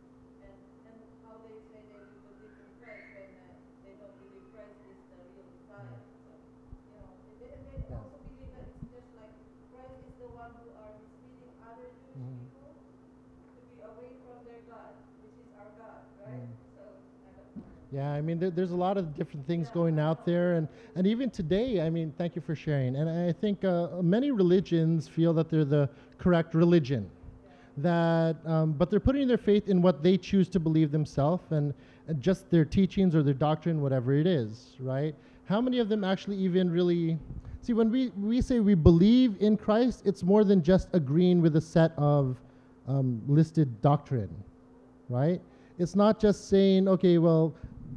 And, 0.46 0.54
and 0.86 0.96
how 1.26 1.34
they 1.42 1.58
say 1.70 1.82
they 1.82 1.98
will 1.98 2.14
believe 2.30 2.54
in 2.62 2.70
Christ 2.78 3.10
when 3.10 3.30
uh, 3.42 3.58
they 3.82 3.94
don't 3.98 4.14
believe 4.22 4.46
Christ 4.54 4.78
is 4.86 4.98
the 5.10 5.18
real 5.34 5.46
Messiah. 5.50 5.98
So, 5.98 6.30
you 6.30 6.94
know, 6.94 7.10
they, 7.42 7.50
they, 7.58 7.74
they 7.74 7.90
Yeah. 7.90 7.98
also 7.98 8.18
believe 8.22 8.50
that 8.54 8.64
it's 8.70 8.86
just 8.94 9.10
like 9.18 9.34
Christ 9.74 9.98
is 10.06 10.14
the 10.22 10.30
one 10.30 10.50
who 10.62 10.66
are 10.78 10.94
misleading 10.94 11.54
other 11.66 11.90
Jewish 11.90 12.22
Mhm. 12.22 12.38
people 12.54 12.70
to 12.70 13.60
be 13.66 13.76
away 13.82 14.10
from 14.22 14.38
their 14.46 14.62
God, 14.70 14.94
which 15.26 15.34
is 15.42 15.50
our 15.58 15.70
God, 15.74 16.06
right? 16.22 16.46
Mm. 16.46 16.54
So, 16.78 16.82
I 17.26 17.30
don't 17.34 17.50
know. 17.58 17.66
Yeah, 18.00 18.12
I 18.12 18.22
mean, 18.22 18.38
there, 18.38 18.48
there's 18.48 18.70
a 18.70 18.76
lot 18.76 18.96
of 18.96 19.14
different 19.14 19.46
things 19.46 19.68
going 19.68 19.98
out 19.98 20.24
there, 20.24 20.54
and, 20.54 20.66
and 20.94 21.06
even 21.06 21.28
today, 21.28 21.82
I 21.82 21.90
mean, 21.90 22.14
thank 22.16 22.34
you 22.34 22.40
for 22.40 22.54
sharing. 22.54 22.96
And 22.96 23.10
I 23.10 23.30
think 23.30 23.62
uh, 23.62 23.88
many 24.00 24.30
religions 24.30 25.06
feel 25.06 25.34
that 25.34 25.50
they're 25.50 25.66
the 25.66 25.86
correct 26.16 26.54
religion, 26.54 27.10
that, 27.76 28.36
um, 28.46 28.72
but 28.72 28.88
they're 28.88 29.00
putting 29.00 29.28
their 29.28 29.36
faith 29.36 29.68
in 29.68 29.82
what 29.82 30.02
they 30.02 30.16
choose 30.16 30.48
to 30.48 30.58
believe 30.58 30.90
themselves 30.90 31.52
and, 31.52 31.74
and 32.08 32.22
just 32.22 32.50
their 32.50 32.64
teachings 32.64 33.14
or 33.14 33.22
their 33.22 33.34
doctrine, 33.34 33.82
whatever 33.82 34.14
it 34.14 34.26
is, 34.26 34.76
right? 34.80 35.14
How 35.44 35.60
many 35.60 35.78
of 35.78 35.90
them 35.90 36.02
actually 36.02 36.38
even 36.38 36.70
really 36.70 37.18
see 37.60 37.74
when 37.74 37.90
we, 37.90 38.08
we 38.16 38.40
say 38.40 38.60
we 38.60 38.72
believe 38.72 39.36
in 39.40 39.58
Christ, 39.58 40.06
it's 40.06 40.22
more 40.22 40.42
than 40.42 40.62
just 40.62 40.88
agreeing 40.94 41.42
with 41.42 41.54
a 41.56 41.60
set 41.60 41.92
of 41.98 42.38
um, 42.88 43.20
listed 43.28 43.82
doctrine, 43.82 44.34
right? 45.10 45.42
It's 45.78 45.94
not 45.94 46.18
just 46.18 46.48
saying, 46.48 46.88
okay, 46.88 47.18
well, 47.18 47.54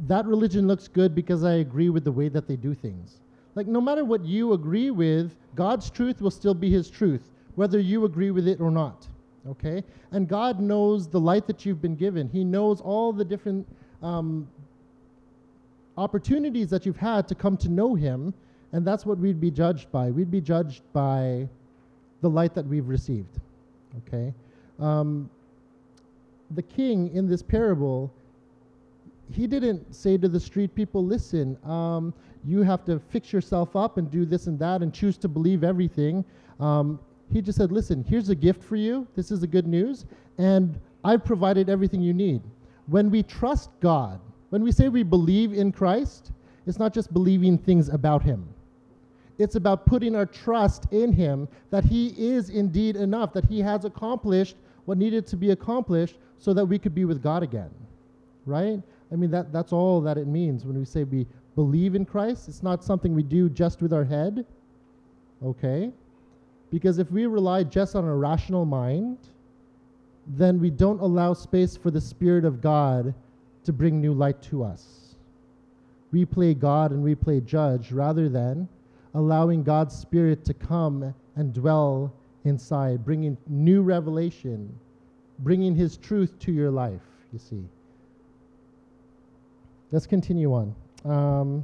that 0.07 0.25
religion 0.25 0.67
looks 0.67 0.87
good 0.87 1.15
because 1.15 1.43
I 1.43 1.53
agree 1.55 1.89
with 1.89 2.03
the 2.03 2.11
way 2.11 2.29
that 2.29 2.47
they 2.47 2.55
do 2.55 2.73
things. 2.73 3.19
Like, 3.55 3.67
no 3.67 3.79
matter 3.79 4.03
what 4.03 4.25
you 4.25 4.53
agree 4.53 4.91
with, 4.91 5.35
God's 5.55 5.89
truth 5.89 6.21
will 6.21 6.31
still 6.31 6.53
be 6.53 6.69
His 6.69 6.89
truth, 6.89 7.29
whether 7.55 7.79
you 7.79 8.05
agree 8.05 8.31
with 8.31 8.47
it 8.47 8.59
or 8.59 8.71
not. 8.71 9.07
Okay? 9.47 9.83
And 10.11 10.27
God 10.27 10.59
knows 10.59 11.07
the 11.07 11.19
light 11.19 11.47
that 11.47 11.65
you've 11.65 11.81
been 11.81 11.95
given, 11.95 12.27
He 12.29 12.43
knows 12.43 12.81
all 12.81 13.13
the 13.13 13.25
different 13.25 13.67
um, 14.01 14.47
opportunities 15.97 16.69
that 16.69 16.85
you've 16.85 16.97
had 16.97 17.27
to 17.27 17.35
come 17.35 17.57
to 17.57 17.69
know 17.69 17.93
Him, 17.93 18.33
and 18.71 18.85
that's 18.85 19.05
what 19.05 19.19
we'd 19.19 19.39
be 19.39 19.51
judged 19.51 19.91
by. 19.91 20.09
We'd 20.09 20.31
be 20.31 20.41
judged 20.41 20.81
by 20.93 21.47
the 22.21 22.29
light 22.29 22.55
that 22.55 22.65
we've 22.65 22.87
received. 22.87 23.39
Okay? 24.07 24.33
Um, 24.79 25.29
the 26.51 26.63
king 26.63 27.13
in 27.15 27.27
this 27.27 27.43
parable, 27.43 28.11
he 29.33 29.47
didn't 29.47 29.93
say 29.93 30.17
to 30.17 30.27
the 30.27 30.39
street 30.39 30.75
people, 30.75 31.05
listen, 31.05 31.57
um, 31.63 32.13
you 32.45 32.61
have 32.61 32.85
to 32.85 32.99
fix 33.09 33.33
yourself 33.33 33.75
up 33.75 33.97
and 33.97 34.09
do 34.11 34.25
this 34.25 34.47
and 34.47 34.59
that 34.59 34.81
and 34.81 34.93
choose 34.93 35.17
to 35.19 35.27
believe 35.27 35.63
everything. 35.63 36.23
Um, 36.59 36.99
he 37.31 37.41
just 37.41 37.57
said, 37.57 37.71
listen, 37.71 38.03
here's 38.07 38.29
a 38.29 38.35
gift 38.35 38.63
for 38.63 38.75
you. 38.75 39.07
This 39.15 39.31
is 39.31 39.39
the 39.39 39.47
good 39.47 39.67
news. 39.67 40.05
And 40.37 40.79
I've 41.03 41.25
provided 41.25 41.69
everything 41.69 42.01
you 42.01 42.13
need. 42.13 42.41
When 42.87 43.09
we 43.09 43.23
trust 43.23 43.69
God, 43.79 44.19
when 44.49 44.63
we 44.63 44.71
say 44.71 44.89
we 44.89 45.03
believe 45.03 45.53
in 45.53 45.71
Christ, 45.71 46.31
it's 46.67 46.79
not 46.79 46.93
just 46.93 47.13
believing 47.13 47.57
things 47.57 47.89
about 47.89 48.21
him. 48.21 48.47
It's 49.39 49.55
about 49.55 49.85
putting 49.85 50.15
our 50.15 50.25
trust 50.25 50.85
in 50.91 51.11
Him 51.11 51.47
that 51.71 51.83
He 51.83 52.13
is 52.17 52.49
indeed 52.49 52.95
enough, 52.95 53.33
that 53.33 53.45
He 53.45 53.59
has 53.59 53.85
accomplished 53.85 54.55
what 54.85 54.97
needed 54.97 55.25
to 55.27 55.37
be 55.37 55.51
accomplished 55.51 56.17
so 56.39 56.53
that 56.53 56.65
we 56.65 56.77
could 56.77 56.93
be 56.93 57.05
with 57.05 57.23
God 57.23 57.41
again. 57.41 57.71
Right? 58.45 58.81
I 59.13 59.15
mean, 59.15 59.29
that, 59.29 59.53
that's 59.53 59.71
all 59.71 60.01
that 60.01 60.17
it 60.17 60.25
means 60.25 60.65
when 60.65 60.77
we 60.77 60.85
say 60.85 61.03
we 61.03 61.27
believe 61.55 61.93
in 61.93 62.03
Christ. 62.03 62.49
It's 62.49 62.63
not 62.63 62.83
something 62.83 63.13
we 63.13 63.21
do 63.21 63.47
just 63.47 63.81
with 63.81 63.93
our 63.93 64.03
head. 64.03 64.43
Okay? 65.45 65.91
Because 66.71 66.97
if 66.97 67.11
we 67.11 67.27
rely 67.27 67.63
just 67.63 67.95
on 67.95 68.05
a 68.05 68.15
rational 68.15 68.65
mind, 68.65 69.19
then 70.25 70.59
we 70.59 70.71
don't 70.71 70.99
allow 70.99 71.33
space 71.33 71.77
for 71.77 71.91
the 71.91 72.01
Spirit 72.01 72.43
of 72.43 72.59
God 72.59 73.13
to 73.65 73.71
bring 73.71 74.01
new 74.01 74.13
light 74.13 74.41
to 74.43 74.63
us. 74.63 75.15
We 76.11 76.25
play 76.25 76.55
God 76.55 76.91
and 76.91 77.03
we 77.03 77.13
play 77.13 77.39
judge 77.39 77.91
rather 77.91 78.29
than 78.29 78.67
allowing 79.13 79.61
God's 79.61 79.95
Spirit 79.95 80.43
to 80.45 80.55
come 80.55 81.13
and 81.35 81.53
dwell 81.53 82.11
inside, 82.45 83.05
bringing 83.05 83.37
new 83.47 83.83
revelation, 83.83 84.73
bringing 85.39 85.75
His 85.75 85.97
truth 85.97 86.39
to 86.39 86.51
your 86.51 86.71
life, 86.71 87.01
you 87.31 87.37
see. 87.37 87.63
Let's 89.93 90.07
continue 90.07 90.51
on. 90.55 90.75
Um, 91.05 91.63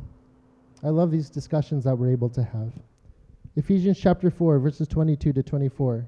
I 0.84 0.90
love 0.90 1.10
these 1.10 1.32
discussions 1.32 1.84
that 1.86 1.98
we're 1.98 2.12
able 2.12 2.30
to 2.30 2.44
have. 2.44 2.72
Ephesians 3.56 4.00
chapter 4.00 4.30
4, 4.30 4.60
verses 4.60 4.88
22 4.88 5.34
to 5.34 5.42
24. 5.42 6.08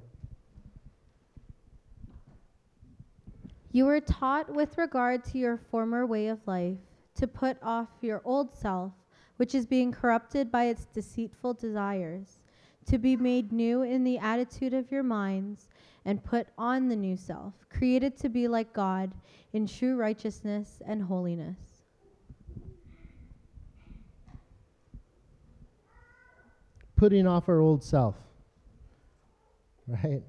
You 3.72 3.86
were 3.86 4.00
taught 4.00 4.54
with 4.54 4.78
regard 4.78 5.24
to 5.32 5.40
your 5.40 5.58
former 5.72 6.06
way 6.06 6.28
of 6.28 6.38
life 6.46 6.78
to 7.16 7.26
put 7.26 7.58
off 7.64 7.88
your 8.02 8.22
old 8.24 8.54
self, 8.54 8.94
which 9.38 9.56
is 9.56 9.66
being 9.66 9.92
corrupted 9.92 10.52
by 10.52 10.66
its 10.66 10.86
deceitful 10.94 11.56
desires, 11.56 12.38
to 12.86 13.00
be 13.00 13.16
made 13.16 13.52
new 13.52 13.82
in 13.82 14.04
the 14.04 14.20
attitude 14.20 14.76
of 14.76 14.92
your 14.92 15.02
minds, 15.02 15.70
and 16.06 16.24
put 16.24 16.46
on 16.56 16.88
the 16.88 16.96
new 16.96 17.18
self, 17.18 17.56
created 17.72 18.16
to 18.18 18.30
be 18.30 18.48
like 18.48 18.74
God 18.74 19.12
in 19.54 19.66
true 19.66 19.96
righteousness 19.96 20.84
and 20.86 21.02
holiness. 21.02 21.71
Putting 27.02 27.26
off 27.26 27.50
our 27.50 27.60
old 27.60 27.84
self. 27.84 28.14
Right? 29.88 30.22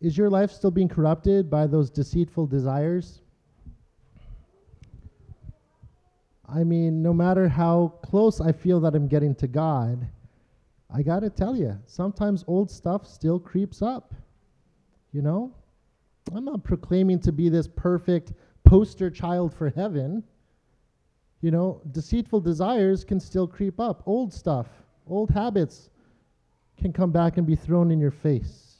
Is 0.00 0.16
your 0.16 0.30
life 0.30 0.50
still 0.50 0.70
being 0.70 0.88
corrupted 0.88 1.50
by 1.50 1.66
those 1.66 1.90
deceitful 1.90 2.46
desires? 2.46 3.20
I 6.48 6.64
mean, 6.64 7.02
no 7.02 7.12
matter 7.12 7.46
how 7.46 7.92
close 8.02 8.40
I 8.40 8.52
feel 8.52 8.80
that 8.80 8.94
I'm 8.94 9.06
getting 9.06 9.34
to 9.34 9.46
God, 9.46 10.08
I 10.90 11.02
got 11.02 11.20
to 11.20 11.28
tell 11.28 11.54
you, 11.54 11.78
sometimes 11.84 12.42
old 12.46 12.70
stuff 12.70 13.06
still 13.06 13.38
creeps 13.38 13.82
up. 13.82 14.14
You 15.12 15.20
know? 15.20 15.52
I'm 16.34 16.46
not 16.46 16.64
proclaiming 16.64 17.20
to 17.20 17.32
be 17.32 17.50
this 17.50 17.68
perfect 17.68 18.32
poster 18.64 19.10
child 19.10 19.52
for 19.52 19.68
heaven. 19.68 20.24
You 21.40 21.50
know, 21.50 21.80
deceitful 21.92 22.40
desires 22.40 23.04
can 23.04 23.20
still 23.20 23.46
creep 23.46 23.78
up. 23.78 24.02
Old 24.06 24.32
stuff, 24.32 24.66
old 25.06 25.30
habits 25.30 25.90
can 26.76 26.92
come 26.92 27.12
back 27.12 27.36
and 27.36 27.46
be 27.46 27.56
thrown 27.56 27.90
in 27.90 28.00
your 28.00 28.10
face. 28.10 28.76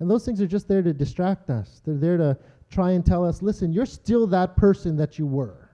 And 0.00 0.10
those 0.10 0.24
things 0.24 0.40
are 0.40 0.46
just 0.46 0.68
there 0.68 0.82
to 0.82 0.92
distract 0.92 1.48
us. 1.48 1.80
They're 1.84 1.96
there 1.96 2.16
to 2.16 2.36
try 2.70 2.92
and 2.92 3.04
tell 3.04 3.24
us 3.24 3.42
listen, 3.42 3.72
you're 3.72 3.86
still 3.86 4.26
that 4.28 4.56
person 4.56 4.96
that 4.96 5.18
you 5.18 5.26
were. 5.26 5.70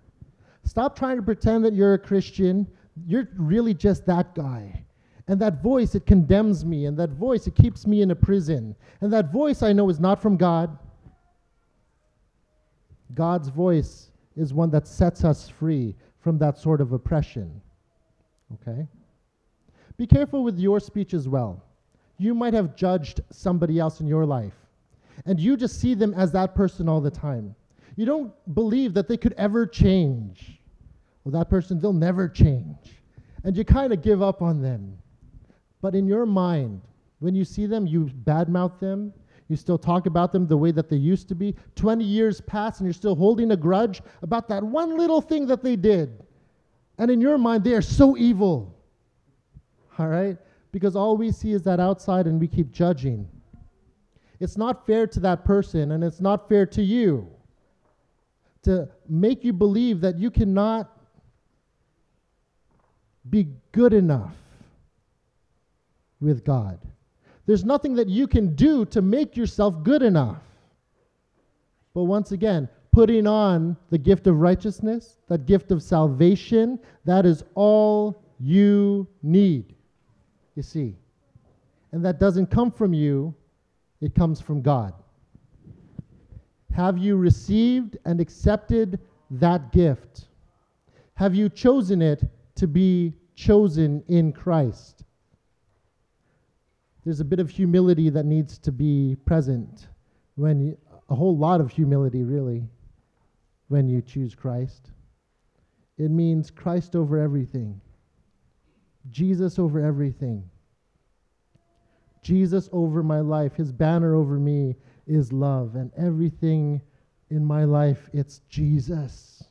Stop 0.65 0.97
trying 0.97 1.17
to 1.17 1.23
pretend 1.23 1.65
that 1.65 1.73
you're 1.73 1.95
a 1.95 1.99
Christian. 1.99 2.67
You're 3.07 3.29
really 3.37 3.73
just 3.73 4.05
that 4.07 4.35
guy. 4.35 4.85
And 5.29 5.41
that 5.41 5.63
voice, 5.63 5.95
it 5.95 6.05
condemns 6.05 6.65
me. 6.65 6.87
And 6.87 6.99
that 6.99 7.11
voice, 7.11 7.47
it 7.47 7.55
keeps 7.55 7.87
me 7.87 8.03
in 8.03 8.11
a 8.11 8.15
prison. 8.15 8.75
And 9.01 9.13
that 9.13 9.33
voice 9.33 9.63
I 9.63 9.73
know 9.73 9.89
is 9.89 10.01
not 10.01 10.21
from 10.21 10.37
God. 10.37 10.77
God's 13.15 13.49
voice 13.49 14.08
is 14.39 14.55
one 14.55 14.71
that 14.71 14.87
sets 14.87 15.25
us 15.25 15.49
free 15.49 15.95
from 16.21 16.39
that 16.39 16.59
sort 16.59 16.81
of 16.81 16.93
oppression. 16.93 17.61
Okay? 18.55 18.87
Be 19.97 20.07
careful 20.07 20.45
with 20.45 20.59
your 20.59 20.81
speech 20.81 21.13
as 21.13 21.29
well. 21.29 21.63
You 22.19 22.35
might 22.35 22.55
have 22.55 22.77
judged 22.77 23.21
somebody 23.31 23.79
else 23.79 24.01
in 24.01 24.07
your 24.07 24.25
life, 24.25 24.55
and 25.27 25.39
you 25.39 25.57
just 25.57 25.81
see 25.81 25.95
them 25.95 26.15
as 26.15 26.33
that 26.33 26.55
person 26.55 26.89
all 26.89 27.01
the 27.01 27.11
time. 27.11 27.55
You 27.97 28.07
don't 28.07 28.33
believe 28.55 28.95
that 28.95 29.09
they 29.09 29.17
could 29.17 29.35
ever 29.37 29.67
change. 29.67 30.61
Well, 31.25 31.33
that 31.33 31.51
person, 31.51 31.81
they'll 31.81 31.93
never 31.93 32.29
change. 32.29 32.77
And 33.45 33.57
you 33.57 33.65
kind 33.65 33.93
of 33.93 34.03
give 34.03 34.23
up 34.23 34.41
on 34.41 34.63
them. 34.63 34.99
But 35.81 35.95
in 35.95 36.07
your 36.07 36.27
mind, 36.27 36.81
when 37.19 37.35
you 37.35 37.45
see 37.45 37.67
them, 37.67 37.87
you 37.87 38.11
badmouth 38.25 38.79
them, 38.79 39.13
You 39.49 39.57
still 39.57 39.79
talk 39.79 40.07
about 40.07 40.31
them 40.33 40.47
the 40.47 40.57
way 40.57 40.71
that 40.73 40.91
they 40.91 40.97
used 40.97 41.29
to 41.29 41.35
be. 41.35 41.55
20 41.75 42.05
years 42.05 42.41
pass 42.41 42.79
and 42.79 42.87
you're 42.87 42.93
still 42.93 43.15
holding 43.15 43.51
a 43.53 43.57
grudge 43.57 44.03
about 44.23 44.47
that 44.49 44.63
one 44.63 44.97
little 44.97 45.23
thing 45.23 45.47
that 45.47 45.63
they 45.63 45.75
did. 45.75 46.23
And 46.99 47.11
in 47.11 47.21
your 47.21 47.39
mind, 47.39 47.65
they 47.65 47.73
are 47.75 47.83
so 47.83 48.17
evil. 48.17 48.75
All 49.99 50.09
right? 50.09 50.37
Because 50.71 50.97
all 50.97 51.17
we 51.17 51.33
see 51.33 51.53
is 51.53 51.63
that 51.63 51.81
outside 51.81 52.27
and 52.27 52.39
we 52.39 52.47
keep 52.47 52.71
judging. 52.71 53.27
It's 54.39 54.59
not 54.59 54.87
fair 54.87 55.07
to 55.07 55.21
that 55.21 55.45
person 55.45 55.93
and 55.93 56.05
it's 56.05 56.21
not 56.21 56.49
fair 56.49 56.67
to 56.67 56.83
you 56.83 57.29
to 58.63 58.89
make 59.09 59.45
you 59.45 59.53
believe 59.53 60.01
that 60.03 60.19
you 60.19 60.31
cannot 60.31 60.91
be 63.31 63.49
good 63.73 63.93
enough 63.95 64.35
with 66.21 66.45
God. 66.45 66.79
There's 67.49 67.65
nothing 67.65 67.95
that 67.95 68.11
you 68.11 68.27
can 68.27 68.55
do 68.55 68.85
to 68.85 69.01
make 69.01 69.35
yourself 69.35 69.83
good 69.83 70.03
enough. 70.03 70.43
But 71.95 72.05
once 72.05 72.33
again, 72.33 72.69
putting 72.93 73.27
on 73.27 73.75
the 73.89 73.97
gift 73.97 74.27
of 74.27 74.39
righteousness, 74.39 75.17
that 75.29 75.47
gift 75.47 75.71
of 75.71 75.83
salvation, 75.83 76.79
that 77.07 77.25
is 77.25 77.43
all 77.55 78.23
you 78.39 79.09
need. 79.23 79.75
You 80.57 80.63
see. 80.63 80.95
And 81.93 82.05
that 82.05 82.21
doesn't 82.21 82.49
come 82.51 82.71
from 82.71 82.93
you, 82.93 83.35
it 84.03 84.15
comes 84.15 84.43
from 84.43 84.61
God. 84.61 84.93
Have 86.75 86.99
you 86.99 87.17
received 87.17 87.97
and 88.05 88.21
accepted 88.21 89.01
that 89.31 89.73
gift? 89.73 90.27
Have 91.15 91.35
you 91.35 91.49
chosen 91.49 92.03
it 92.03 92.25
to 92.57 92.67
be 92.67 93.15
chosen 93.35 94.05
in 94.09 94.35
Christ? 94.35 95.05
There's 97.09 97.21
a 97.21 97.25
bit 97.25 97.41
of 97.41 97.49
humility 97.49 98.11
that 98.11 98.27
needs 98.27 98.59
to 98.59 98.71
be 98.71 99.17
present 99.25 99.89
when 100.35 100.61
you, 100.61 100.79
a 101.09 101.15
whole 101.15 101.39
lot 101.39 101.59
of 101.59 101.71
humility, 101.71 102.23
really, 102.23 102.69
when 103.69 103.89
you 103.89 104.03
choose 104.03 104.35
Christ. 104.35 104.91
It 105.97 106.11
means 106.11 106.51
Christ 106.51 106.95
over 106.95 107.19
everything, 107.19 107.81
Jesus 109.09 109.59
over 109.59 109.81
everything. 109.81 110.45
Jesus 112.21 112.69
over 112.73 113.03
my 113.03 113.21
life, 113.21 113.55
his 113.55 113.73
banner 113.73 114.15
over 114.15 114.39
me 114.39 114.77
is 115.07 115.33
love, 115.33 115.77
and 115.77 115.91
everything 115.97 116.79
in 117.31 117.43
my 117.43 117.65
life, 117.65 118.11
it's 118.13 118.43
Jesus. 118.51 119.43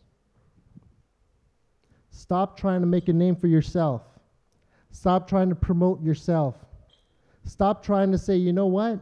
Stop 2.11 2.55
trying 2.55 2.81
to 2.81 2.87
make 2.87 3.09
a 3.09 3.13
name 3.13 3.35
for 3.35 3.47
yourself. 3.47 4.03
Stop 4.91 5.27
trying 5.27 5.49
to 5.49 5.55
promote 5.55 6.03
yourself. 6.03 6.66
Stop 7.47 7.83
trying 7.83 8.11
to 8.11 8.17
say, 8.17 8.35
you 8.35 8.51
know 8.51 8.67
what? 8.67 8.99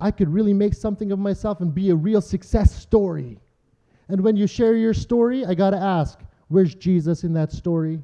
I 0.00 0.10
could 0.10 0.28
really 0.28 0.54
make 0.54 0.74
something 0.74 1.12
of 1.12 1.18
myself 1.18 1.60
and 1.60 1.74
be 1.74 1.90
a 1.90 1.94
real 1.94 2.20
success 2.20 2.74
story. 2.74 3.38
And 4.08 4.20
when 4.22 4.36
you 4.36 4.46
share 4.46 4.76
your 4.76 4.94
story, 4.94 5.44
I 5.44 5.54
got 5.54 5.70
to 5.70 5.76
ask, 5.76 6.20
where's 6.48 6.74
Jesus 6.74 7.24
in 7.24 7.32
that 7.34 7.52
story? 7.52 8.00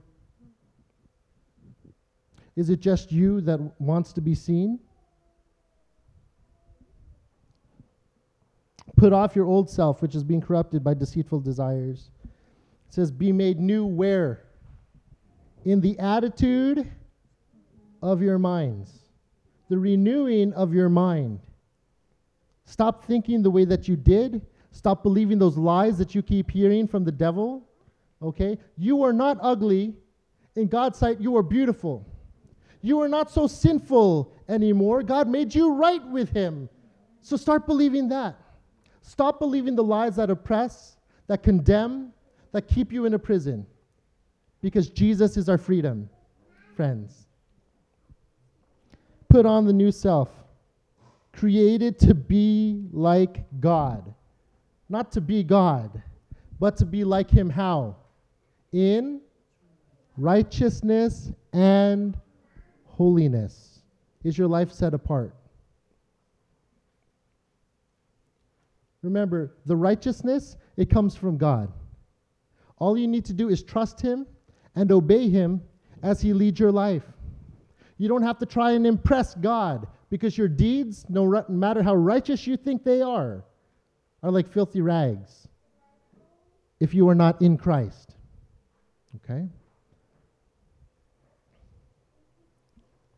Is 2.56 2.70
it 2.70 2.80
just 2.80 3.12
you 3.12 3.40
that 3.42 3.60
wants 3.80 4.12
to 4.14 4.20
be 4.20 4.34
seen? 4.34 4.80
Put 8.96 9.12
off 9.12 9.36
your 9.36 9.46
old 9.46 9.70
self, 9.70 10.02
which 10.02 10.16
is 10.16 10.24
being 10.24 10.40
corrupted 10.40 10.82
by 10.82 10.94
deceitful 10.94 11.40
desires. 11.40 12.10
It 12.88 12.94
says, 12.94 13.12
Be 13.12 13.30
made 13.30 13.60
new 13.60 13.86
where? 13.86 14.44
In 15.64 15.80
the 15.80 15.96
attitude 16.00 16.90
of 18.02 18.22
your 18.22 18.40
minds, 18.40 18.97
the 19.68 19.78
renewing 19.78 20.52
of 20.54 20.72
your 20.72 20.88
mind. 20.88 21.40
Stop 22.64 23.04
thinking 23.04 23.42
the 23.42 23.50
way 23.50 23.64
that 23.64 23.88
you 23.88 23.96
did. 23.96 24.42
Stop 24.72 25.02
believing 25.02 25.38
those 25.38 25.56
lies 25.56 25.98
that 25.98 26.14
you 26.14 26.22
keep 26.22 26.50
hearing 26.50 26.86
from 26.86 27.04
the 27.04 27.12
devil. 27.12 27.66
Okay? 28.22 28.58
You 28.76 29.02
are 29.02 29.12
not 29.12 29.38
ugly. 29.40 29.94
In 30.56 30.68
God's 30.68 30.98
sight, 30.98 31.20
you 31.20 31.36
are 31.36 31.42
beautiful. 31.42 32.06
You 32.82 33.00
are 33.00 33.08
not 33.08 33.30
so 33.30 33.46
sinful 33.46 34.32
anymore. 34.48 35.02
God 35.02 35.28
made 35.28 35.54
you 35.54 35.74
right 35.74 36.04
with 36.08 36.30
Him. 36.30 36.68
So 37.22 37.36
start 37.36 37.66
believing 37.66 38.08
that. 38.08 38.36
Stop 39.02 39.38
believing 39.38 39.74
the 39.74 39.84
lies 39.84 40.16
that 40.16 40.30
oppress, 40.30 40.96
that 41.26 41.42
condemn, 41.42 42.12
that 42.52 42.68
keep 42.68 42.92
you 42.92 43.04
in 43.04 43.14
a 43.14 43.18
prison. 43.18 43.66
Because 44.60 44.90
Jesus 44.90 45.36
is 45.36 45.48
our 45.48 45.58
freedom, 45.58 46.10
friends. 46.74 47.27
Put 49.28 49.44
on 49.44 49.66
the 49.66 49.72
new 49.72 49.92
self, 49.92 50.30
created 51.32 51.98
to 52.00 52.14
be 52.14 52.86
like 52.92 53.44
God. 53.60 54.14
Not 54.88 55.12
to 55.12 55.20
be 55.20 55.42
God, 55.42 56.02
but 56.58 56.76
to 56.78 56.86
be 56.86 57.04
like 57.04 57.30
Him 57.30 57.50
how? 57.50 57.96
In 58.72 59.20
righteousness 60.16 61.30
and 61.52 62.16
holiness. 62.86 63.80
Is 64.24 64.36
your 64.36 64.48
life 64.48 64.72
set 64.72 64.94
apart? 64.94 65.34
Remember, 69.02 69.54
the 69.66 69.76
righteousness, 69.76 70.56
it 70.76 70.90
comes 70.90 71.14
from 71.14 71.36
God. 71.36 71.72
All 72.78 72.98
you 72.98 73.06
need 73.06 73.24
to 73.26 73.32
do 73.32 73.48
is 73.48 73.62
trust 73.62 74.00
Him 74.00 74.26
and 74.74 74.90
obey 74.90 75.28
Him 75.28 75.62
as 76.02 76.20
He 76.20 76.32
leads 76.32 76.58
your 76.58 76.72
life. 76.72 77.04
You 77.98 78.08
don't 78.08 78.22
have 78.22 78.38
to 78.38 78.46
try 78.46 78.72
and 78.72 78.86
impress 78.86 79.34
God 79.34 79.86
because 80.08 80.38
your 80.38 80.48
deeds, 80.48 81.04
no 81.08 81.44
matter 81.48 81.82
how 81.82 81.94
righteous 81.94 82.46
you 82.46 82.56
think 82.56 82.84
they 82.84 83.02
are, 83.02 83.44
are 84.22 84.30
like 84.30 84.48
filthy 84.48 84.80
rags 84.80 85.48
if 86.80 86.94
you 86.94 87.08
are 87.08 87.14
not 87.14 87.42
in 87.42 87.56
Christ. 87.56 88.14
Okay? 89.16 89.48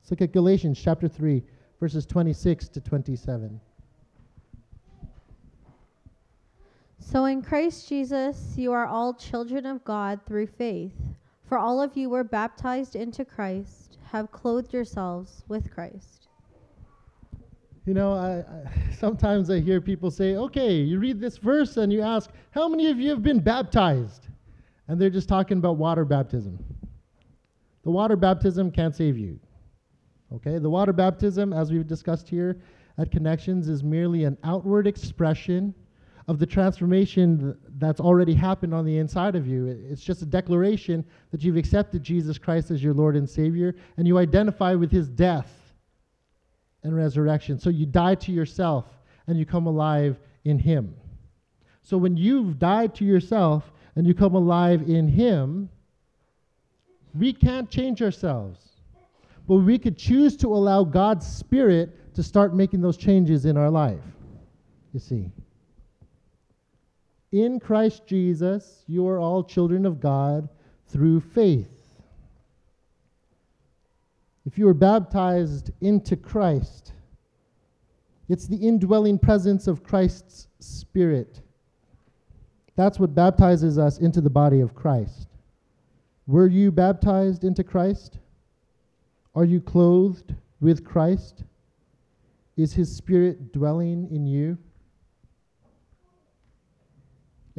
Let's 0.01 0.11
look 0.11 0.23
at 0.23 0.33
Galatians 0.33 0.81
chapter 0.83 1.09
3, 1.09 1.43
verses 1.79 2.07
26 2.07 2.69
to 2.69 2.81
27. 2.81 3.61
So 6.99 7.27
in 7.27 7.43
Christ 7.43 7.89
Jesus, 7.89 8.55
you 8.57 8.73
are 8.73 8.87
all 8.87 9.15
children 9.15 9.67
of 9.67 9.85
God 9.85 10.21
through 10.27 10.47
faith. 10.47 10.95
For 11.45 11.59
all 11.59 11.83
of 11.83 11.97
you 11.97 12.09
were 12.09 12.25
baptized 12.25 12.95
into 12.95 13.25
Christ, 13.25 13.99
have 14.11 14.33
clothed 14.33 14.73
yourselves 14.73 15.45
with 15.47 15.73
Christ. 15.73 16.27
You 17.87 17.95
know, 17.95 18.13
I, 18.13 18.39
I, 18.39 18.93
sometimes 18.99 19.51
I 19.51 19.61
hear 19.61 19.81
people 19.81 20.11
say, 20.11 20.37
okay, 20.37 20.75
you 20.75 20.99
read 20.99 21.21
this 21.21 21.39
verse 21.39 21.77
and 21.77 21.93
you 21.93 22.03
ask, 22.03 22.31
how 22.51 22.69
many 22.69 22.91
of 22.91 22.99
you 22.99 23.11
have 23.11 23.23
been 23.23 23.41
baptized? 23.41 24.27
And 24.89 25.01
they're 25.01 25.11
just 25.11 25.29
talking 25.29 25.59
about 25.59 25.77
water 25.77 26.05
baptism. 26.05 26.59
The 27.85 27.91
water 27.91 28.17
baptism 28.17 28.73
can't 28.73 28.95
save 28.95 29.17
you. 29.17 29.39
Okay, 30.33 30.59
the 30.59 30.71
water 30.71 30.93
baptism, 30.93 31.53
as 31.53 31.71
we've 31.73 31.87
discussed 31.87 32.29
here 32.29 32.61
at 32.99 33.11
Connections, 33.11 33.69
is 33.69 33.83
merely 33.83 34.25
an 34.25 34.37
outward 34.45 34.87
expression 34.87 35.75
of 36.29 36.39
the 36.39 36.47
transformation 36.47 37.57
that's 37.79 38.01
already 38.01 38.35
happened 38.35 38.75
on 38.75 38.85
the 38.85 38.99
inside 38.99 39.35
of 39.35 39.47
you. 39.47 39.67
It's 39.67 40.03
just 40.03 40.23
a 40.23 40.27
declaration 40.27 41.05
that 41.31 41.43
you've 41.43 41.57
accepted 41.57 42.03
Jesus 42.03 42.39
Christ 42.39 42.71
as 42.71 42.83
your 42.83 42.95
Lord 42.95 43.17
and 43.17 43.29
Savior, 43.29 43.75
and 43.97 44.07
you 44.07 44.19
identify 44.19 44.75
with 44.75 44.91
his 44.91 45.09
death 45.09 45.75
and 46.83 46.95
resurrection. 46.95 47.59
So 47.59 47.71
you 47.71 47.87
die 47.87 48.15
to 48.17 48.33
yourself 48.33 48.87
and 49.27 49.39
you 49.39 49.47
come 49.47 49.67
alive 49.67 50.19
in 50.45 50.59
him. 50.59 50.95
So 51.83 51.97
when 51.97 52.17
you've 52.17 52.59
died 52.59 52.95
to 52.97 53.05
yourself 53.05 53.73
and 53.97 54.07
you 54.07 54.15
come 54.15 54.35
alive 54.35 54.89
in 54.89 55.09
him, 55.09 55.69
we 57.15 57.33
can't 57.33 57.69
change 57.69 58.03
ourselves. 58.03 58.61
But 59.49 59.57
we 59.57 59.79
could 59.79 59.99
choose 59.99 60.37
to 60.39 60.55
allow 60.55 60.85
God's 60.85 61.27
Spirit 61.27 62.15
to 62.15 62.23
start 62.23 62.55
making 62.55 62.81
those 62.81 62.97
changes 62.97 63.47
in 63.47 63.57
our 63.57 63.71
life. 63.71 64.01
You 64.93 65.01
see. 65.01 65.31
In 67.33 67.61
Christ 67.61 68.07
Jesus, 68.07 68.83
you 68.89 69.07
are 69.09 69.19
all 69.19 69.45
children 69.45 69.87
of 69.87 70.01
God 70.01 70.49
through 70.89 71.21
faith. 71.21 71.69
If 74.47 74.59
you 74.59 74.67
are 74.69 74.75
baptized 74.75 75.71
into 75.81 76.17
Christ, 76.17 76.93
it's 78.29 78.47
the 78.47 78.57
indwelling 78.57 79.19
presence 79.19 79.67
of 79.67 79.85
Christ's 79.85 80.49
Spirit. 80.59 81.41
That's 82.75 82.99
what 82.99 83.15
baptizes 83.15 83.79
us 83.79 83.99
into 83.99 84.21
the 84.21 84.31
body 84.31 84.61
of 84.61 84.75
Christ. 84.75 85.29
Were 86.27 86.49
you 86.49 86.73
baptized 86.73 87.45
into 87.45 87.63
Christ? 87.63 88.19
Are 89.35 89.45
you 89.45 89.61
clothed 89.61 90.35
with 90.61 90.85
Christ? 90.85 91.45
Is 92.57 92.73
his 92.73 92.95
Spirit 92.95 93.53
dwelling 93.53 94.09
in 94.11 94.27
you? 94.27 94.59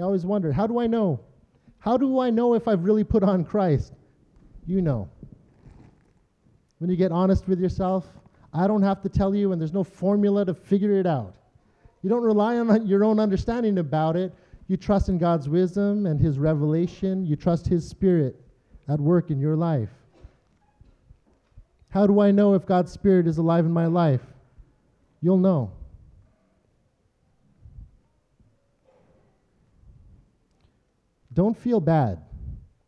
You 0.02 0.06
always 0.06 0.26
wonder, 0.26 0.52
how 0.52 0.66
do 0.66 0.80
I 0.80 0.88
know? 0.88 1.20
How 1.78 1.96
do 1.96 2.20
I 2.20 2.32
know 2.32 2.56
if 2.56 2.68
I've 2.68 2.84
really 2.86 3.04
put 3.04 3.22
on 3.22 3.46
Christ? 3.46 3.94
You 4.66 4.82
know. 4.82 5.08
When 6.80 6.90
you 6.90 6.96
get 6.96 7.12
honest 7.12 7.48
with 7.48 7.60
yourself, 7.60 8.08
I 8.52 8.66
don't 8.66 8.82
have 8.82 9.04
to 9.04 9.10
tell 9.10 9.36
you, 9.36 9.52
and 9.52 9.62
there's 9.62 9.74
no 9.74 9.84
formula 9.84 10.44
to 10.44 10.56
figure 10.56 10.94
it 10.94 11.06
out. 11.06 11.36
You 12.02 12.10
don't 12.10 12.24
rely 12.24 12.58
on 12.58 12.88
your 12.88 13.04
own 13.04 13.20
understanding 13.20 13.78
about 13.78 14.16
it. 14.16 14.34
You 14.68 14.76
trust 14.76 15.08
in 15.08 15.20
God's 15.20 15.48
wisdom 15.48 16.08
and 16.08 16.20
His 16.20 16.40
revelation. 16.40 17.24
You 17.24 17.36
trust 17.36 17.68
His 17.68 17.88
Spirit 17.88 18.42
at 18.90 19.00
work 19.00 19.30
in 19.30 19.40
your 19.40 19.56
life. 19.56 19.92
How 21.90 22.08
do 22.08 22.22
I 22.22 22.32
know 22.32 22.56
if 22.56 22.66
God's 22.66 22.92
Spirit 22.92 23.28
is 23.28 23.38
alive 23.38 23.68
in 23.68 23.72
my 23.72 23.86
life? 23.86 24.24
You'll 25.22 25.38
know. 25.38 25.72
Don't 31.34 31.58
feel 31.58 31.80
bad. 31.80 32.20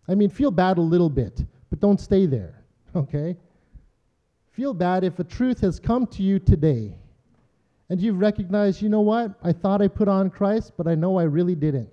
I 0.08 0.16
mean, 0.16 0.30
feel 0.30 0.52
bad 0.52 0.78
a 0.78 0.82
little 0.82 1.10
bit, 1.10 1.44
but 1.70 1.80
don't 1.80 2.00
stay 2.00 2.26
there, 2.26 2.64
okay? 2.96 3.38
Feel 4.52 4.74
bad 4.74 5.04
if 5.04 5.20
a 5.20 5.24
truth 5.24 5.62
has 5.62 5.80
come 5.80 6.06
to 6.08 6.24
you 6.24 6.40
today 6.40 6.96
and 7.90 8.02
you've 8.02 8.20
recognized, 8.20 8.82
you 8.82 8.90
know 8.90 9.02
what? 9.02 9.34
I 9.44 9.52
thought 9.52 9.82
I 9.82 9.88
put 9.88 10.08
on 10.08 10.30
Christ, 10.30 10.74
but 10.78 10.88
I 10.88 10.96
know 10.96 11.20
I 11.20 11.24
really 11.24 11.56
didn't. 11.56 11.90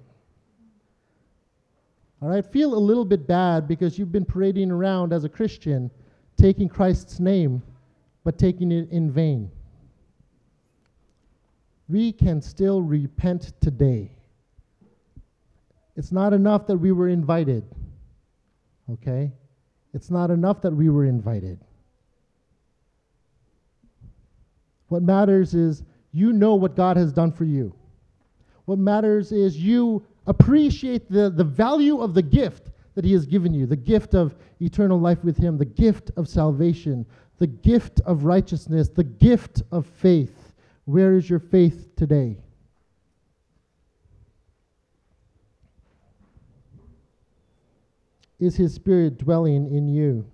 All 2.22 2.28
right? 2.28 2.44
Feel 2.44 2.74
a 2.74 2.78
little 2.78 3.04
bit 3.04 3.26
bad 3.26 3.66
because 3.66 3.98
you've 3.98 4.12
been 4.12 4.24
parading 4.24 4.70
around 4.70 5.12
as 5.12 5.24
a 5.24 5.28
Christian, 5.28 5.90
taking 6.36 6.68
Christ's 6.68 7.18
name, 7.18 7.62
but 8.24 8.38
taking 8.38 8.72
it 8.72 8.90
in 8.90 9.10
vain. 9.10 9.50
We 11.88 12.12
can 12.12 12.40
still 12.40 12.82
repent 12.82 13.52
today. 13.60 14.10
It's 16.00 16.12
not 16.12 16.32
enough 16.32 16.66
that 16.68 16.78
we 16.78 16.92
were 16.92 17.10
invited. 17.10 17.62
Okay? 18.90 19.30
It's 19.92 20.10
not 20.10 20.30
enough 20.30 20.62
that 20.62 20.70
we 20.70 20.88
were 20.88 21.04
invited. 21.04 21.58
What 24.88 25.02
matters 25.02 25.52
is 25.52 25.82
you 26.10 26.32
know 26.32 26.54
what 26.54 26.74
God 26.74 26.96
has 26.96 27.12
done 27.12 27.30
for 27.30 27.44
you. 27.44 27.74
What 28.64 28.78
matters 28.78 29.30
is 29.30 29.58
you 29.58 30.02
appreciate 30.26 31.12
the, 31.12 31.28
the 31.28 31.44
value 31.44 32.00
of 32.00 32.14
the 32.14 32.22
gift 32.22 32.70
that 32.94 33.04
He 33.04 33.12
has 33.12 33.26
given 33.26 33.52
you 33.52 33.66
the 33.66 33.76
gift 33.76 34.14
of 34.14 34.34
eternal 34.58 34.98
life 34.98 35.22
with 35.22 35.36
Him, 35.36 35.58
the 35.58 35.66
gift 35.66 36.12
of 36.16 36.28
salvation, 36.28 37.04
the 37.36 37.46
gift 37.46 38.00
of 38.06 38.24
righteousness, 38.24 38.88
the 38.88 39.04
gift 39.04 39.60
of 39.70 39.84
faith. 39.86 40.54
Where 40.86 41.14
is 41.16 41.28
your 41.28 41.40
faith 41.40 41.94
today? 41.94 42.38
Is 48.40 48.56
His 48.56 48.74
Spirit 48.74 49.18
dwelling 49.18 49.72
in 49.72 49.86
you? 49.86 50.26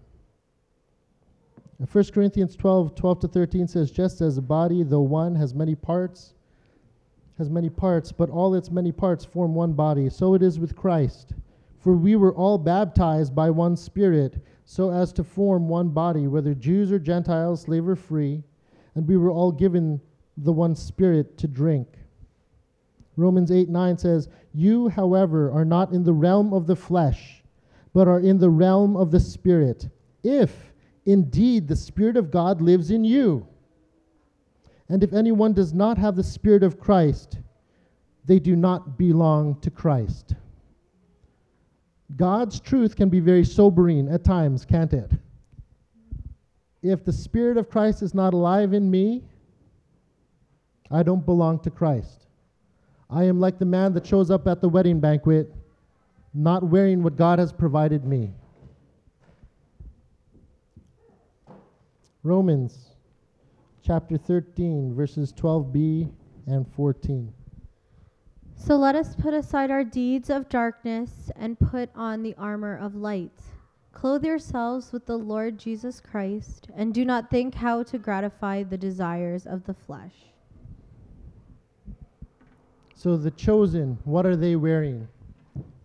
1 1.91 2.05
Corinthians 2.15 2.57
12, 2.57 2.95
12 2.95 3.21
to 3.21 3.29
13 3.29 3.69
says, 3.69 3.91
Just 3.91 4.21
as 4.23 4.39
a 4.39 4.43
body, 4.43 4.83
though 4.83 5.03
one, 5.03 5.35
has 5.35 5.55
many 5.55 5.75
parts, 5.75 6.33
has 7.37 7.51
many 7.51 7.69
parts, 7.69 8.13
but 8.13 8.31
all 8.31 8.55
its 8.55 8.71
many 8.71 8.93
parts 8.93 9.25
form 9.25 9.55
one 9.55 9.75
body, 9.75 10.09
so 10.09 10.35
it 10.35 10.43
is 10.43 10.59
with 10.59 10.75
Christ. 10.75 11.35
For 11.81 11.93
we 11.93 12.17
were 12.17 12.35
all 12.35 12.57
baptized 12.57 13.35
by 13.35 13.51
one 13.51 13.77
Spirit, 13.77 14.39
so 14.65 14.91
as 14.91 15.13
to 15.15 15.25
form 15.25 15.69
one 15.69 15.91
body, 15.91 16.29
whether 16.29 16.55
Jews 16.55 16.91
or 16.91 16.99
Gentiles, 16.99 17.63
slave 17.63 17.87
or 17.87 17.97
free, 17.97 18.43
and 18.95 19.07
we 19.07 19.17
were 19.19 19.31
all 19.31 19.53
given 19.53 20.01
the 20.39 20.53
one 20.53 20.75
Spirit 20.75 21.37
to 21.39 21.47
drink. 21.47 21.89
Romans 23.17 23.51
8, 23.51 23.69
9 23.69 23.99
says, 23.99 24.29
You, 24.55 24.89
however, 24.89 25.51
are 25.51 25.65
not 25.65 25.93
in 25.93 26.05
the 26.05 26.13
realm 26.13 26.53
of 26.55 26.67
the 26.67 26.77
flesh, 26.77 27.43
but 27.97 28.07
are 28.07 28.21
in 28.21 28.37
the 28.37 28.51
realm 28.51 28.95
of 28.95 29.11
the 29.11 29.19
Spirit. 29.19 29.89
If 30.23 30.75
Indeed, 31.07 31.67
the 31.67 31.75
Spirit 31.75 32.19
of 32.19 32.31
God 32.31 32.61
lives 32.61 32.91
in 32.91 33.05
you. 33.05 33.47
And 34.91 35.03
if 35.03 35.15
anyone 35.15 35.55
does 35.55 35.73
not 35.73 35.97
have 35.97 36.15
the 36.15 36.23
Spirit 36.23 36.63
of 36.63 36.79
Christ, 36.79 37.39
they 38.27 38.39
do 38.39 38.55
not 38.55 38.99
belong 38.99 39.59
to 39.63 39.71
Christ. 39.71 40.35
God's 42.17 42.61
truth 42.61 42.97
can 42.97 43.09
be 43.09 43.21
very 43.21 43.47
sobering 43.47 44.11
at 44.13 44.25
times, 44.25 44.67
can't 44.67 44.93
it? 44.93 45.13
If 46.83 47.03
the 47.03 47.15
Spirit 47.15 47.57
of 47.57 47.71
Christ 47.71 48.03
is 48.03 48.13
not 48.13 48.35
alive 48.35 48.75
in 48.75 48.91
me, 48.91 49.25
I 50.91 51.03
don't 51.03 51.25
belong 51.25 51.61
to 51.61 51.71
Christ. 51.71 52.27
I 53.09 53.25
am 53.25 53.41
like 53.41 53.59
the 53.59 53.65
man 53.65 53.95
that 53.95 54.07
shows 54.07 54.31
up 54.31 54.47
at 54.47 54.61
the 54.61 54.69
wedding 54.69 55.01
banquet, 55.01 55.51
not 56.37 56.63
wearing 56.63 57.03
what 57.03 57.17
God 57.17 57.39
has 57.39 57.53
provided 57.53 58.05
me. 58.05 58.31
Romans 62.23 62.91
chapter 63.83 64.19
13, 64.19 64.95
verses 64.95 65.33
12b 65.33 66.11
and 66.47 66.67
14. 66.75 67.33
So 68.57 68.77
let 68.77 68.95
us 68.95 69.15
put 69.15 69.33
aside 69.33 69.71
our 69.71 69.85
deeds 69.85 70.29
of 70.29 70.49
darkness 70.49 71.31
and 71.37 71.59
put 71.59 71.89
on 71.95 72.23
the 72.23 72.35
armor 72.37 72.77
of 72.77 72.95
light. 72.95 73.41
Clothe 73.93 74.25
yourselves 74.25 74.93
with 74.93 75.07
the 75.07 75.17
Lord 75.17 75.59
Jesus 75.59 76.01
Christ, 76.01 76.69
and 76.75 76.93
do 76.93 77.05
not 77.05 77.31
think 77.31 77.55
how 77.55 77.83
to 77.85 77.97
gratify 77.97 78.63
the 78.63 78.77
desires 78.77 79.47
of 79.47 79.65
the 79.65 79.73
flesh. 79.73 80.13
So, 82.95 83.17
the 83.17 83.31
chosen, 83.31 83.99
what 84.05 84.27
are 84.27 84.37
they 84.37 84.57
wearing? 84.57 85.09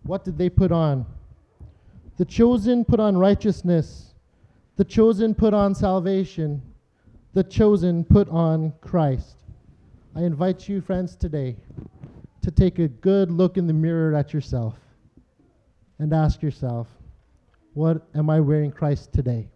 What 0.04 0.24
did 0.24 0.38
they 0.38 0.50
put 0.50 0.72
on? 0.72 1.06
The 2.18 2.24
chosen 2.24 2.84
put 2.84 3.00
on 3.00 3.16
righteousness 3.16 4.12
the 4.76 4.84
chosen 4.84 5.34
put 5.34 5.52
on 5.54 5.74
salvation. 5.74 6.62
The 7.34 7.44
chosen 7.44 8.04
put 8.04 8.28
on 8.28 8.72
Christ. 8.80 9.36
I 10.16 10.22
invite 10.22 10.68
you, 10.68 10.80
friends, 10.80 11.14
today 11.14 11.56
to 12.40 12.50
take 12.50 12.78
a 12.78 12.88
good 12.88 13.30
look 13.30 13.56
in 13.56 13.66
the 13.66 13.72
mirror 13.72 14.14
at 14.14 14.32
yourself 14.32 14.78
and 15.98 16.12
ask 16.12 16.42
yourself, 16.42 16.88
what 17.74 18.02
am 18.14 18.28
I 18.28 18.40
wearing 18.40 18.70
Christ 18.70 19.12
today? 19.12 19.48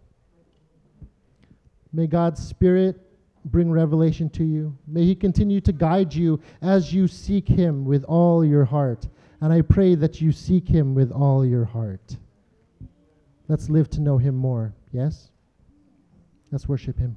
May 1.93 2.07
God's 2.07 2.45
Spirit 2.47 2.99
bring 3.45 3.71
revelation 3.71 4.29
to 4.31 4.43
you. 4.43 4.77
May 4.87 5.03
He 5.03 5.15
continue 5.15 5.61
to 5.61 5.71
guide 5.71 6.13
you 6.13 6.39
as 6.61 6.93
you 6.93 7.07
seek 7.07 7.47
Him 7.47 7.85
with 7.85 8.03
all 8.05 8.45
your 8.45 8.65
heart. 8.65 9.07
And 9.41 9.53
I 9.53 9.61
pray 9.61 9.95
that 9.95 10.19
you 10.19 10.31
seek 10.31 10.67
Him 10.67 10.95
with 10.95 11.11
all 11.11 11.45
your 11.45 11.65
heart. 11.65 12.17
Let's 13.47 13.69
live 13.69 13.89
to 13.91 14.01
know 14.01 14.17
Him 14.17 14.35
more. 14.35 14.73
Yes? 14.91 15.29
Let's 16.51 16.67
worship 16.67 16.97
Him. 16.97 17.15